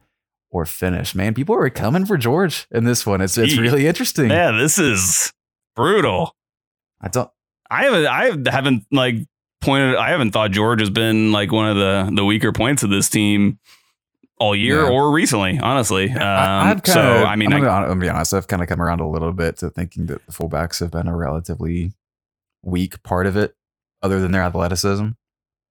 or 0.50 0.64
finish? 0.64 1.14
Man, 1.14 1.34
people 1.34 1.56
are 1.56 1.68
coming 1.70 2.06
for 2.06 2.16
George 2.16 2.68
in 2.70 2.84
this 2.84 3.04
one. 3.04 3.20
It's 3.20 3.36
it's 3.38 3.58
really 3.58 3.86
interesting. 3.88 4.30
Yeah, 4.30 4.52
this 4.52 4.78
is 4.78 5.32
brutal. 5.74 6.36
I 7.00 7.08
don't. 7.08 7.30
I 7.70 7.84
haven't 7.84 8.06
I 8.06 8.52
haven't 8.52 8.84
like 8.92 9.16
pointed 9.60 9.96
I 9.96 10.10
haven't 10.10 10.32
thought 10.32 10.50
George 10.52 10.80
has 10.80 10.90
been 10.90 11.32
like 11.32 11.50
one 11.52 11.68
of 11.68 11.76
the 11.76 12.10
the 12.14 12.24
weaker 12.24 12.52
points 12.52 12.82
of 12.82 12.90
this 12.90 13.08
team 13.08 13.58
all 14.38 14.54
year 14.54 14.82
Yeah. 14.82 14.90
or 14.90 15.10
recently, 15.12 15.58
honestly. 15.58 16.10
Um, 16.10 16.20
I, 16.22 16.70
I've 16.72 16.82
so 16.86 16.92
kinda, 16.92 17.26
I 17.26 17.36
mean, 17.36 17.52
I'm 17.52 17.60
gonna, 17.62 17.72
I'm 17.72 17.88
gonna 17.88 18.00
be 18.00 18.08
honest. 18.10 18.34
I've 18.34 18.46
kind 18.48 18.62
of 18.62 18.68
come 18.68 18.82
around 18.82 19.00
a 19.00 19.08
little 19.08 19.32
bit 19.32 19.56
to 19.58 19.70
thinking 19.70 20.06
that 20.06 20.24
the 20.26 20.32
fullbacks 20.32 20.80
have 20.80 20.90
been 20.90 21.08
a 21.08 21.16
relatively 21.16 21.92
weak 22.62 23.02
part 23.02 23.26
of 23.26 23.36
it, 23.36 23.54
other 24.02 24.20
than 24.20 24.32
their 24.32 24.42
athleticism. 24.42 25.08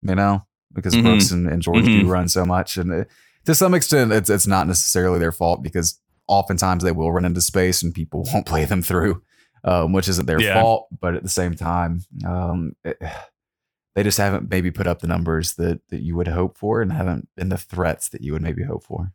You 0.02 0.16
know, 0.16 0.46
because 0.74 0.96
Mhm. 0.96 1.04
Brooks 1.04 1.30
and, 1.32 1.48
and 1.48 1.62
George 1.62 1.86
Mhm. 1.86 2.02
do 2.02 2.08
run 2.08 2.28
so 2.28 2.44
much, 2.46 2.78
and 2.78 2.92
it, 2.92 3.08
to 3.46 3.54
some 3.54 3.74
extent, 3.76 4.12
it's 4.12 4.30
it's 4.32 4.48
not 4.48 4.66
necessarily 4.68 5.20
their 5.20 5.32
fault 5.32 5.62
because 5.62 6.00
oftentimes 6.28 6.84
they 6.84 6.92
will 6.92 7.12
run 7.12 7.26
into 7.26 7.42
space 7.42 7.84
and 7.84 7.94
people 7.94 8.24
won't 8.34 8.48
play 8.48 8.66
them 8.66 8.82
through, 8.82 9.22
um, 9.66 9.92
which 9.92 10.08
isn't 10.08 10.26
their 10.28 10.42
Yeah. 10.42 10.62
fault. 10.62 10.88
But 11.02 11.16
at 11.16 11.24
the 11.24 11.30
same 11.30 11.56
time, 11.56 12.04
um, 12.26 12.76
it- 12.86 13.02
they 13.96 14.04
just 14.04 14.18
haven't 14.18 14.50
maybe 14.50 14.72
put 14.72 14.88
up 14.88 15.00
the 15.00 15.08
numbers 15.08 15.56
that 15.56 15.82
that 15.90 16.02
you 16.02 16.16
would 16.16 16.28
hope 16.30 16.58
for, 16.58 16.82
and 16.82 16.92
haven't 16.94 17.28
been 17.36 17.50
the 17.50 17.58
threats 17.58 18.10
that 18.10 18.22
you 18.22 18.32
would 18.34 18.42
maybe 18.42 18.64
hope 18.64 18.84
for. 18.84 19.12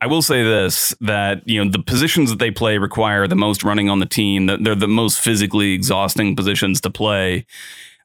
I 0.00 0.06
will 0.06 0.22
say 0.22 0.42
this 0.42 0.94
that 1.00 1.46
you 1.48 1.64
know 1.64 1.70
the 1.70 1.78
positions 1.82 2.30
that 2.30 2.40
they 2.40 2.50
play 2.50 2.76
require 2.78 3.28
the 3.28 3.36
most 3.36 3.62
running 3.62 3.88
on 3.88 4.00
the 4.00 4.06
team. 4.06 4.46
That 4.46 4.64
they're 4.64 4.74
the 4.74 4.88
most 4.88 5.20
physically 5.20 5.72
exhausting 5.74 6.34
positions 6.34 6.80
to 6.80 6.90
play, 6.90 7.46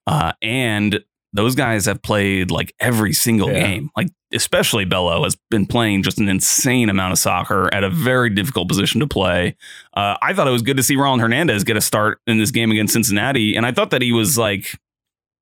uh, 0.05 0.33
and 0.41 1.03
those 1.37 1.55
guys 1.55 1.85
have 1.85 2.01
played 2.01 2.51
like 2.51 2.73
every 2.79 3.13
single 3.13 3.49
Yeah. 3.51 3.59
game. 3.61 3.89
Like 3.95 4.07
especially 4.33 4.83
Bello 4.83 5.23
has 5.23 5.37
been 5.49 5.65
playing 5.65 6.03
just 6.03 6.19
an 6.19 6.27
insane 6.27 6.89
amount 6.89 7.13
of 7.13 7.19
soccer 7.19 7.73
at 7.73 7.83
a 7.83 7.89
very 7.89 8.29
difficult 8.29 8.67
position 8.67 8.99
to 8.99 9.07
play. 9.07 9.55
Uh, 9.95 10.17
I 10.21 10.33
thought 10.33 10.47
it 10.47 10.51
was 10.51 10.63
good 10.63 10.75
to 10.77 10.83
see 10.83 10.97
Ron 10.97 11.19
Hernandez 11.19 11.63
get 11.63 11.77
a 11.77 11.81
start 11.81 12.19
in 12.27 12.37
this 12.39 12.51
game 12.51 12.71
against 12.71 12.91
Cincinnati, 12.93 13.55
and 13.55 13.65
I 13.65 13.71
thought 13.71 13.91
that 13.91 14.01
he 14.01 14.11
was 14.11 14.37
like 14.37 14.77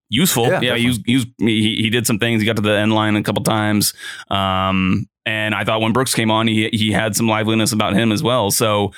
useful. 0.10 0.47
Yeah, 0.47 0.62
Yeah, 0.62 0.75
he, 0.75 0.88
was, 0.88 0.99
he, 1.05 1.15
was, 1.15 1.25
he 1.39 1.81
he 1.81 1.89
did 1.89 2.05
some 2.05 2.19
things. 2.19 2.41
He 2.41 2.45
got 2.45 2.58
to 2.58 2.62
the 2.62 2.73
end 2.77 2.93
line 2.93 3.15
a 3.15 3.23
couple 3.23 3.43
times. 3.43 3.93
Um, 4.29 5.08
and 5.25 5.55
I 5.55 5.63
thought 5.63 5.81
when 5.81 5.93
Brooks 5.93 6.13
came 6.13 6.29
on, 6.29 6.45
he 6.47 6.69
he 6.71 6.91
had 6.91 7.15
some 7.15 7.27
liveliness 7.27 7.71
about 7.71 7.95
him 7.95 8.12
as 8.12 8.21
well. 8.21 8.51
So, 8.51 8.91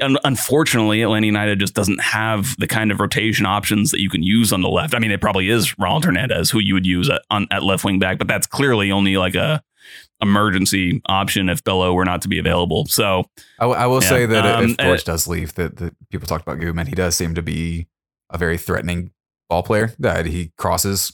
un- 0.00 0.16
unfortunately, 0.24 1.02
Atlanta 1.02 1.26
United 1.26 1.58
just 1.60 1.74
doesn't 1.74 2.00
have 2.00 2.56
the 2.58 2.66
kind 2.66 2.90
of 2.92 3.00
rotation 3.00 3.46
options 3.46 3.90
that 3.90 4.00
you 4.00 4.08
can 4.10 4.22
use 4.22 4.52
on 4.52 4.60
the 4.62 4.68
left. 4.68 4.94
I 4.94 4.98
mean, 4.98 5.10
it 5.10 5.20
probably 5.20 5.48
is 5.48 5.78
Ronald 5.78 6.04
Hernandez 6.04 6.50
who 6.50 6.58
you 6.58 6.74
would 6.74 6.86
use 6.86 7.08
at, 7.10 7.22
on, 7.30 7.46
at 7.50 7.62
left 7.62 7.84
wing 7.84 7.98
back, 7.98 8.18
but 8.18 8.26
that's 8.28 8.46
clearly 8.46 8.90
only 8.90 9.16
like 9.16 9.34
a 9.34 9.62
emergency 10.20 11.00
option 11.06 11.48
if 11.48 11.62
Bello 11.64 11.92
were 11.94 12.04
not 12.04 12.22
to 12.22 12.28
be 12.28 12.38
available. 12.38 12.86
So, 12.86 13.24
I, 13.58 13.64
w- 13.64 13.78
I 13.80 13.86
will 13.86 14.02
Yeah. 14.02 14.08
say 14.08 14.26
that 14.26 14.44
Um, 14.46 14.64
if 14.70 14.76
George 14.76 15.00
uh, 15.00 15.12
does 15.12 15.26
leave, 15.28 15.54
that, 15.54 15.76
that 15.76 15.94
people 16.10 16.26
talked 16.26 16.42
about 16.46 16.60
Gutman, 16.60 16.86
he 16.86 16.94
does 16.94 17.14
seem 17.16 17.34
to 17.34 17.42
be 17.42 17.86
a 18.30 18.38
very 18.38 18.58
threatening 18.58 19.12
ball 19.48 19.62
player. 19.62 19.94
That 19.98 20.26
he 20.26 20.52
crosses 20.58 21.12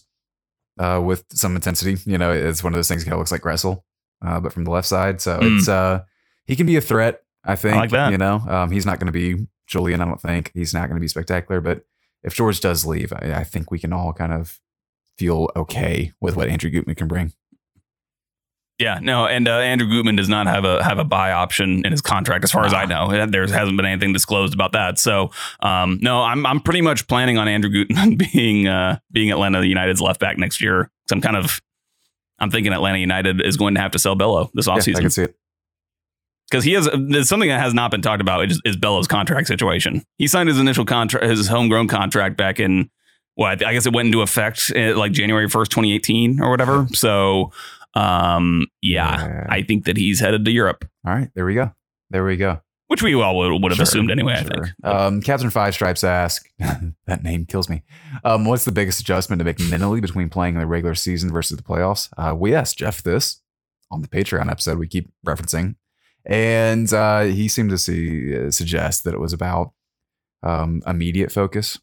uh, 0.78 1.00
with 1.04 1.24
some 1.32 1.54
intensity. 1.54 1.96
You 2.10 2.18
know, 2.18 2.32
it's 2.32 2.64
one 2.64 2.72
of 2.72 2.76
those 2.76 2.88
things. 2.88 3.04
Kind 3.04 3.12
of 3.12 3.18
looks 3.18 3.30
like 3.32 3.44
wrestle, 3.44 3.84
uh, 4.24 4.40
but 4.40 4.52
from 4.52 4.64
the 4.64 4.70
left 4.70 4.88
side. 4.88 5.20
So 5.20 5.38
Mm. 5.38 5.58
it's 5.58 5.68
uh, 5.68 6.02
he 6.46 6.56
can 6.56 6.66
be 6.66 6.76
a 6.76 6.80
threat. 6.80 7.20
I 7.44 7.56
think. 7.56 7.76
like 7.76 7.90
that. 7.90 8.10
You 8.12 8.18
know, 8.18 8.42
um, 8.48 8.70
he's 8.70 8.86
not 8.86 8.98
going 8.98 9.12
to 9.12 9.12
be 9.12 9.46
Julian. 9.66 10.00
I 10.00 10.04
don't 10.04 10.20
think 10.20 10.50
he's 10.54 10.74
not 10.74 10.88
going 10.88 10.96
to 10.96 11.00
be 11.00 11.08
spectacular. 11.08 11.60
But 11.60 11.84
if 12.22 12.34
George 12.34 12.60
does 12.60 12.84
leave, 12.84 13.12
I, 13.12 13.34
I 13.36 13.44
think 13.44 13.70
we 13.70 13.78
can 13.78 13.92
all 13.92 14.12
kind 14.12 14.32
of 14.32 14.60
feel 15.16 15.50
okay 15.54 16.12
with 16.20 16.36
what 16.36 16.48
Andrew 16.48 16.70
Gutman 16.70 16.96
can 16.96 17.08
bring. 17.08 17.32
Yeah, 18.78 18.98
no, 19.00 19.26
and 19.26 19.46
uh, 19.46 19.52
Andrew 19.58 19.88
Gutman 19.88 20.16
does 20.16 20.28
not 20.28 20.48
have 20.48 20.64
a 20.64 20.82
have 20.82 20.98
a 20.98 21.04
buy 21.04 21.30
option 21.30 21.82
in 21.84 21.92
his 21.92 22.00
contract, 22.00 22.42
as 22.42 22.50
far 22.50 22.66
as 22.66 22.74
I 22.74 22.86
know. 22.86 23.08
There 23.26 23.46
hasn't 23.46 23.76
been 23.76 23.86
anything 23.86 24.12
disclosed 24.12 24.52
about 24.52 24.72
that. 24.72 24.98
So, 24.98 25.30
um, 25.60 26.00
no, 26.02 26.22
I'm 26.22 26.44
I'm 26.44 26.60
pretty 26.60 26.80
much 26.80 27.06
planning 27.06 27.38
on 27.38 27.46
Andrew 27.46 27.70
Gutman 27.70 28.16
being 28.32 28.66
uh, 28.66 28.98
being 29.12 29.30
Atlanta 29.30 29.64
United's 29.64 30.00
left 30.00 30.18
back 30.18 30.38
next 30.38 30.60
year. 30.60 30.90
So 31.08 31.14
I'm 31.14 31.22
kind 31.22 31.36
of 31.36 31.60
I'm 32.40 32.50
thinking 32.50 32.72
Atlanta 32.72 32.98
United 32.98 33.40
is 33.40 33.56
going 33.56 33.74
to 33.74 33.80
have 33.80 33.92
to 33.92 33.98
sell 34.00 34.16
Bello 34.16 34.50
this 34.54 34.66
Yeah, 34.66 34.72
I 34.74 34.78
offseason 34.78 35.00
can 35.00 35.10
see 35.10 35.22
it. 35.22 35.36
Because 36.50 36.64
he 36.64 36.72
has 36.72 36.88
there's 37.08 37.28
something 37.28 37.48
that 37.48 37.60
has 37.60 37.74
not 37.74 37.90
been 37.90 38.02
talked 38.02 38.20
about 38.20 38.50
is, 38.50 38.60
is 38.64 38.76
Bello's 38.76 39.06
contract 39.08 39.48
situation. 39.48 40.02
He 40.18 40.26
signed 40.26 40.48
his 40.48 40.58
initial 40.58 40.84
contract, 40.84 41.26
his 41.26 41.48
homegrown 41.48 41.88
contract 41.88 42.36
back 42.36 42.60
in 42.60 42.90
what 43.36 43.64
I 43.66 43.72
guess 43.72 43.86
it 43.86 43.92
went 43.92 44.06
into 44.06 44.22
effect 44.22 44.70
uh, 44.76 44.96
like 44.96 45.12
January 45.12 45.46
1st, 45.48 45.68
2018 45.68 46.40
or 46.40 46.50
whatever. 46.50 46.86
So, 46.94 47.50
um, 47.94 48.66
yeah, 48.82 49.26
Yeah. 49.26 49.46
I 49.48 49.62
think 49.62 49.84
that 49.84 49.96
he's 49.96 50.20
headed 50.20 50.44
to 50.44 50.50
Europe, 50.50 50.84
All 51.06 51.14
right, 51.14 51.30
there 51.34 51.44
we 51.46 51.54
go. 51.54 51.72
There 52.10 52.24
we 52.24 52.36
go. 52.36 52.60
which 52.88 53.02
we 53.02 53.14
all 53.14 53.36
would, 53.38 53.62
would 53.62 53.72
have 53.72 53.76
Sure, 53.76 53.82
assumed 53.82 54.10
anyway. 54.10 54.34
I 54.34 54.42
think. 54.44 54.66
Um, 54.84 55.20
Captain 55.20 55.50
Five 55.50 55.74
Stripes 55.74 56.04
ask, 56.04 56.48
that 57.06 57.22
name 57.24 57.46
kills 57.46 57.68
me. 57.68 57.82
Um, 58.24 58.44
what's 58.44 58.64
the 58.64 58.72
biggest 58.72 59.00
adjustment 59.00 59.40
to 59.40 59.44
make 59.44 59.58
mentally 59.58 60.00
between 60.00 60.28
playing 60.28 60.54
in 60.54 60.60
the 60.60 60.66
regular 60.66 60.94
season 60.94 61.32
versus 61.32 61.56
the 61.56 61.62
playoffs? 61.62 62.08
Uh, 62.16 62.34
we 62.36 62.54
asked 62.54 62.78
Jeff 62.78 63.02
this 63.02 63.40
on 63.90 64.02
the 64.02 64.08
Patreon 64.08 64.50
episode 64.50 64.78
we 64.78 64.86
keep 64.86 65.10
referencing, 65.26 65.74
and 66.26 66.92
uh, 66.92 67.22
he 67.22 67.48
seemed 67.48 67.70
to 67.70 67.78
see 67.78 68.36
uh, 68.36 68.50
suggest 68.50 69.04
that 69.04 69.14
it 69.14 69.20
was 69.20 69.32
about 69.32 69.72
um, 70.42 70.82
immediate 70.86 71.32
focus. 71.32 71.78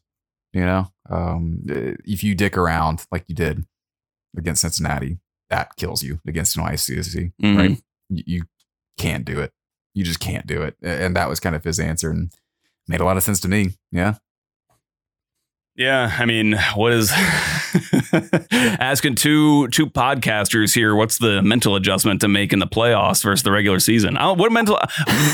You 0.52 0.64
know, 0.66 0.92
um, 1.08 1.62
if 2.04 2.22
you 2.22 2.34
dick 2.34 2.56
around 2.58 3.06
like 3.10 3.24
you 3.26 3.34
did 3.34 3.64
against 4.36 4.60
Cincinnati, 4.62 5.18
that 5.50 5.76
kills 5.76 6.02
you 6.02 6.20
against 6.26 6.56
NYCFC, 6.56 7.32
Mhm. 7.42 7.56
right? 7.56 7.82
You, 8.10 8.22
you 8.26 8.42
can't 8.98 9.24
do 9.24 9.40
it. 9.40 9.52
You 9.94 10.04
just 10.04 10.20
can't 10.20 10.46
do 10.46 10.62
it. 10.62 10.76
And 10.82 11.16
that 11.16 11.28
was 11.28 11.40
kind 11.40 11.56
of 11.56 11.64
his 11.64 11.80
answer 11.80 12.10
and 12.10 12.32
made 12.88 13.00
a 13.00 13.04
lot 13.04 13.16
of 13.16 13.22
sense 13.22 13.40
to 13.40 13.48
me. 13.48 13.70
Yeah. 13.90 14.14
Yeah, 15.74 16.14
I 16.18 16.26
mean, 16.26 16.56
what 16.74 16.92
is 16.92 17.10
asking 18.52 19.14
two 19.16 19.68
two 19.68 19.86
podcasters 19.86 20.74
here? 20.74 20.94
What's 20.94 21.18
the 21.18 21.42
mental 21.42 21.76
adjustment 21.76 22.20
to 22.20 22.28
make 22.28 22.52
in 22.52 22.58
the 22.58 22.66
playoffs 22.66 23.22
versus 23.22 23.42
the 23.42 23.50
regular 23.50 23.80
season? 23.80 24.16
Oh, 24.18 24.34
what 24.34 24.52
mental 24.52 24.78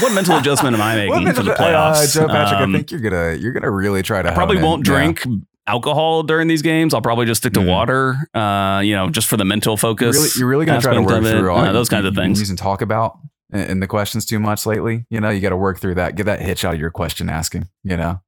what 0.01 0.13
mental 0.13 0.37
adjustment 0.39 0.75
am 0.75 0.83
I 0.83 0.97
making 0.97 1.33
for 1.35 1.43
the 1.43 1.53
playoffs? 1.53 2.17
Uh, 2.17 2.21
Joe 2.21 2.29
Patrick, 2.29 2.61
Um, 2.61 2.75
I 2.75 2.79
think 2.79 2.91
you're 2.91 3.01
gonna 3.01 3.35
you're 3.35 3.53
gonna 3.53 3.71
really 3.71 4.03
try 4.03 4.23
to 4.23 4.31
I 4.31 4.35
probably 4.35 4.63
won't 4.63 4.87
Yeah. 4.87 4.93
drink 4.95 5.23
alcohol 5.67 6.23
during 6.23 6.49
these 6.49 6.63
games. 6.63 6.95
I'll 6.95 7.03
probably 7.03 7.27
just 7.27 7.43
stick 7.43 7.53
to 7.55 7.61
Mhm. 7.61 7.67
water. 7.69 8.17
Uh, 8.35 8.81
you 8.85 8.95
know, 8.95 9.11
just 9.11 9.29
for 9.29 9.37
the 9.37 9.45
mental 9.45 9.73
You're 9.73 9.79
focus. 9.79 10.17
really, 10.17 10.29
you're 10.39 10.49
really 10.49 10.67
gonna 10.67 10.81
try 10.81 10.95
to 10.95 11.03
work 11.03 11.23
through 11.25 11.51
all 11.51 11.59
uh, 11.59 11.73
those 11.73 11.89
kinds 11.89 12.07
of 12.07 12.15
things. 12.15 12.39
Using 12.41 12.57
talk 12.57 12.81
about 12.83 13.19
in 13.53 13.61
in 13.61 13.81
the 13.81 13.87
questions 13.87 14.25
too 14.25 14.39
much 14.39 14.65
lately. 14.67 15.05
You 15.11 15.21
know, 15.21 15.31
you 15.31 15.41
got 15.41 15.51
to 15.51 15.57
work 15.57 15.79
through 15.81 15.95
that. 15.97 16.15
Get 16.17 16.27
that 16.27 16.41
hitch 16.41 16.65
out 16.65 16.75
of 16.75 16.81
your 16.81 16.91
question 16.91 17.29
asking. 17.29 17.69
You 17.85 17.97
know, 17.97 18.21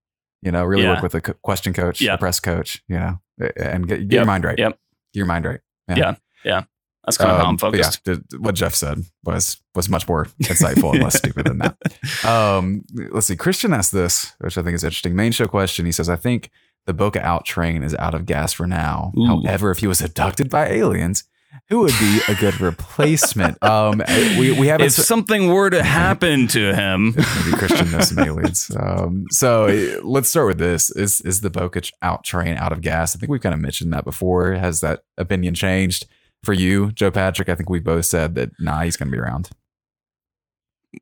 you 0.43 0.51
know, 0.53 0.65
really 0.65 0.83
Yeah. 0.85 0.95
work 1.01 1.03
with 1.13 1.23
co- 1.23 1.35
question 1.43 1.73
coach, 1.73 2.01
Yeah. 2.01 2.13
the 2.13 2.19
press 2.19 2.41
coach. 2.41 2.83
You 2.89 2.99
know, 2.99 3.21
and 3.57 3.87
get, 3.89 3.97
get 4.09 4.13
Yep. 4.13 4.13
your 4.13 4.25
mind 4.27 4.45
right. 4.45 4.59
Yep. 4.59 4.71
Get 4.73 4.79
your 5.19 5.27
mind 5.27 5.45
right. 5.45 5.61
Yeah. 5.89 5.97
Yeah. 5.97 6.15
yeah. 6.45 6.63
That's 7.05 7.17
kind 7.17 7.31
of 7.31 7.37
how 7.39 7.43
I'm 7.45 7.49
Um, 7.51 7.59
focused. 7.59 8.01
Yeah, 8.07 8.17
what 8.39 8.55
Jeff 8.55 8.75
said 8.75 8.99
was 9.25 9.57
was 9.75 9.89
much 9.89 10.07
more 10.07 10.27
insightful 10.43 10.93
and 10.93 11.03
less 11.03 11.17
stupid 11.19 11.47
than 11.47 11.59
that. 11.59 11.77
Um, 12.25 12.85
let's 13.11 13.27
see. 13.27 13.37
Christian 13.37 13.73
asked 13.73 13.93
this, 13.93 14.35
which 14.41 14.59
I 14.59 14.63
think 14.63 14.75
is 14.75 14.85
interesting. 14.85 15.17
Main 15.17 15.33
show 15.33 15.47
question. 15.47 15.87
He 15.87 15.93
says, 15.93 16.09
"I 16.11 16.17
think 16.17 16.51
the 16.87 16.93
Boca 16.93 17.25
Out 17.25 17.47
train 17.47 17.83
is 17.83 17.95
out 17.97 18.15
of 18.15 18.27
gas 18.27 18.53
for 18.53 18.67
now. 18.67 19.13
Ooh. 19.19 19.27
However, 19.27 19.71
if 19.71 19.79
he 19.79 19.87
was 19.87 20.01
abducted 20.03 20.51
by 20.51 20.69
aliens, 20.69 21.25
who 21.69 21.81
would 21.81 21.95
be 21.99 22.21
a 22.29 22.35
good 22.35 22.61
replacement? 22.61 23.63
um, 23.65 24.03
we 24.39 24.53
we 24.53 24.67
haven't." 24.67 24.87
If 24.87 24.93
something 24.93 25.49
were 25.49 25.71
to 25.71 25.83
happen 25.83 26.49
to 26.49 26.75
him, 26.75 27.15
Maybe 27.45 27.57
Christian 27.57 27.91
knows 27.91 28.09
some 28.09 28.19
aliens. 28.19 28.71
Um, 28.79 29.27
so 29.31 29.67
uh, 29.67 30.01
let's 30.03 30.29
start 30.29 30.47
with 30.47 30.59
this: 30.59 30.91
is 30.91 31.21
is 31.23 31.41
the 31.41 31.51
Boca 31.51 31.83
out 32.03 32.25
train 32.25 32.57
out 32.57 32.73
of 32.73 32.81
gas? 32.81 33.15
I 33.15 33.19
think 33.19 33.31
we've 33.31 33.41
kind 33.41 33.55
of 33.55 33.61
mentioned 33.61 33.93
that 33.93 34.05
before. 34.05 34.53
Has 34.53 34.81
that 34.81 35.03
opinion 35.19 35.55
changed? 35.55 36.07
for 36.43 36.53
you, 36.53 36.91
Joe 36.93 37.11
Patrick, 37.11 37.49
I 37.49 37.55
think 37.55 37.69
we 37.69 37.81
both 37.81 38.07
said 38.07 38.35
that 38.37 38.51
nah, 38.59 38.81
he's 38.83 38.97
going 38.97 39.11
to 39.11 39.13
be 39.13 39.21
around. 39.21 39.51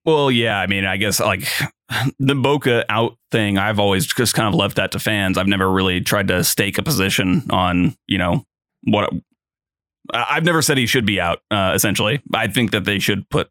Well, 0.05 0.31
yeah, 0.31 0.59
I 0.59 0.67
mean, 0.67 0.85
I 0.85 0.97
guess 0.97 1.21
like 1.21 1.49
the 2.19 2.35
Boca 2.35 2.85
out 2.91 3.17
thing, 3.31 3.57
I've 3.57 3.79
always 3.79 4.07
just 4.07 4.35
kind 4.35 4.49
of 4.49 4.55
left 4.55 4.77
that 4.77 4.93
to 4.93 4.99
fans. 4.99 5.39
I've 5.39 5.47
never 5.47 5.71
really 5.71 6.01
tried 6.01 6.29
to 6.29 6.45
stake 6.45 6.79
a 6.79 6.83
position 6.83 7.45
on, 7.51 7.97
you 8.07 8.19
know, 8.19 8.45
what 8.83 9.13
I- 9.13 9.21
I've 10.13 10.45
never 10.45 10.63
said 10.63 10.79
he 10.79 10.87
should 10.87 11.07
be 11.07 11.21
out, 11.21 11.41
uh, 11.51 11.73
essentially. 11.75 12.23
I 12.35 12.49
think 12.49 12.71
that 12.73 12.85
they 12.85 12.99
should 12.99 13.29
put 13.29 13.51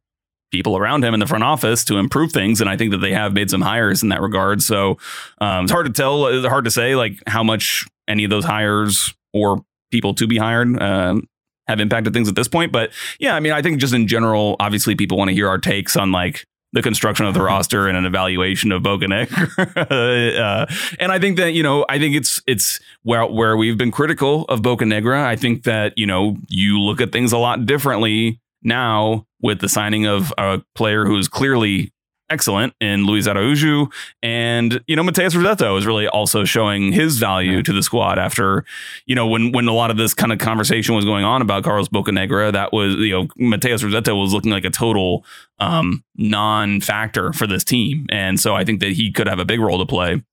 people 0.51 0.77
around 0.77 1.03
him 1.03 1.13
in 1.13 1.19
the 1.19 1.27
front 1.27 1.43
office 1.43 1.83
to 1.85 1.97
improve 1.97 2.31
things. 2.31 2.61
And 2.61 2.69
I 2.69 2.77
think 2.77 2.91
that 2.91 2.99
they 2.99 3.11
have 3.11 3.33
made 3.33 3.49
some 3.49 3.61
hires 3.61 4.01
in 4.01 4.09
that 4.09 4.21
regard. 4.21 4.61
So 4.61 4.97
um, 5.39 5.65
it's 5.65 5.71
hard 5.71 5.85
to 5.87 5.91
tell, 5.91 6.27
it's 6.27 6.47
hard 6.47 6.65
to 6.65 6.71
say 6.71 6.95
like 6.95 7.21
how 7.27 7.43
much 7.43 7.85
any 8.07 8.23
of 8.23 8.29
those 8.29 8.45
hires 8.45 9.13
or 9.33 9.63
people 9.91 10.13
to 10.15 10.27
be 10.27 10.37
hired 10.37 10.81
um, 10.81 11.27
have 11.67 11.79
impacted 11.79 12.13
things 12.13 12.29
at 12.29 12.35
this 12.35 12.47
point. 12.47 12.71
But 12.71 12.91
yeah, 13.19 13.35
I 13.35 13.39
mean, 13.39 13.51
I 13.51 13.61
think 13.61 13.79
just 13.79 13.93
in 13.93 14.07
general, 14.07 14.55
obviously 14.59 14.95
people 14.95 15.17
want 15.17 15.29
to 15.29 15.33
hear 15.33 15.49
our 15.49 15.57
takes 15.57 15.97
on 15.97 16.11
like 16.11 16.45
the 16.73 16.81
construction 16.81 17.25
of 17.25 17.33
the 17.33 17.41
roster 17.41 17.87
and 17.87 17.97
an 17.97 18.05
evaluation 18.05 18.71
of 18.71 18.83
Bocanegra. 18.83 19.91
uh, 19.91 20.65
and 20.99 21.11
I 21.11 21.19
think 21.19 21.37
that, 21.37 21.53
you 21.53 21.63
know, 21.63 21.85
I 21.89 21.97
think 21.97 22.15
it's 22.15 22.41
it's 22.45 22.79
where 23.03 23.25
where 23.25 23.55
we've 23.55 23.77
been 23.77 23.91
critical 23.91 24.43
of 24.45 24.61
Bocanegra. 24.61 25.23
I 25.23 25.35
think 25.35 25.63
that, 25.63 25.93
you 25.97 26.05
know, 26.05 26.37
you 26.49 26.79
look 26.79 27.01
at 27.01 27.11
things 27.11 27.31
a 27.31 27.37
lot 27.37 27.65
differently 27.65 28.39
now 28.63 29.25
with 29.41 29.59
the 29.59 29.69
signing 29.69 30.05
of 30.05 30.33
a 30.37 30.61
player 30.75 31.05
who 31.05 31.17
is 31.17 31.27
clearly 31.27 31.91
excellent 32.29 32.73
in 32.79 33.05
Luiz 33.05 33.27
Araujo. 33.27 33.89
And, 34.21 34.81
you 34.87 34.95
know, 34.95 35.03
Matheus 35.03 35.33
Rossetto 35.33 35.77
is 35.77 35.85
really 35.85 36.07
also 36.07 36.45
showing 36.45 36.91
his 36.91 37.17
value 37.17 37.63
to 37.63 37.73
the 37.73 37.83
squad 37.83 38.19
after, 38.19 38.65
you 39.05 39.15
know, 39.15 39.27
when 39.27 39.51
when 39.51 39.67
a 39.67 39.73
lot 39.73 39.91
of 39.91 39.97
this 39.97 40.13
kind 40.13 40.31
of 40.31 40.39
conversation 40.39 40.95
was 40.95 41.05
going 41.05 41.23
on 41.23 41.41
about 41.41 41.63
Carlos 41.63 41.87
Bocanegra, 41.89 42.51
that 42.51 42.73
was, 42.73 42.95
you 42.95 43.11
know, 43.11 43.27
Matheus 43.39 43.83
Rossetto 43.83 44.19
was 44.19 44.33
looking 44.33 44.51
like 44.51 44.65
a 44.65 44.69
total 44.69 45.25
um, 45.59 46.03
non-factor 46.15 47.33
for 47.33 47.47
this 47.47 47.63
team. 47.63 48.05
And 48.09 48.39
so 48.39 48.55
I 48.55 48.63
think 48.63 48.79
that 48.81 48.91
he 48.93 49.11
could 49.11 49.27
have 49.27 49.39
a 49.39 49.45
big 49.45 49.59
role 49.59 49.79
to 49.79 49.85
play 49.85 50.23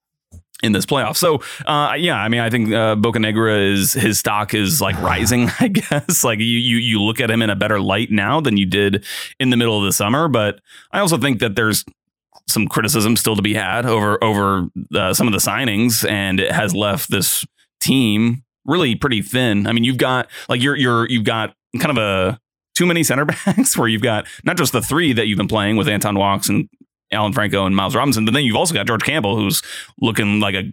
in 0.65 0.73
this 0.73 0.87
playoff. 0.87 1.17
So, 1.17 1.43
uh, 1.67 1.95
yeah, 1.95 2.17
I 2.17 2.29
mean, 2.29 2.41
I 2.41 2.51
think 2.51 2.69
uh, 2.69 2.97
Bocanegra 2.97 3.73
is 3.73 3.93
his 3.93 4.19
stock 4.19 4.55
is 4.55 4.81
like 4.81 5.01
rising. 5.01 5.51
I 5.61 5.69
guess 5.69 6.25
like 6.25 6.39
you 6.39 6.45
you 6.45 6.79
you 6.79 7.03
look 7.03 7.21
at 7.21 7.31
him 7.31 7.43
in 7.43 7.51
a 7.51 7.57
better 7.57 7.81
light 7.81 8.11
now 8.11 8.41
than 8.41 8.57
you 8.57 8.67
did 8.67 9.05
in 9.39 9.51
the 9.51 9.57
middle 9.57 9.79
of 9.79 9.85
the 9.85 9.93
summer. 9.93 10.29
But 10.29 10.61
I 10.93 11.01
also 11.01 11.19
think 11.19 11.41
that 11.41 11.57
there's 11.57 11.85
some 12.49 12.67
criticism 12.67 13.17
still 13.17 13.37
to 13.37 13.43
be 13.43 13.55
had 13.55 13.87
over 13.87 14.23
over 14.23 14.69
uh, 14.95 15.15
some 15.15 15.27
of 15.27 15.33
the 15.33 15.39
signings, 15.39 16.09
and 16.09 16.41
it 16.41 16.53
has 16.53 16.75
left 16.75 17.11
this 17.11 17.45
team 17.81 18.43
really 18.65 18.95
pretty 18.95 19.23
thin. 19.23 19.67
I 19.67 19.73
mean, 19.73 19.85
you've 19.85 19.99
got 19.99 20.31
like 20.49 20.63
you're 20.63 20.77
you're 20.77 21.09
you've 21.09 21.25
got 21.25 21.55
kind 21.79 21.97
of 21.97 21.99
a 21.99 22.41
too 22.75 22.87
many 22.87 23.03
center 23.03 23.25
backs 23.47 23.77
where 23.77 23.89
you've 23.89 24.03
got 24.03 24.27
not 24.45 24.57
just 24.57 24.73
the 24.73 24.83
three 24.83 25.13
that 25.13 25.27
you've 25.27 25.39
been 25.39 25.49
playing 25.49 25.77
with 25.77 25.89
Anton 25.89 26.17
Walkes 26.17 26.49
and 26.49 26.69
Alan 27.15 27.33
Franco 27.33 27.67
and 27.67 27.75
Miles 27.75 27.95
Robinson, 27.95 28.25
but 28.25 28.35
then 28.35 28.45
you've 28.45 28.57
also 28.57 28.75
got 28.75 28.87
George 28.87 29.03
Campbell, 29.03 29.37
who's 29.37 29.63
looking 30.01 30.41
like 30.41 30.55
a 30.55 30.71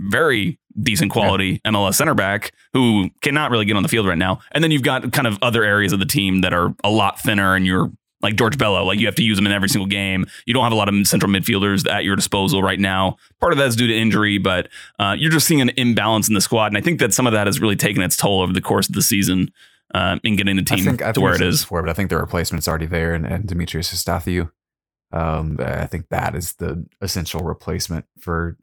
very 0.00 0.58
decent 0.82 1.12
quality 1.12 1.60
MLS 1.64 1.94
center 1.94 2.14
back 2.14 2.52
who 2.72 3.08
cannot 3.22 3.50
really 3.50 3.64
get 3.64 3.76
on 3.76 3.82
the 3.82 3.88
field 3.88 4.06
right 4.06 4.18
now. 4.18 4.40
And 4.52 4.64
then 4.64 4.70
you've 4.70 4.82
got 4.82 5.12
kind 5.12 5.26
of 5.26 5.38
other 5.40 5.62
areas 5.62 5.92
of 5.92 6.00
the 6.00 6.06
team 6.06 6.40
that 6.40 6.52
are 6.52 6.74
a 6.82 6.90
lot 6.90 7.20
thinner, 7.20 7.54
and 7.54 7.66
you're 7.66 7.90
like 8.22 8.36
George 8.36 8.56
Bello, 8.56 8.82
like 8.84 8.98
you 8.98 9.06
have 9.06 9.14
to 9.16 9.22
use 9.22 9.38
him 9.38 9.46
in 9.46 9.52
every 9.52 9.68
single 9.68 9.86
game. 9.86 10.26
You 10.46 10.54
don't 10.54 10.64
have 10.64 10.72
a 10.72 10.76
lot 10.76 10.88
of 10.88 11.06
central 11.06 11.30
midfielders 11.30 11.88
at 11.88 12.04
your 12.04 12.16
disposal 12.16 12.62
right 12.62 12.80
now. 12.80 13.18
Part 13.38 13.52
of 13.52 13.58
that 13.58 13.68
is 13.68 13.76
due 13.76 13.86
to 13.86 13.94
injury, 13.94 14.38
but 14.38 14.68
uh, 14.98 15.14
you're 15.16 15.30
just 15.30 15.46
seeing 15.46 15.60
an 15.60 15.70
imbalance 15.76 16.26
in 16.26 16.34
the 16.34 16.40
squad, 16.40 16.68
and 16.68 16.78
I 16.78 16.80
think 16.80 17.00
that 17.00 17.12
some 17.12 17.26
of 17.26 17.34
that 17.34 17.46
has 17.46 17.60
really 17.60 17.76
taken 17.76 18.02
its 18.02 18.16
toll 18.16 18.40
over 18.40 18.52
the 18.52 18.62
course 18.62 18.88
of 18.88 18.94
the 18.94 19.02
season 19.02 19.52
uh, 19.94 20.18
in 20.24 20.36
getting 20.36 20.56
the 20.56 20.62
I 20.62 20.76
team 20.76 20.84
think 20.84 21.02
I 21.02 21.08
to 21.08 21.12
think 21.12 21.22
where 21.22 21.34
it 21.34 21.38
said 21.38 21.50
before, 21.50 21.82
but 21.82 21.90
I 21.90 21.92
think 21.92 22.10
the 22.10 22.16
replacement's 22.16 22.66
already 22.66 22.86
there, 22.86 23.14
and, 23.14 23.26
and 23.26 23.44
Dimitrios 23.44 23.94
Efstathiou. 23.94 24.50
Um, 25.14 25.56
I 25.60 25.86
think 25.86 26.08
that 26.08 26.34
is 26.34 26.54
the 26.54 26.84
essential 27.00 27.42
replacement 27.42 28.06
for 28.18 28.56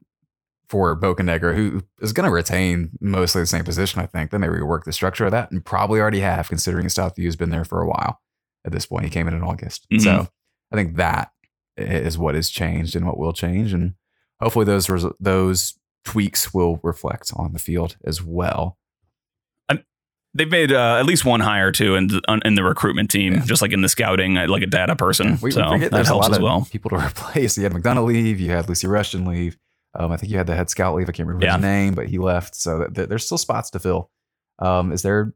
for 0.68 0.98
Bocanegra, 0.98 1.54
who 1.54 1.82
is 2.00 2.12
going 2.14 2.24
to 2.26 2.32
retain 2.32 2.90
mostly 3.00 3.42
the 3.42 3.46
same 3.46 3.64
position. 3.64 4.00
I 4.00 4.06
think. 4.06 4.30
Then 4.30 4.40
they 4.42 4.46
rework 4.48 4.84
the 4.84 4.92
structure 4.92 5.24
of 5.26 5.30
that, 5.32 5.50
and 5.50 5.64
probably 5.64 6.00
already 6.00 6.20
have, 6.20 6.48
considering 6.48 6.86
Efstathiou 6.86 7.24
has 7.24 7.36
been 7.36 7.50
there 7.50 7.64
for 7.64 7.80
a 7.82 7.86
while. 7.88 8.20
At 8.64 8.72
this 8.72 8.86
point, 8.86 9.04
he 9.04 9.10
came 9.10 9.26
in 9.28 9.34
in 9.34 9.42
August, 9.42 9.86
Mhm. 9.92 10.02
so 10.02 10.28
I 10.70 10.76
think 10.76 10.96
that 10.96 11.32
is 11.76 12.16
what 12.18 12.34
has 12.34 12.48
changed 12.50 12.94
and 12.96 13.06
what 13.06 13.18
will 13.18 13.32
change, 13.32 13.72
and 13.72 13.94
hopefully 14.40 14.64
those 14.64 14.88
res- 14.88 15.06
those 15.18 15.78
tweaks 16.04 16.52
will 16.54 16.80
reflect 16.82 17.32
on 17.34 17.52
the 17.54 17.58
field 17.58 17.96
as 18.04 18.22
well. 18.22 18.78
They've 20.34 20.50
made 20.50 20.72
uh, 20.72 20.96
at 20.98 21.04
least 21.04 21.24
one 21.26 21.40
hire 21.40 21.70
too 21.72 21.94
in 21.94 22.06
the, 22.06 22.40
in 22.44 22.54
the 22.54 22.64
recruitment 22.64 23.10
team, 23.10 23.34
Yeah. 23.34 23.44
just 23.44 23.60
like 23.60 23.72
in 23.72 23.82
the 23.82 23.88
scouting, 23.88 24.38
uh, 24.38 24.48
like 24.48 24.62
a 24.62 24.66
data 24.66 24.96
person. 24.96 25.32
We, 25.42 25.48
we 25.48 25.50
so 25.50 25.68
forget 25.68 25.90
that 25.90 26.06
helps 26.06 26.30
as 26.30 26.38
well. 26.40 26.66
people 26.70 26.88
to 26.90 26.96
replace. 27.06 27.56
You 27.58 27.64
had 27.64 27.72
McDonough 27.72 28.06
leave. 28.06 28.40
You 28.40 28.50
had 28.50 28.68
Lucy 28.68 28.86
Rushton 28.86 29.26
leave. 29.26 29.58
Um, 29.94 30.10
I 30.10 30.16
think 30.16 30.32
you 30.32 30.38
had 30.38 30.46
the 30.46 30.54
head 30.54 30.70
scout 30.70 30.94
leave. 30.94 31.08
I 31.08 31.12
can't 31.12 31.28
remember 31.28 31.44
Yeah. 31.44 31.56
his 31.56 31.62
name, 31.62 31.94
but 31.94 32.06
he 32.06 32.16
left. 32.18 32.54
So 32.54 32.78
th- 32.78 32.94
th- 32.94 33.08
there's 33.10 33.26
still 33.26 33.36
spots 33.36 33.68
to 33.70 33.78
fill. 33.78 34.10
Um, 34.58 34.90
is 34.92 35.02
there? 35.02 35.34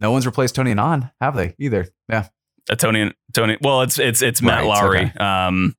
No 0.00 0.12
one's 0.12 0.26
replaced 0.26 0.54
Tony 0.54 0.70
Annan, 0.70 1.10
have 1.20 1.34
they? 1.34 1.54
Either. 1.58 1.88
Yeah. 2.08 2.28
Uh, 2.70 2.76
Tony, 2.76 3.12
Tony. 3.32 3.56
Well, 3.60 3.82
it's 3.82 3.98
it's 3.98 4.22
it's 4.22 4.42
Matt 4.42 4.60
Right, 4.62 4.68
Lowry. 4.68 4.98
okay. 5.06 5.18
Um, 5.18 5.74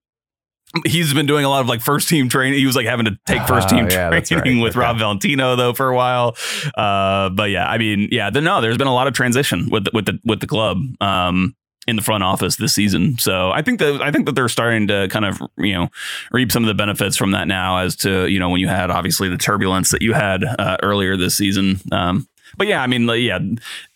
he's 0.86 1.14
been 1.14 1.26
doing 1.26 1.46
a 1.46 1.50
lot 1.50 1.62
of 1.62 1.68
like 1.68 1.82
first 1.82 2.10
team 2.10 2.30
training. 2.30 2.60
He 2.60 2.66
was 2.66 2.76
like 2.76 2.86
having 2.86 3.06
to 3.06 3.18
take 3.26 3.42
first 3.48 3.70
team 3.70 3.86
Oh, 3.86 3.90
yeah, 3.90 4.10
training 4.22 4.58
right. 4.58 4.64
with 4.64 4.72
Okay. 4.74 4.80
Rob 4.80 4.98
Valentino 4.98 5.56
though 5.56 5.74
for 5.74 5.90
a 5.90 5.96
while. 5.96 6.36
Uh, 6.76 7.30
but 7.30 7.50
yeah, 7.50 7.68
I 7.68 7.78
mean, 7.78 8.10
yeah, 8.12 8.30
the, 8.30 8.42
no, 8.42 8.62
there's 8.62 8.78
been 8.78 8.88
a 8.88 8.94
lot 8.94 9.08
of 9.08 9.14
transition 9.14 9.70
with 9.70 9.86
the, 9.86 9.92
with 9.94 10.06
the 10.06 10.20
with 10.26 10.40
the 10.40 10.48
club. 10.48 10.82
Um, 11.02 11.56
in 11.90 11.96
the 11.96 12.02
front 12.02 12.22
office 12.22 12.58
this 12.58 12.74
season, 12.74 13.18
so 13.18 13.50
I 13.50 13.62
think 13.62 13.80
that 13.80 14.02
I 14.02 14.12
think 14.12 14.26
that 14.26 14.34
they're 14.36 14.50
starting 14.50 14.88
to 14.90 15.08
kind 15.08 15.24
of 15.24 15.42
you 15.58 15.74
know 15.74 15.88
reap 16.34 16.52
some 16.52 16.62
of 16.62 16.68
the 16.68 16.74
benefits 16.74 17.16
from 17.16 17.32
that 17.32 17.48
now. 17.48 17.78
As 17.78 17.96
to 17.98 18.28
you 18.28 18.40
know 18.40 18.50
when 18.50 18.60
you 18.60 18.68
had 18.68 18.92
obviously 18.92 19.30
the 19.30 19.38
turbulence 19.38 19.92
that 19.92 20.02
you 20.02 20.12
had 20.12 20.44
uh, 20.44 20.76
earlier 20.84 21.16
this 21.16 21.38
season. 21.38 21.80
Um, 21.94 22.28
but 22.58 22.68
yeah, 22.68 22.82
I 22.82 22.88
mean, 22.88 23.06
like, 23.06 23.22
yeah, 23.22 23.40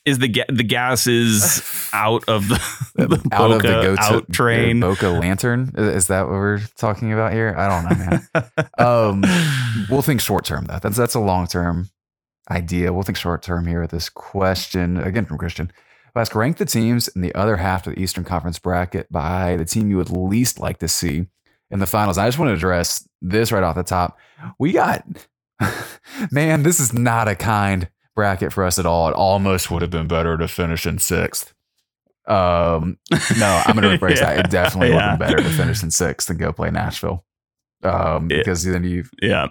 is 0.05 0.20
the 0.20 0.28
ga- 0.28 0.45
the 0.49 0.64
gas 0.64 1.07
is 1.07 1.62
out 1.93 2.24
of 2.28 2.47
the, 2.47 2.55
the 2.95 3.30
out 3.32 3.51
of 3.51 3.62
the 3.62 3.68
Boca 3.68 3.82
go 3.84 3.95
out 3.99 4.32
train. 4.32 4.80
Boca 4.80 5.09
Lantern. 5.09 5.72
Is 5.76 5.95
is 5.95 6.07
that 6.07 6.28
what 6.28 6.34
we're 6.34 6.62
talking 6.78 7.12
about 7.12 7.34
here? 7.34 7.55
I 7.57 7.68
don't 7.68 7.89
know, 7.89 8.05
man. 8.05 8.68
um, 8.78 9.88
we'll 9.89 10.01
think 10.01 10.22
short 10.22 10.45
term 10.45 10.66
though. 10.66 10.80
That's 10.82 10.97
that's 10.97 11.16
a 11.16 11.20
long 11.20 11.47
term 11.47 11.89
idea. 12.49 12.93
We'll 12.93 13.03
think 13.03 13.18
short 13.18 13.41
term 13.41 13.66
here 13.66 13.82
with 13.82 13.91
this 13.91 14.09
question 14.09 14.97
again 14.97 15.26
from 15.26 15.38
Christian. 15.38 15.72
I'll 16.16 16.22
ask 16.22 16.36
rank 16.36 16.57
the 16.57 16.66
teams 16.66 17.07
in 17.09 17.22
the 17.22 17.34
other 17.34 17.57
half 17.57 17.88
of 17.88 17.95
the 17.95 18.01
Eastern 18.01 18.26
Conference 18.26 18.59
bracket 18.59 19.09
by 19.12 19.55
the 19.55 19.66
team 19.66 19.89
you 19.89 19.97
would 19.97 20.09
least 20.09 20.59
like 20.59 20.80
to 20.80 20.88
see 20.88 21.28
in 21.70 21.80
the 21.80 21.88
finals. 21.88 22.18
I 22.18 22.28
just 22.28 22.38
want 22.38 22.49
to 22.49 22.53
address 22.53 23.07
this 23.22 23.51
right 23.51 23.64
off 23.64 23.76
the 23.76 23.84
top. 23.84 24.20
We 24.59 24.74
got 24.74 25.05
man, 26.32 26.64
this 26.64 26.80
is 26.80 26.93
not 26.93 27.28
a 27.28 27.36
kind 27.36 27.89
bracket 28.16 28.51
for 28.53 28.64
us 28.66 28.78
at 28.80 28.86
all. 28.86 29.07
It 29.09 29.14
almost 29.14 29.72
would 29.72 29.82
have 29.82 29.91
been 29.91 30.07
better 30.07 30.38
to 30.38 30.47
finish 30.47 30.86
in 30.86 30.99
sixth. 30.99 31.53
Um, 32.28 32.97
no, 33.39 33.62
I'm 33.66 33.76
going 33.76 33.89
to 33.97 33.97
rephrase 34.05 34.20
that. 34.20 34.39
It 34.45 34.51
definitely 34.51 34.91
would 34.93 35.01
have 35.01 35.20
been 35.20 35.28
better 35.30 35.43
to 35.43 35.49
finish 35.49 35.82
in 35.84 35.91
sixth 35.91 36.30
and 36.30 36.39
go 36.39 36.51
play 36.53 36.70
Nashville. 36.72 37.26
Um, 37.84 38.30
Yeah. 38.30 38.38
because 38.38 38.64
then 38.64 38.84
you 38.84 39.05
yeah, 39.22 39.47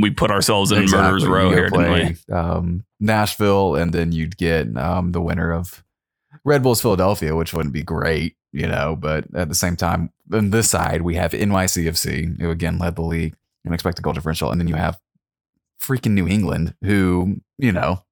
we 0.00 0.10
put 0.10 0.30
ourselves 0.30 0.72
in 0.72 0.82
Exactly. 0.82 1.06
murder's 1.08 1.26
row 1.26 1.50
here, 1.50 1.70
play, 1.70 2.16
Um, 2.30 2.84
Nashville, 3.00 3.76
and 3.76 3.92
then 3.94 4.12
you'd 4.12 4.36
get 4.36 4.76
um, 4.76 5.12
the 5.12 5.22
winner 5.22 5.52
of 5.52 5.82
Red 6.44 6.62
Bulls 6.62 6.82
Philadelphia, 6.82 7.34
which 7.34 7.54
wouldn't 7.54 7.72
be 7.72 7.82
great, 7.82 8.36
you 8.52 8.66
know. 8.66 8.94
But 8.94 9.24
at 9.34 9.48
the 9.48 9.54
same 9.54 9.76
time, 9.76 10.10
on 10.32 10.50
this 10.50 10.68
side, 10.68 11.00
we 11.02 11.14
have 11.14 11.32
NYCFC, 11.32 12.40
who 12.40 12.50
again 12.50 12.78
led 12.78 12.96
the 12.96 13.02
league 13.02 13.34
and 13.64 13.72
expected 13.72 14.02
goal 14.02 14.12
differential, 14.12 14.50
and 14.50 14.60
then 14.60 14.68
you 14.68 14.74
have 14.74 14.98
freaking 15.82 16.12
New 16.12 16.28
England, 16.28 16.74
who 16.82 17.40
you 17.58 17.72
know 17.72 18.02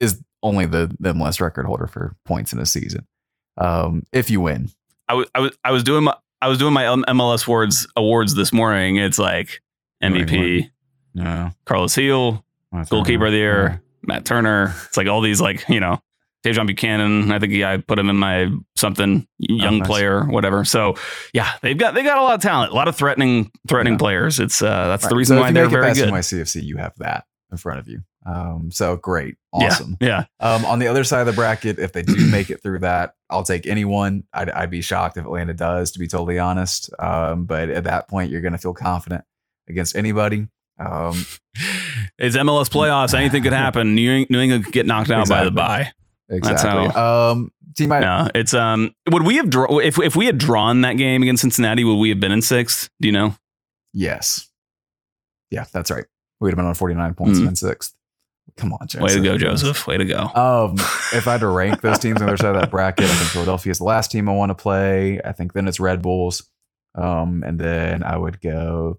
is 0.00 0.20
only 0.42 0.66
the 0.66 0.94
the 1.00 1.12
MLS 1.14 1.40
record 1.40 1.66
holder 1.66 1.86
for 1.86 2.16
points 2.24 2.52
in 2.52 2.58
a 2.58 2.66
season. 2.66 3.06
Um, 3.56 4.02
if 4.12 4.30
you 4.30 4.40
win, 4.40 4.70
I 5.08 5.14
was 5.14 5.28
I 5.34 5.40
was 5.40 5.56
I 5.64 5.70
was 5.72 5.84
doing 5.84 6.04
my 6.04 6.14
I 6.42 6.48
was 6.48 6.58
doing 6.58 6.74
my 6.74 6.84
MLS 6.84 7.46
awards 7.46 7.86
awards 7.96 8.34
this 8.34 8.52
morning. 8.52 8.96
It's 8.96 9.18
like 9.18 9.62
MVP, 10.02 10.70
no, 11.14 11.50
Carlos 11.64 11.94
Gil, 11.94 12.44
goalkeeper 12.90 13.26
of 13.26 13.32
the 13.32 13.38
year, 13.38 13.82
Matt 14.02 14.24
Turner. 14.24 14.74
It's 14.86 14.96
like 14.96 15.06
all 15.06 15.20
these 15.20 15.40
like 15.40 15.68
you 15.68 15.80
know. 15.80 16.00
Tajon 16.44 16.66
Buchanan, 16.66 17.32
I 17.32 17.38
think 17.38 17.52
yeah, 17.52 17.72
I 17.72 17.76
put 17.78 17.98
him 17.98 18.08
in 18.08 18.16
my 18.16 18.50
something 18.76 19.26
young 19.38 19.74
Oh, 19.74 19.78
nice. 19.78 19.88
player, 19.88 20.24
whatever. 20.24 20.64
So 20.64 20.94
yeah, 21.32 21.52
they've 21.62 21.76
got 21.78 21.94
they 21.94 22.02
got 22.02 22.18
a 22.18 22.22
lot 22.22 22.34
of 22.34 22.40
talent, 22.40 22.72
a 22.72 22.74
lot 22.74 22.88
of 22.88 22.94
threatening 22.96 23.50
threatening 23.68 23.94
Yeah. 23.94 23.98
players. 23.98 24.38
It's 24.40 24.62
uh 24.62 24.88
that's 24.88 25.08
the 25.08 25.16
reason 25.16 25.34
So 25.36 25.38
if 25.38 25.42
why 25.42 25.48
you 25.48 25.54
they're 25.54 25.64
make 25.64 25.72
it 25.72 25.94
very 25.94 25.94
good. 25.94 26.14
NYCFC, 26.14 26.62
you 26.62 26.76
have 26.76 26.92
that 26.98 27.24
in 27.50 27.56
front 27.58 27.80
of 27.80 27.88
you. 27.88 28.00
Um, 28.26 28.70
so 28.72 28.96
great, 28.96 29.36
awesome. 29.52 29.96
Yeah, 30.00 30.24
Um, 30.40 30.64
on 30.64 30.80
the 30.80 30.88
other 30.88 31.04
side 31.04 31.20
of 31.20 31.26
the 31.26 31.32
bracket, 31.32 31.78
if 31.78 31.92
they 31.92 32.02
do 32.02 32.16
make 32.30 32.50
it 32.50 32.60
through 32.60 32.80
that, 32.80 33.14
I'll 33.30 33.44
take 33.44 33.66
anyone. 33.68 34.24
I'd, 34.32 34.50
I'd 34.50 34.70
be 34.70 34.82
shocked 34.82 35.16
if 35.16 35.24
Atlanta 35.24 35.54
does, 35.54 35.92
to 35.92 36.00
be 36.00 36.08
totally 36.08 36.36
honest. 36.40 36.90
Um, 36.98 37.44
but 37.44 37.68
at 37.70 37.84
that 37.84 38.08
point, 38.08 38.32
you're 38.32 38.40
going 38.40 38.50
to 38.52 38.58
feel 38.58 38.74
confident 38.74 39.22
against 39.68 39.94
anybody. 39.96 40.48
Um, 40.80 41.24
It's 42.18 42.36
MLS 42.36 42.68
playoffs. 42.68 43.14
Anything 43.14 43.42
could 43.42 43.52
happen. 43.64 43.94
New, 43.94 44.26
New 44.30 44.40
England 44.40 44.64
could 44.64 44.72
get 44.72 44.86
knocked 44.86 45.10
out 45.10 45.28
by 45.28 45.44
the 45.44 45.50
bye. 45.50 45.92
Exactly. 46.28 46.88
how- 46.88 47.30
um, 47.32 47.52
team 47.76 47.92
I 47.92 48.00
No, 48.00 48.28
it's 48.34 48.54
um. 48.54 48.94
Would 49.10 49.22
we 49.24 49.36
have 49.36 49.50
draw 49.50 49.78
if 49.78 49.98
if 49.98 50.16
we 50.16 50.26
had 50.26 50.38
drawn 50.38 50.80
that 50.82 50.94
game 50.94 51.22
against 51.22 51.40
Cincinnati? 51.42 51.84
Would 51.84 51.96
we 51.96 52.08
have 52.08 52.20
been 52.20 52.32
in 52.32 52.42
sixth? 52.42 52.88
Do 53.00 53.08
you 53.08 53.12
know? 53.12 53.34
yes, 53.92 54.48
yeah, 55.50 55.64
that's 55.72 55.90
right. 55.90 56.04
We'd 56.40 56.50
have 56.50 56.56
been 56.56 56.66
on 56.66 56.74
forty 56.74 56.94
nine 56.94 57.14
points 57.14 57.38
Mhm. 57.38 57.48
and 57.48 57.58
sixth. 57.58 57.94
Come 58.56 58.72
on, 58.72 58.86
Josef. 58.86 59.02
Way 59.02 59.14
to 59.14 59.20
go, 59.22 59.36
Josef. 59.38 59.86
Way 59.86 59.98
to 59.98 60.04
go. 60.04 60.18
Um, 60.34 60.74
if 61.12 61.26
I 61.28 61.32
had 61.32 61.40
to 61.40 61.48
rank 61.48 61.80
those 61.82 61.98
teams 61.98 62.20
on 62.20 62.26
the 62.26 62.32
other 62.32 62.36
side 62.36 62.54
of 62.54 62.60
that 62.60 62.70
bracket, 62.72 63.04
I 63.04 63.08
think 63.14 63.30
Philadelphia 63.30 63.70
is 63.70 63.78
the 63.78 63.84
last 63.84 64.10
team 64.10 64.28
I 64.28 64.32
want 64.32 64.50
to 64.50 64.54
play. 64.54 65.20
I 65.24 65.32
think 65.32 65.52
then 65.52 65.68
it's 65.68 65.78
Red 65.80 66.00
Bulls. 66.02 66.48
Um, 66.94 67.42
and 67.46 67.58
then 67.58 68.02
I 68.02 68.16
would 68.16 68.40
go 68.40 68.98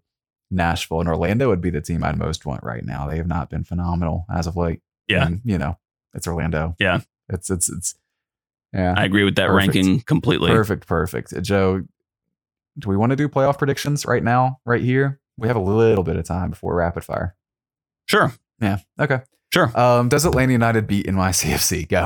Nashville 0.52 1.00
and 1.00 1.10
Orlando 1.10 1.50
would 1.50 1.62
be 1.62 1.72
the 1.72 1.82
team 1.82 2.04
I'd 2.04 2.18
most 2.20 2.46
want 2.46 2.64
right 2.64 2.86
now. 2.86 3.08
They 3.08 3.18
have 3.18 3.28
not 3.28 3.50
been 3.50 3.64
phenomenal 3.64 4.26
as 4.32 4.46
of 4.46 4.56
late. 4.58 4.82
Yeah. 5.08 5.26
And, 5.26 5.42
you 5.44 5.58
know, 5.58 5.78
it's 6.14 6.28
Orlando. 6.28 6.76
Yeah. 6.80 7.00
It's 7.30 7.50
it's 7.50 7.70
it's 7.70 7.96
yeah. 8.74 8.94
I 8.98 9.06
agree 9.06 9.24
with 9.24 9.36
that 9.36 9.48
Perfect. 9.48 9.76
ranking 9.76 10.02
completely. 10.02 10.50
Perfect, 10.52 10.88
perfect. 10.88 11.34
Uh, 11.34 11.42
Joe, 11.42 11.82
do 12.80 12.90
we 12.90 12.98
want 12.98 13.12
to 13.12 13.16
do 13.16 13.28
playoff 13.30 13.58
predictions 13.58 14.06
right 14.06 14.24
now, 14.24 14.60
right 14.66 14.82
here? 14.82 15.20
We 15.38 15.48
have 15.48 15.58
a 15.58 15.62
little 15.62 16.04
bit 16.04 16.16
of 16.16 16.26
time 16.26 16.50
before 16.50 16.76
rapid 16.76 17.04
fire. 17.04 17.36
Sure, 18.08 18.32
Yeah. 18.62 18.80
Okay. 19.00 19.22
sure. 19.54 19.78
Um, 19.80 20.10
does 20.10 20.26
Atlanta 20.26 20.52
United 20.54 20.88
beat 20.88 21.06
NYCFC? 21.08 21.88
Go. 21.88 22.06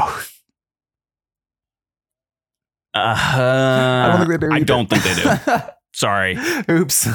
Uh, 2.94 3.00
I 3.00 4.18
don't 4.18 4.28
think 4.28 4.40
they 4.42 4.48
do. 4.48 4.54
I 4.54 4.60
don't 4.60 4.90
think 4.90 5.04
they 5.04 5.16
do. 5.16 5.64
Sorry. 5.94 6.38
Oops. 6.70 7.08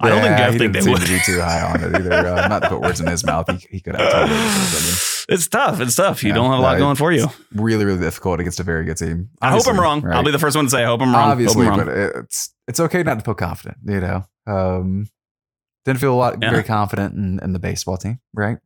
I 0.00 0.08
don't 0.08 0.22
think 0.22 0.30
Yeah, 0.30 0.38
Jeff 0.38 0.48
think 0.50 0.58
didn't 0.60 0.72
they 0.74 0.80
seem 0.80 0.92
would. 0.92 1.02
to 1.02 1.08
be 1.08 1.20
too 1.24 1.40
high 1.40 1.62
on 1.62 1.80
it 1.82 1.94
either. 2.00 2.12
Uh, 2.12 2.48
not 2.48 2.62
to 2.62 2.68
put 2.68 2.80
words 2.80 3.00
in 3.00 3.06
his 3.06 3.24
mouth. 3.24 3.48
He, 3.50 3.66
he 3.70 3.80
could 3.80 3.94
have 3.96 4.28
this 4.28 5.24
It's 5.28 5.46
tough. 5.48 5.80
It's 5.80 5.94
tough. 5.94 6.22
You 6.22 6.30
Yeah, 6.30 6.34
don't 6.34 6.50
have 6.50 6.58
a 6.58 6.62
lot 6.62 6.78
going 6.78 6.96
for 6.96 7.12
you. 7.12 7.28
really, 7.54 7.84
really 7.84 8.00
difficult 8.00 8.40
against 8.40 8.58
a 8.60 8.64
very 8.64 8.84
good 8.84 8.96
team. 8.96 9.30
I 9.40 9.50
hope 9.52 9.66
I'm 9.68 9.78
wrong. 9.78 10.00
right? 10.02 10.16
I'll 10.16 10.24
be 10.24 10.30
the 10.32 10.38
first 10.38 10.56
one 10.56 10.64
to 10.66 10.70
say 10.70 10.82
I 10.82 10.86
hope 10.86 11.00
I'm 11.00 11.12
wrong. 11.14 11.30
Obviously, 11.30 11.66
I'm 11.66 11.78
but 11.78 11.88
it's 11.88 12.52
it's 12.68 12.80
okay 12.80 13.02
not 13.04 13.18
to 13.20 13.24
feel 13.24 13.34
confident. 13.34 13.78
You 13.86 14.00
know, 14.00 14.24
um, 14.46 15.08
didn't 15.84 16.00
feel 16.00 16.12
a 16.12 16.16
lot 16.16 16.38
Yeah. 16.42 16.50
very 16.50 16.64
confident 16.64 17.14
in, 17.14 17.38
in 17.42 17.52
the 17.52 17.58
baseball 17.60 17.96
team, 17.96 18.18
right? 18.34 18.58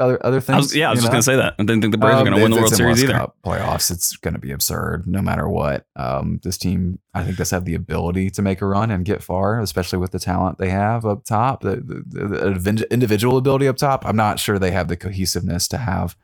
Other 0.00 0.18
other 0.26 0.40
things. 0.40 0.54
I 0.54 0.58
was, 0.58 0.74
yeah, 0.76 0.86
I 0.88 0.90
was 0.90 0.98
just 1.00 1.08
know? 1.08 1.12
gonna 1.12 1.22
say 1.22 1.36
that. 1.36 1.54
I 1.58 1.62
didn't 1.62 1.82
think 1.82 1.92
the 1.92 1.98
Braves 1.98 2.16
Um, 2.16 2.22
are 2.22 2.30
gonna 2.30 2.42
win 2.42 2.50
the 2.50 2.56
World 2.56 2.74
Series 2.74 3.04
either. 3.04 3.12
Cup 3.12 3.36
playoffs, 3.44 3.90
it's 3.90 4.16
going 4.16 4.32
to 4.34 4.40
be 4.40 4.50
absurd 4.50 5.06
no 5.06 5.20
matter 5.20 5.46
what. 5.48 5.84
Um, 5.94 6.40
this 6.42 6.56
team, 6.56 6.98
I 7.14 7.22
think, 7.22 7.36
does 7.36 7.50
have 7.50 7.66
the 7.66 7.74
ability 7.74 8.30
to 8.30 8.42
make 8.42 8.62
a 8.62 8.66
run 8.66 8.90
and 8.90 9.04
get 9.04 9.22
far, 9.22 9.60
especially 9.60 9.98
with 9.98 10.10
the 10.12 10.18
talent 10.18 10.56
they 10.58 10.70
have 10.70 11.04
up 11.04 11.24
top, 11.24 11.60
the, 11.60 11.76
the, 11.76 12.02
the 12.28 12.38
individ- 12.50 12.90
individual 12.90 13.36
ability 13.36 13.68
up 13.68 13.76
top. 13.76 14.06
I'm 14.06 14.16
not 14.16 14.40
sure 14.40 14.58
they 14.58 14.70
have 14.70 14.88
the 14.88 14.96
cohesiveness 14.96 15.68
to 15.68 15.76
have 15.76 16.16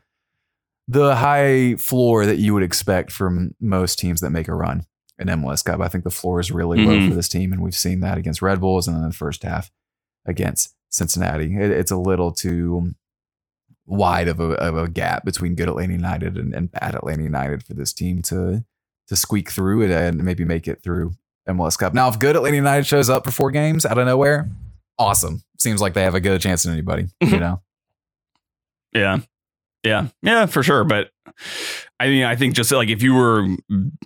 the 0.89 1.17
high 1.17 1.75
floor 1.77 2.25
that 2.27 2.39
you 2.39 2.55
would 2.55 2.63
expect 2.63 3.13
from 3.13 3.55
most 3.61 3.99
teams 3.99 4.21
that 4.21 4.31
make 4.31 4.49
a 4.49 4.55
run 4.55 4.87
in 5.19 5.29
MLS 5.29 5.65
Cup. 5.65 5.81
I 5.81 5.89
think 5.89 6.05
the 6.05 6.11
floor 6.11 6.41
is 6.41 6.51
really 6.51 6.85
low 6.85 6.93
Mhm. 6.97 7.09
for 7.09 7.15
this 7.15 7.29
team, 7.29 7.53
and 7.53 7.61
we've 7.61 7.75
seen 7.75 8.01
that 8.01 8.19
against 8.19 8.41
Red 8.41 8.61
Bulls 8.61 8.87
and 8.89 8.97
then 8.97 9.03
the 9.09 9.13
first 9.15 9.43
half 9.43 9.71
against 10.25 10.75
Cincinnati. 10.89 11.57
It, 11.57 11.71
it's 11.73 11.91
a 11.91 11.97
little 11.97 12.33
too 12.33 12.95
wide 13.87 14.29
of 14.29 14.41
a, 14.41 14.53
of 14.55 14.77
a 14.77 14.89
gap 14.89 15.25
between 15.25 15.55
good 15.55 15.69
Atlanta 15.69 15.93
United 15.93 16.37
and, 16.37 16.55
and 16.55 16.71
bad 16.71 16.95
Atlanta 16.95 17.23
United 17.23 17.63
for 17.63 17.75
this 17.75 17.93
team 17.93 18.23
to 18.23 18.65
to 19.09 19.17
squeak 19.17 19.51
through 19.51 19.83
it 19.83 19.91
and 19.91 20.23
maybe 20.25 20.45
make 20.45 20.67
it 20.67 20.83
through 20.83 21.13
MLS 21.49 21.79
Cup. 21.79 21.95
Now, 21.95 22.09
if 22.09 22.19
good 22.19 22.35
Atlanta 22.35 22.57
United 22.57 22.87
shows 22.87 23.09
up 23.09 23.25
for 23.25 23.31
four 23.31 23.51
games 23.53 23.87
out 23.87 23.99
of 23.99 24.07
nowhere, 24.07 24.51
awesome. 24.99 25.43
Seems 25.59 25.81
like 25.81 25.95
they 25.95 26.03
have 26.03 26.17
a 26.17 26.21
good 26.21 26.41
chance 26.41 26.65
than 26.65 26.73
anybody. 26.73 27.07
You 27.21 27.29
mm-hmm. 27.29 27.39
know, 27.39 27.63
Yeah. 28.93 29.19
Yeah. 29.85 30.09
Yeah, 30.23 30.47
for 30.47 30.65
sure. 30.65 30.83
But 30.83 31.11
I 32.01 32.09
mean, 32.09 32.25
I 32.25 32.35
think 32.35 32.55
just 32.55 32.73
like 32.73 32.89
if 32.89 33.03
you 33.03 33.15
were 33.15 33.47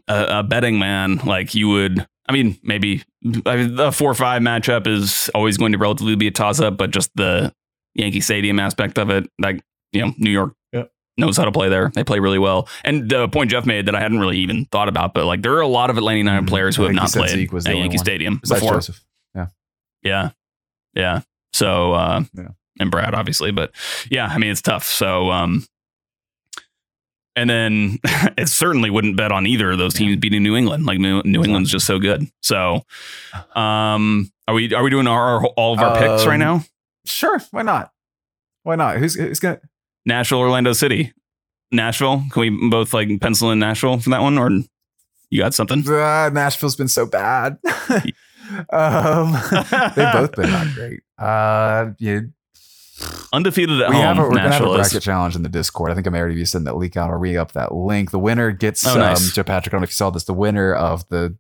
a, 0.07 0.39
a 0.39 0.43
betting 0.43 0.79
man, 0.79 1.17
like 1.25 1.55
you 1.55 1.69
would, 1.71 2.07
I 2.29 2.33
mean, 2.33 2.59
maybe 2.63 3.03
I 3.47 3.57
mean, 3.57 3.77
the 3.77 3.91
four 3.91 4.11
or 4.11 4.15
five 4.15 4.43
matchup 4.43 4.87
is 4.87 5.31
always 5.35 5.57
going 5.57 5.73
to 5.73 5.79
relatively 5.79 6.17
be 6.17 6.27
a 6.27 6.31
toss 6.31 6.61
up, 6.61 6.77
but 6.77 6.91
just 6.91 7.11
the 7.17 7.53
Yankee 7.95 8.21
Stadium 8.21 8.61
aspect 8.61 8.99
of 8.99 9.11
it, 9.11 9.29
like, 9.41 9.63
you 9.93 10.03
know, 10.07 10.15
New 10.19 10.31
York 10.31 10.55
Yep. 10.73 10.91
knows 11.19 11.37
how 11.37 11.45
to 11.45 11.53
play 11.53 11.69
there. 11.69 11.91
They 11.95 12.05
play 12.05 12.19
really 12.21 12.39
well. 12.39 12.69
And 12.85 13.09
the 13.11 13.29
point 13.29 13.51
Jeff 13.51 13.67
made 13.67 13.87
that 13.87 13.95
I 13.95 14.01
hadn't 14.01 14.21
really 14.21 14.39
even 14.39 14.67
thought 14.67 14.89
about, 14.89 15.15
but 15.15 15.27
like 15.27 15.43
there 15.43 15.53
are 15.55 15.61
a 15.61 15.67
lot 15.69 15.91
of 15.91 15.97
Atlanta 15.99 16.19
United 16.19 16.45
Mhm. 16.47 16.49
players 16.49 16.77
who 16.77 16.85
I 16.85 16.87
have 16.87 16.95
not 16.97 17.11
played 17.13 17.31
at 17.51 17.77
Yankee 17.77 17.97
one. 17.97 17.99
Stadium 17.99 18.37
besides 18.39 18.61
before. 18.61 18.75
Josef. 18.77 19.05
Yeah. 20.03 20.31
Yeah. 20.95 21.21
So 21.53 21.93
uh 21.93 22.23
Yeah. 22.35 22.49
and 22.79 22.91
Brad 22.91 23.15
obviously, 23.15 23.51
but 23.51 23.73
yeah, 24.11 24.27
I 24.27 24.39
mean 24.39 24.51
it's 24.51 24.63
tough. 24.63 24.85
So 24.85 25.31
um 25.31 25.67
and 27.37 27.49
then 27.51 27.99
it 28.39 28.49
certainly 28.49 28.91
wouldn't 28.91 29.17
bet 29.17 29.31
on 29.33 29.47
either 29.47 29.71
of 29.73 29.79
those 29.79 29.95
teams 29.95 30.17
beating 30.17 30.43
New 30.43 30.57
England. 30.57 30.87
Like 30.87 30.99
New, 30.99 31.23
New 31.25 31.43
England's 31.45 31.71
just 31.71 31.87
so 31.87 31.99
good. 31.99 32.27
So 32.43 32.85
um 33.55 34.31
are 34.49 34.55
we 34.55 34.73
are 34.75 34.83
we 34.83 34.91
doing 34.91 35.07
our, 35.07 35.21
our 35.41 35.47
all 35.49 35.75
of 35.75 35.81
our 35.81 35.99
picks 35.99 36.27
right 36.27 36.35
Um, 36.35 36.59
now? 36.59 36.65
Sure, 37.05 37.41
why 37.51 37.63
not? 37.63 37.93
Why 38.63 38.77
not? 38.77 38.97
Who's 38.99 39.15
who's 39.15 39.39
gonna? 39.41 39.61
Nashville, 40.07 40.39
Orlando 40.39 40.73
City. 40.73 41.13
Nashville. 41.73 42.25
Can 42.33 42.41
we 42.41 42.69
both 42.71 42.93
like 42.93 43.09
pencil 43.21 43.51
in 43.51 43.59
Nashville 43.61 43.99
for 44.01 44.11
that 44.11 44.23
one 44.23 44.39
or 44.39 44.51
you 45.31 45.41
got 45.41 45.55
something? 45.55 45.89
Uh, 45.89 46.31
Nashville's 46.33 46.75
been 46.77 46.89
so 46.89 47.07
bad. 47.07 47.59
um, 48.71 49.33
they've 49.95 50.13
both 50.13 50.33
been 50.35 50.51
not 50.51 50.67
great. 50.75 51.01
Uh, 51.19 51.91
yeah, 51.99 52.21
Undefeated 53.33 53.81
at 53.81 53.89
we 53.91 53.95
home. 53.97 54.05
have 54.05 54.19
a, 54.19 54.23
we're 54.23 54.31
gonna 54.31 54.53
have 54.53 54.63
a 54.63 54.71
is. 54.73 54.77
bracket 54.77 55.03
challenge 55.03 55.37
in 55.37 55.43
the 55.43 55.49
Discord. 55.49 55.91
I 55.91 55.95
think 55.95 56.07
I 56.07 56.11
may 56.11 56.19
already 56.19 56.35
be 56.35 56.45
sending 56.45 56.65
that 56.67 56.77
leak 56.77 56.97
out 56.97 57.11
or 57.11 57.19
re 57.19 57.37
up 57.37 57.53
that 57.53 57.73
link. 57.75 58.11
The 58.11 58.19
winner 58.19 58.51
gets 58.51 58.87
Oh, 58.87 58.97
nice. 58.99 59.25
um, 59.29 59.33
Joe 59.33 59.45
Patrick. 59.45 59.73
I 59.73 59.77
don't 59.77 59.81
know 59.83 59.85
if 59.85 59.91
you 59.91 59.95
saw 59.95 60.11
this. 60.11 60.25
The 60.25 60.35
winner 60.35 60.75
of 60.75 61.09
the 61.09 61.37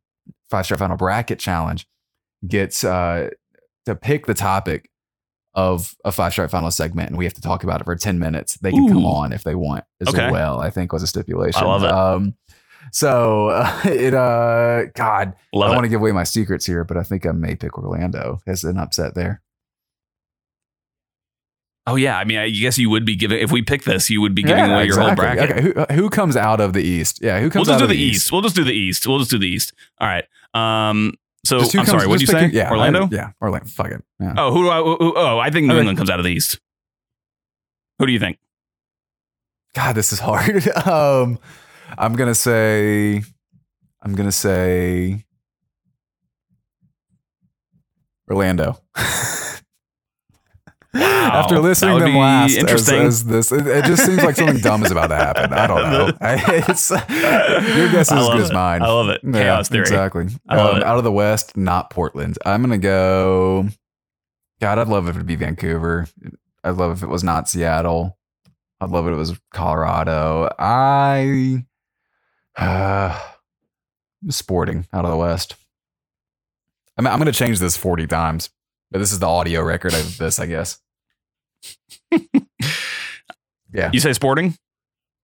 five 0.48 0.64
star 0.66 0.78
final 0.78 0.96
bracket 0.96 1.38
challenge 1.38 1.86
gets 2.46 2.84
uh 2.84 3.30
to 3.86 3.94
pick 3.96 4.26
the 4.26 4.34
topic 4.34 4.88
of 5.54 5.94
a 6.04 6.12
five 6.12 6.32
star 6.32 6.48
final 6.48 6.70
segment, 6.70 7.08
and 7.10 7.18
we 7.18 7.24
have 7.24 7.34
to 7.34 7.40
talk 7.40 7.64
about 7.64 7.80
it 7.80 7.84
for 7.84 7.96
ten 7.96 8.18
minutes. 8.18 8.56
They 8.58 8.70
can 8.70 8.88
come 8.88 9.04
on 9.04 9.32
if 9.32 9.42
they 9.44 9.54
want 9.54 9.84
as 10.00 10.08
Okay. 10.08 10.30
well. 10.30 10.60
I 10.60 10.70
think 10.70 10.92
was 10.92 11.02
a 11.02 11.06
stipulation. 11.06 11.62
I 11.62 11.66
love 11.66 11.84
it. 11.84 11.90
Um, 11.90 12.34
so 12.92 13.48
uh, 13.48 13.80
it 13.84 14.14
uh, 14.14 14.84
God, 14.94 15.34
I 15.54 15.58
don't 15.66 15.74
want 15.74 15.84
to 15.84 15.88
give 15.88 16.00
away 16.00 16.12
my 16.12 16.24
secrets 16.24 16.66
here, 16.66 16.84
but 16.84 16.96
I 16.96 17.02
think 17.02 17.26
I 17.26 17.32
may 17.32 17.56
pick 17.56 17.76
Orlando 17.78 18.40
as 18.46 18.64
an 18.64 18.78
upset 18.78 19.14
there. 19.14 19.42
Oh 21.86 21.96
yeah, 21.96 22.18
I 22.18 22.24
mean, 22.24 22.38
I 22.38 22.50
guess 22.50 22.78
you 22.78 22.90
would 22.90 23.04
be 23.04 23.16
giving 23.16 23.40
if 23.40 23.50
we 23.50 23.62
pick 23.62 23.84
this, 23.84 24.10
you 24.10 24.20
would 24.20 24.34
be 24.34 24.42
giving 24.42 24.64
Yeah, 24.64 24.74
away 24.74 24.86
your 24.86 25.00
whole 25.00 25.14
bracket. 25.14 25.50
Okay, 25.50 25.62
who, 25.94 26.02
who 26.02 26.10
comes 26.10 26.36
out 26.36 26.60
of 26.60 26.72
the 26.72 26.82
East? 26.82 27.20
Yeah, 27.22 27.40
who 27.40 27.50
comes? 27.50 27.66
We'll 27.66 27.74
just 27.74 27.74
out 27.74 27.78
do 27.78 27.84
of 27.84 27.90
the 27.90 27.96
east. 27.96 28.30
We'll 28.30 28.42
just 28.42 28.54
do 28.54 28.64
the 28.64 28.72
east. 28.72 29.06
We'll 29.06 29.18
just 29.18 29.30
do 29.30 29.38
the 29.38 29.48
east. 29.48 29.72
All 29.98 30.06
right. 30.06 30.24
Um. 30.54 31.14
So 31.44 31.58
I'm 31.58 31.68
comes- 31.70 31.88
sorry. 31.88 32.06
What 32.06 32.18
did 32.18 32.28
you 32.28 32.32
say? 32.34 32.48
Yeah, 32.52 32.70
Orlando. 32.70 33.04
I- 33.04 33.08
yeah, 33.10 33.30
Orlando. 33.40 33.66
Fuck 33.66 33.88
it. 33.92 34.04
Yeah. 34.20 34.34
Oh, 34.36 34.52
who 34.52 34.64
do 34.64 34.70
I? 34.70 34.78
Who, 34.78 35.14
oh, 35.16 35.38
I 35.38 35.50
think 35.50 35.66
New 35.66 35.72
Okay. 35.72 35.80
England 35.80 35.98
comes 35.98 36.10
out 36.10 36.18
of 36.20 36.24
the 36.24 36.30
east. 36.32 36.58
Who 37.98 38.06
do 38.06 38.12
you 38.12 38.18
think? 38.18 38.38
God, 39.74 39.94
this 39.94 40.12
is 40.12 40.18
hard. 40.18 40.66
um, 40.86 41.38
I'm 41.96 42.14
gonna 42.16 42.34
say, 42.34 43.22
I'm 44.02 44.14
gonna 44.14 44.32
say 44.32 45.24
Orlando. 48.30 48.80
After 50.92 51.60
listening 51.60 51.98
to 51.98 52.04
them 52.04 52.16
last, 52.16 52.56
interesting. 52.56 53.02
as 53.02 53.24
this, 53.24 53.52
it, 53.52 53.66
it 53.66 53.84
just 53.84 54.04
seems 54.04 54.22
like 54.22 54.34
something 54.34 54.58
dumb 54.58 54.82
is 54.82 54.90
about 54.90 55.08
to 55.08 55.16
happen. 55.16 55.52
I 55.52 55.66
don't 55.66 55.90
know. 55.90 56.12
I, 56.20 56.34
your 57.76 57.90
guess 57.90 58.10
is 58.10 58.18
as 58.18 58.28
good 58.28 58.40
as 58.40 58.52
mine. 58.52 58.82
I 58.82 58.88
love 58.88 59.08
it. 59.08 59.20
Yeah, 59.22 59.32
Chaos 59.32 59.68
theory. 59.68 59.82
Exactly. 59.82 60.26
Um. 60.48 60.82
Out 60.82 60.98
of 60.98 61.04
the 61.04 61.12
West, 61.12 61.56
not 61.56 61.90
Portland. 61.90 62.38
I'm 62.44 62.62
gonna 62.62 62.78
go. 62.78 63.68
God, 64.60 64.78
I'd 64.78 64.88
love 64.88 65.08
if 65.08 65.14
it'd 65.14 65.26
be 65.26 65.36
Vancouver. 65.36 66.08
I'd 66.64 66.76
love 66.76 66.96
if 66.96 67.02
it 67.02 67.08
was 67.08 67.22
not 67.24 67.48
Seattle. 67.48 68.18
I'd 68.80 68.90
love 68.90 69.06
if 69.06 69.12
it 69.12 69.16
was 69.16 69.38
Colorado. 69.52 70.50
I 70.58 71.64
uh, 72.56 73.18
Sporting 74.28 74.86
out 74.92 75.04
of 75.04 75.10
the 75.10 75.16
West. 75.16 75.54
I'm, 76.96 77.06
I'm 77.06 77.18
gonna 77.18 77.32
change 77.32 77.58
this 77.58 77.76
40 77.76 78.06
times, 78.06 78.50
but 78.90 78.98
this 78.98 79.12
is 79.12 79.18
the 79.18 79.26
audio 79.28 79.62
record 79.62 79.94
of 79.94 80.18
this, 80.18 80.38
I 80.38 80.46
guess. 80.46 80.78
yeah, 83.72 83.90
You 83.92 84.00
say 84.00 84.12
Sporting? 84.12 84.54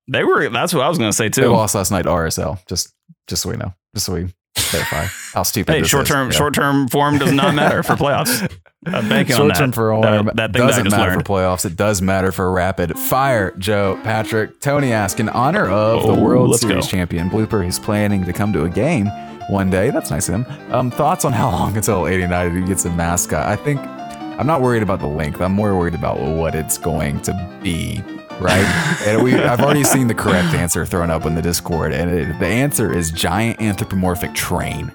They 0.08 0.22
were. 0.22 0.48
That's 0.50 0.72
what 0.72 0.84
I 0.84 0.88
was 0.88 0.98
going 0.98 1.10
to 1.10 1.16
say 1.16 1.24
they 1.28 1.42
too. 1.42 1.48
lost 1.48 1.74
last 1.74 1.90
night. 1.90 2.02
to 2.02 2.10
RSL. 2.10 2.64
Just, 2.68 2.92
just 3.26 3.42
so 3.42 3.50
we 3.50 3.56
know. 3.56 3.74
Just 3.94 4.06
so 4.06 4.14
we 4.14 4.32
verify 4.70 5.06
how 5.34 5.42
stupid. 5.42 5.72
Hey, 5.74 5.82
short 5.82 6.06
term, 6.06 6.30
Yeah. 6.30 6.36
short 6.36 6.54
term 6.54 6.86
form 6.88 7.18
does 7.18 7.32
not 7.32 7.54
matter 7.54 7.82
for 7.82 7.94
playoffs. 7.94 8.48
I'm 8.86 9.08
banking 9.08 9.34
on 9.34 9.38
Short 9.40 9.48
that. 9.54 9.58
term 9.58 9.72
for 9.72 9.92
all 9.92 10.02
That- 10.02 10.36
that 10.36 10.52
doesn't 10.52 10.84
just 10.84 10.96
matter 10.96 11.10
learned. 11.12 11.26
for 11.26 11.32
playoffs. 11.32 11.64
It 11.66 11.74
does 11.74 12.00
matter 12.00 12.30
for 12.30 12.52
rapid 12.52 12.96
fire. 12.96 13.50
Joe, 13.58 13.98
Patrick, 14.04 14.60
Tony 14.60 14.92
ask 14.92 15.18
in 15.18 15.28
honor 15.28 15.68
of 15.68 16.04
the 16.04 16.08
Oh, 16.12 16.22
World 16.22 16.56
Series 16.60 16.84
go. 16.84 16.90
champion 16.90 17.28
Blooper, 17.28 17.64
who's 17.64 17.80
planning 17.80 18.24
to 18.26 18.32
come 18.32 18.52
to 18.52 18.62
a 18.62 18.68
game 18.68 19.06
one 19.48 19.70
day. 19.70 19.90
That's 19.90 20.10
nice 20.10 20.28
of 20.28 20.34
him. 20.34 20.72
Um, 20.72 20.90
thoughts 20.90 21.24
on 21.24 21.32
how 21.32 21.50
long 21.50 21.76
until 21.76 22.06
89 22.06 22.66
gets 22.66 22.84
a 22.84 22.90
mascot? 22.90 23.46
I 23.46 23.56
think 23.56 23.80
I'm 23.80 24.46
not 24.46 24.60
worried 24.60 24.82
about 24.82 25.00
the 25.00 25.06
length. 25.06 25.40
I'm 25.40 25.52
more 25.52 25.76
worried 25.76 25.94
about 25.94 26.20
what 26.20 26.54
it's 26.54 26.76
going 26.78 27.20
to 27.22 27.58
be. 27.62 28.02
right? 28.38 28.98
and 29.06 29.22
we, 29.22 29.34
I've 29.34 29.60
already 29.60 29.84
seen 29.84 30.08
the 30.08 30.14
correct 30.14 30.54
answer 30.54 30.84
thrown 30.84 31.10
up 31.10 31.24
in 31.24 31.34
the 31.34 31.42
Discord, 31.42 31.92
and 31.92 32.10
it, 32.10 32.38
the 32.38 32.46
answer 32.46 32.92
is 32.92 33.10
giant 33.10 33.60
anthropomorphic 33.60 34.34
train. 34.34 34.92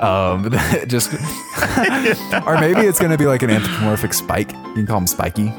Um, 0.00 0.50
just, 0.86 1.12
or 2.46 2.54
maybe 2.60 2.82
it's 2.82 3.00
gonna 3.00 3.18
be 3.18 3.26
like 3.26 3.42
an 3.42 3.50
anthropomorphic 3.50 4.14
spike. 4.14 4.52
You 4.52 4.74
can 4.74 4.86
call 4.86 4.98
him 4.98 5.06
Spiky, 5.08 5.52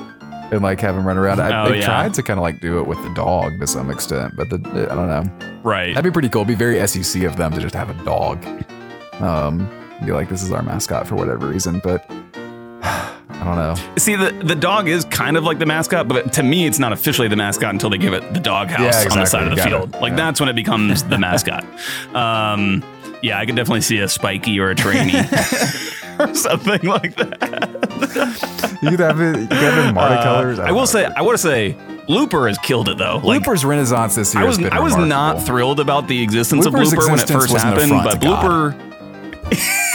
and 0.52 0.62
like 0.62 0.80
have 0.82 0.96
him 0.96 1.06
run 1.06 1.18
around. 1.18 1.40
I, 1.40 1.66
Oh, 1.66 1.70
they 1.70 1.80
yeah. 1.80 1.86
tried 1.86 2.14
to 2.16 2.24
kind 2.24 2.40
of 2.40 2.42
like 2.44 2.60
do 2.62 2.80
it 2.80 2.88
with 2.88 3.02
the 3.04 3.14
dog 3.14 3.60
to 3.60 3.68
some 3.68 3.90
extent, 3.92 4.36
but 4.36 4.50
the, 4.50 4.58
I 4.92 4.96
don't 4.96 5.08
know. 5.08 5.60
Right. 5.64 5.94
That'd 5.94 6.10
be 6.10 6.14
pretty 6.14 6.30
cool. 6.30 6.42
It'd 6.42 6.48
be 6.50 6.56
very 6.56 6.86
SEC 6.88 7.24
of 7.24 7.38
them 7.38 7.54
to 7.54 7.60
just 7.60 7.76
have 7.76 7.90
a 7.90 8.04
dog. 8.06 8.44
Um, 9.22 9.70
be 10.06 10.12
like, 10.14 10.30
this 10.30 10.42
is 10.44 10.52
our 10.52 10.62
mascot 10.64 11.08
for 11.08 11.16
whatever 11.16 11.48
reason, 11.48 11.80
but 11.84 12.06
I 12.82 13.44
don't 13.44 13.56
know. 13.56 13.76
See, 13.98 14.16
the, 14.16 14.32
the 14.44 14.56
dog 14.56 14.88
is 14.88 15.06
kind 15.06 15.38
of 15.38 15.44
like 15.44 15.60
the 15.60 15.66
mascot, 15.66 16.08
but 16.08 16.32
to 16.34 16.44
me, 16.44 16.66
it's 16.68 16.80
not 16.80 16.92
officially 16.94 17.28
the 17.28 17.36
mascot 17.36 17.72
until 17.74 17.90
they 17.90 17.98
give 17.98 18.14
it 18.14 18.34
the 18.34 18.40
doghouse 18.40 19.04
Yeah, 19.06 19.12
on 19.12 19.18
the 19.20 19.26
side 19.26 19.44
of 19.44 19.50
the 19.52 19.56
Got 19.58 19.68
it. 19.68 19.70
field. 19.70 19.92
Like 20.02 20.12
Yeah. 20.12 20.16
that's 20.18 20.40
when 20.40 20.50
it 20.50 20.56
becomes 20.56 21.04
the 21.04 21.18
mascot. 21.20 21.64
Um, 22.16 22.84
yeah, 23.22 23.38
I 23.40 23.46
could 23.46 23.56
definitely 23.56 23.82
see 23.82 24.00
a 24.00 24.08
spiky 24.08 24.60
or 24.60 24.70
a 24.70 24.76
trainee 24.76 25.20
or 26.20 26.34
something 26.34 26.82
like 26.84 27.16
that. 27.18 27.69
You 28.82 28.92
could 28.92 29.00
have 29.02 29.20
it. 29.20 29.40
You 29.42 29.48
could 29.48 29.58
have 29.58 29.78
it 29.86 29.90
in 29.90 29.96
Marta 29.96 30.16
Uh, 30.20 30.24
colors. 30.24 30.58
I 30.60 30.72
will 30.72 30.80
know. 30.82 30.86
say, 30.86 31.06
I 31.06 31.22
want 31.22 31.38
to 31.38 31.42
say, 31.42 31.76
Blooper 32.08 32.48
has 32.48 32.58
killed 32.60 32.88
it 32.88 32.98
though. 32.98 33.18
Like, 33.22 33.44
Blooper's 33.44 33.66
renaissance 33.66 34.16
this 34.16 34.34
year. 34.34 34.44
I 34.44 34.48
was 34.48 34.56
has 34.58 34.64
been 34.70 34.74
I 34.74 34.80
was 34.80 34.96
not 34.96 35.42
thrilled 35.46 35.80
about 35.82 36.08
the 36.08 36.22
existence 36.22 36.66
Looper's 36.66 36.94
of 36.94 37.00
Blooper 37.00 37.10
when 37.10 37.20
it 37.20 37.28
first 37.28 37.54
happened, 37.58 37.92
but 37.92 38.20
Blooper 38.22 38.74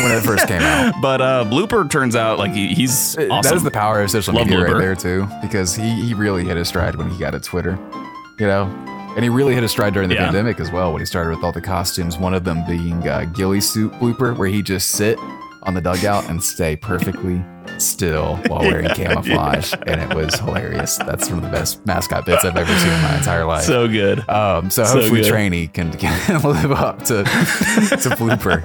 when 0.00 0.12
it 0.12 0.20
first 0.22 0.46
came 0.48 0.60
out. 0.60 0.94
but 1.02 1.20
uh 1.22 1.44
Blooper 1.44 1.88
turns 1.88 2.14
out 2.16 2.38
like 2.38 2.52
he, 2.52 2.74
he's 2.74 3.16
awesome. 3.16 3.28
That 3.42 3.54
is 3.54 3.62
the 3.62 3.70
power 3.70 4.02
of 4.02 4.10
social 4.10 4.34
Love 4.34 4.46
media 4.48 4.64
right 4.64 4.78
there 4.78 4.94
too, 4.94 5.26
because 5.40 5.74
he 5.74 5.88
he 6.02 6.12
really 6.14 6.44
hit 6.44 6.56
his 6.56 6.68
stride 6.68 6.96
when 6.96 7.08
he 7.10 7.18
got 7.18 7.34
a 7.34 7.40
Twitter, 7.40 7.78
you 8.38 8.46
know, 8.46 8.64
and 9.16 9.22
he 9.22 9.28
really 9.30 9.54
hit 9.54 9.62
his 9.62 9.70
stride 9.70 9.94
during 9.94 10.08
the 10.08 10.14
Yeah. 10.16 10.24
pandemic 10.26 10.60
as 10.60 10.70
well 10.70 10.92
when 10.92 11.00
he 11.00 11.06
started 11.06 11.34
with 11.34 11.42
all 11.44 11.52
the 11.52 11.60
costumes. 11.60 12.18
One 12.18 12.34
of 12.34 12.44
them 12.44 12.64
being 12.66 13.06
uh, 13.08 13.24
ghillie 13.32 13.60
suit 13.62 13.92
blooper, 13.94 14.36
where 14.36 14.48
he 14.48 14.60
just 14.62 14.90
sit 14.90 15.18
on 15.64 15.74
the 15.74 15.80
dugout 15.80 16.28
and 16.28 16.42
stay 16.42 16.76
perfectly 16.76 17.42
still 17.78 18.36
while 18.48 18.60
wearing 18.60 18.88
camouflage, 18.94 19.72
and 19.86 20.00
it 20.00 20.14
was 20.14 20.34
hilarious. 20.38 20.96
That's 20.98 21.28
one 21.28 21.38
of 21.38 21.44
the 21.44 21.50
best 21.50 21.84
mascot 21.86 22.26
bits 22.26 22.44
I've 22.44 22.56
ever 22.56 22.78
seen 22.78 22.92
in 22.92 23.02
my 23.02 23.16
entire 23.16 23.44
life. 23.44 23.64
so 23.64 23.88
good. 23.88 24.28
Um, 24.28 24.70
so 24.70 24.84
So 24.84 25.00
hopefully 25.00 25.22
good. 25.22 25.28
Trainee 25.30 25.66
can, 25.68 25.92
can 25.92 26.42
live 26.42 26.72
up 26.72 26.98
to 27.04 27.24
to 27.24 28.10
Blooper. 28.16 28.62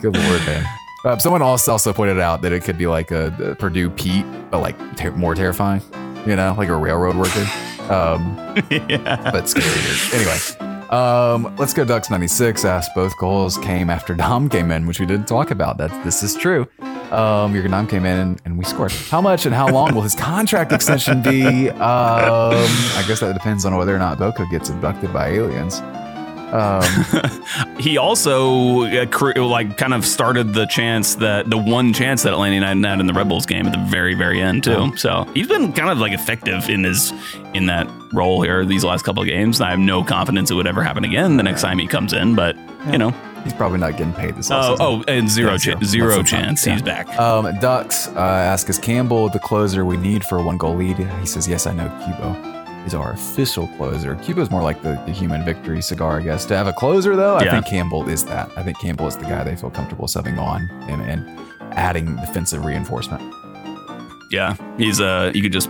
Good 0.00 0.14
lord, 0.16 0.40
man. 0.46 0.64
Uh, 1.04 1.16
someone 1.18 1.40
also 1.42 1.70
also 1.72 1.92
pointed 1.92 2.18
out 2.18 2.42
that 2.42 2.52
it 2.52 2.64
could 2.64 2.76
be 2.76 2.86
like 2.88 3.10
a, 3.12 3.26
a 3.40 3.54
Purdue 3.54 3.88
Pete, 3.90 4.26
but 4.50 4.58
like 4.60 4.76
ter- 4.96 5.12
more 5.12 5.34
terrifying. 5.36 5.80
You 6.26 6.34
know, 6.34 6.54
like 6.58 6.68
a 6.68 6.76
railroad 6.76 7.16
worker. 7.16 7.46
Um, 7.88 8.34
but 8.56 9.44
scarier. 9.44 10.12
Anyway, 10.12 10.65
um, 10.90 11.54
let's 11.56 11.74
go. 11.74 11.84
Ducks 11.84 12.10
ninety 12.10 12.28
six 12.28 12.64
asked 12.64 12.94
both 12.94 13.16
goals 13.18 13.58
came 13.58 13.90
after 13.90 14.14
Dom 14.26 14.48
came 14.48 14.70
in, 14.70 14.86
which 14.86 15.00
we 15.00 15.06
didn't 15.06 15.26
talk 15.26 15.50
about. 15.50 15.78
That 15.78 15.90
this 16.04 16.22
is 16.22 16.34
true. 16.36 16.68
Um, 17.10 17.54
your 17.54 17.66
Dom 17.68 17.86
came 17.86 18.04
in 18.04 18.18
and, 18.18 18.42
and 18.44 18.58
we 18.58 18.64
scored. 18.64 18.92
How 18.92 19.20
much 19.20 19.46
and 19.46 19.54
how 19.54 19.68
long 19.68 19.94
will 19.94 20.02
his 20.02 20.14
contract 20.14 20.72
extension 20.72 21.22
be? 21.22 21.70
Um, 21.70 21.76
I 21.76 23.04
guess 23.06 23.20
that 23.20 23.32
depends 23.32 23.64
on 23.64 23.76
whether 23.76 23.94
or 23.94 23.98
not 23.98 24.18
Boca 24.18 24.46
gets 24.50 24.70
abducted 24.70 25.12
by 25.12 25.28
aliens. 25.28 25.80
Um, 26.52 27.76
he 27.78 27.98
also 27.98 28.82
uh, 28.84 29.06
cre- 29.06 29.38
like 29.38 29.76
kind 29.76 29.92
of 29.94 30.04
started 30.06 30.54
the 30.54 30.66
chance 30.66 31.16
that 31.16 31.50
the 31.50 31.58
one 31.58 31.92
chance 31.92 32.22
that 32.22 32.32
Atlanta 32.32 32.54
United 32.54 32.84
had 32.84 33.00
in 33.00 33.06
the 33.06 33.12
Red 33.12 33.28
Bulls 33.28 33.46
game 33.46 33.66
at 33.66 33.72
the 33.72 33.84
very 33.90 34.14
very 34.14 34.40
end 34.40 34.64
too. 34.64 34.96
So 34.96 35.24
he's 35.34 35.48
been 35.48 35.72
kind 35.72 35.90
of 35.90 35.98
like 35.98 36.12
effective 36.12 36.68
in 36.68 36.84
his 36.84 37.12
in 37.54 37.66
that 37.66 37.88
role 38.12 38.42
here 38.42 38.64
these 38.64 38.84
last 38.84 39.02
couple 39.04 39.22
of 39.22 39.28
games. 39.28 39.60
I 39.60 39.70
have 39.70 39.78
no 39.78 40.04
confidence 40.04 40.50
it 40.50 40.54
would 40.54 40.66
ever 40.66 40.82
happen 40.82 41.04
again 41.04 41.36
the 41.36 41.42
next 41.42 41.62
time 41.62 41.78
he 41.78 41.86
comes 41.86 42.12
in, 42.12 42.34
but 42.34 42.56
you 42.90 42.98
know, 42.98 43.10
he's 43.42 43.52
probably 43.52 43.78
not 43.78 43.92
getting 43.96 44.12
paid 44.12 44.36
this 44.36 44.48
offseason. 44.50 44.76
oh, 44.80 45.04
and 45.08 45.28
zero 45.28 45.52
Yeah, 45.52 45.56
cha- 45.58 45.70
zero. 45.80 45.84
zero 45.84 46.16
That's 46.16 46.30
the 46.30 46.36
time. 46.36 46.44
chance 46.46 46.66
Yeah. 46.66 46.72
he's 46.74 46.82
back. 46.82 47.18
Um, 47.18 47.58
Ducks 47.58 48.08
uh, 48.08 48.20
ask, 48.20 48.68
is 48.70 48.78
Campbell 48.78 49.28
the 49.28 49.40
closer 49.40 49.84
we 49.84 49.96
need 49.96 50.24
for 50.24 50.38
a 50.38 50.42
one 50.42 50.56
goal 50.58 50.76
lead? 50.76 50.96
He 50.98 51.26
says, 51.26 51.48
yes, 51.48 51.66
I 51.66 51.72
know 51.72 51.88
Cubo 51.88 52.55
is 52.86 52.94
our 52.94 53.12
official 53.12 53.66
closer. 53.76 54.14
Cubo's 54.16 54.50
more 54.50 54.62
like 54.62 54.80
the, 54.82 55.00
the 55.06 55.12
human 55.12 55.44
victory 55.44 55.82
cigar, 55.82 56.20
I 56.20 56.22
guess. 56.22 56.46
To 56.46 56.56
have 56.56 56.68
a 56.68 56.72
closer, 56.72 57.16
though, 57.16 57.36
I 57.36 57.50
think 57.50 57.66
Campbell 57.66 58.08
is 58.08 58.24
that. 58.26 58.50
I 58.56 58.62
think 58.62 58.78
Campbell 58.78 59.06
is 59.08 59.16
the 59.16 59.24
guy 59.24 59.44
they 59.44 59.56
feel 59.56 59.70
comfortable 59.70 60.06
subbing 60.06 60.38
on 60.38 60.68
and, 60.88 61.02
and 61.02 61.40
adding 61.72 62.16
defensive 62.16 62.64
reinforcement. 62.64 63.22
Yeah, 64.30 64.56
he's 64.78 65.00
uh, 65.00 65.32
you 65.34 65.42
could 65.42 65.52
just 65.52 65.68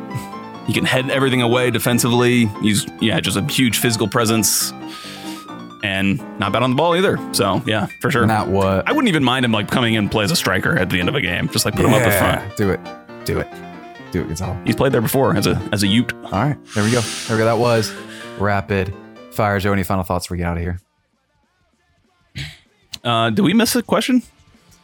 he 0.67 0.73
can 0.73 0.85
head 0.85 1.11
everything 1.11 1.43
away 1.43 1.71
defensively. 1.71 2.47
He's 2.63 2.87
yeah, 3.01 3.19
just 3.21 3.37
a 3.37 3.45
huge 3.45 3.79
physical 3.79 4.09
presence, 4.09 4.73
and 5.83 6.19
not 6.39 6.53
bad 6.53 6.63
on 6.63 6.71
the 6.71 6.77
ball 6.77 6.97
either. 6.97 7.19
So 7.33 7.63
yeah, 7.67 7.87
for 8.01 8.11
sure. 8.11 8.27
Not 8.27 8.49
what. 8.49 8.89
I 8.89 8.93
wouldn't 8.93 9.09
even 9.09 9.25
mind 9.25 9.45
him 9.45 9.53
like 9.53 9.69
coming 9.69 9.95
in 9.95 10.05
and 10.05 10.11
play 10.11 10.25
as 10.25 10.31
a 10.31 10.37
striker 10.37 10.79
at 10.79 10.91
the 10.91 11.01
end 11.01 11.09
of 11.09 11.15
a 11.15 11.21
game. 11.21 11.49
Just 11.49 11.65
like 11.65 11.75
put 11.75 11.85
him 11.85 11.95
up 11.95 12.03
at 12.03 12.19
front. 12.19 12.57
Do 12.57 12.71
it. 12.71 12.81
Do 13.25 13.41
it 13.41 13.66
do 14.19 14.25
it, 14.25 14.29
Gonzalo. 14.29 14.61
He's 14.65 14.77
played 14.77 14.93
there 14.93 15.01
before 15.01 15.37
as 15.37 15.47
a 15.47 15.57
as 15.73 15.83
a 15.83 15.87
Ute. 15.87 16.13
All 16.13 16.31
right, 16.31 16.57
there 16.75 16.85
we 16.85 16.91
go. 16.91 17.01
There 17.01 17.37
we 17.37 17.41
go. 17.41 17.45
That 17.45 17.59
was 17.59 17.93
rapid 18.39 18.95
fire. 19.33 19.59
Joe, 19.61 19.73
any 19.73 19.83
final 19.83 20.05
thoughts? 20.05 20.31
We 20.31 20.39
get 20.39 20.47
out 20.47 20.57
of 20.57 20.63
here. 20.63 20.81
Uh, 23.05 23.31
do 23.31 23.43
we 23.43 23.55
miss 23.55 23.77
a 23.77 23.83
question? 23.83 24.23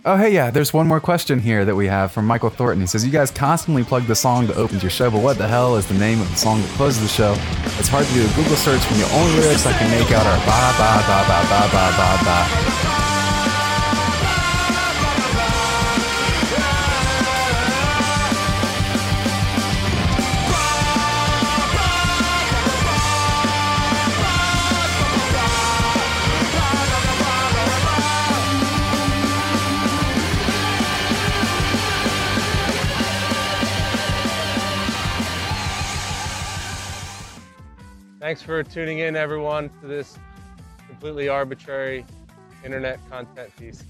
Oh, 0.05 0.17
hey, 0.17 0.35
yeah. 0.35 0.51
There's 0.51 0.73
one 0.73 0.89
more 0.89 1.01
question 1.01 1.39
here 1.39 1.65
that 1.65 1.77
we 1.77 1.87
have 1.87 2.11
from 2.11 2.27
Michael 2.27 2.51
Thornton. 2.51 2.81
He 2.81 2.87
says, 2.89 3.05
You 3.05 3.13
guys 3.13 3.31
constantly 3.31 3.85
plug 3.85 4.05
the 4.05 4.17
song 4.17 4.49
that 4.49 4.57
opens 4.57 4.83
your 4.83 4.91
show, 4.91 5.11
but 5.11 5.23
what 5.23 5.39
the 5.39 5.47
hell 5.47 5.77
is 5.77 5.87
the 5.87 5.95
name 5.95 6.21
of 6.21 6.29
the 6.29 6.37
song 6.37 6.61
that 6.61 6.71
closes 6.71 7.03
the 7.03 7.09
show? 7.09 7.33
It's 7.79 7.89
hard 7.89 8.07
to 8.07 8.13
do 8.13 8.25
a 8.25 8.29
Google 8.35 8.57
search 8.57 8.83
when 8.91 8.99
the 8.99 9.09
only 9.15 9.41
lyrics 9.41 9.65
I 9.65 9.73
can 9.73 9.91
make 9.91 10.11
out 10.11 10.27
are 10.27 10.39
ba, 10.43 10.75
ba, 10.79 10.91
ba, 11.07 11.19
ba, 11.29 11.39
ba, 11.49 11.69
ba, 11.71 11.85
ba, 11.97 12.25
ba. 12.99 13.02
Thanks 38.33 38.41
for 38.41 38.63
tuning 38.63 39.01
in, 39.01 39.15
everyone, 39.15 39.69
to 39.83 39.87
this 39.87 40.19
completely 40.89 41.29
arbitrary 41.29 42.07
internet 42.65 42.99
content 43.11 43.55
piece. 43.59 43.85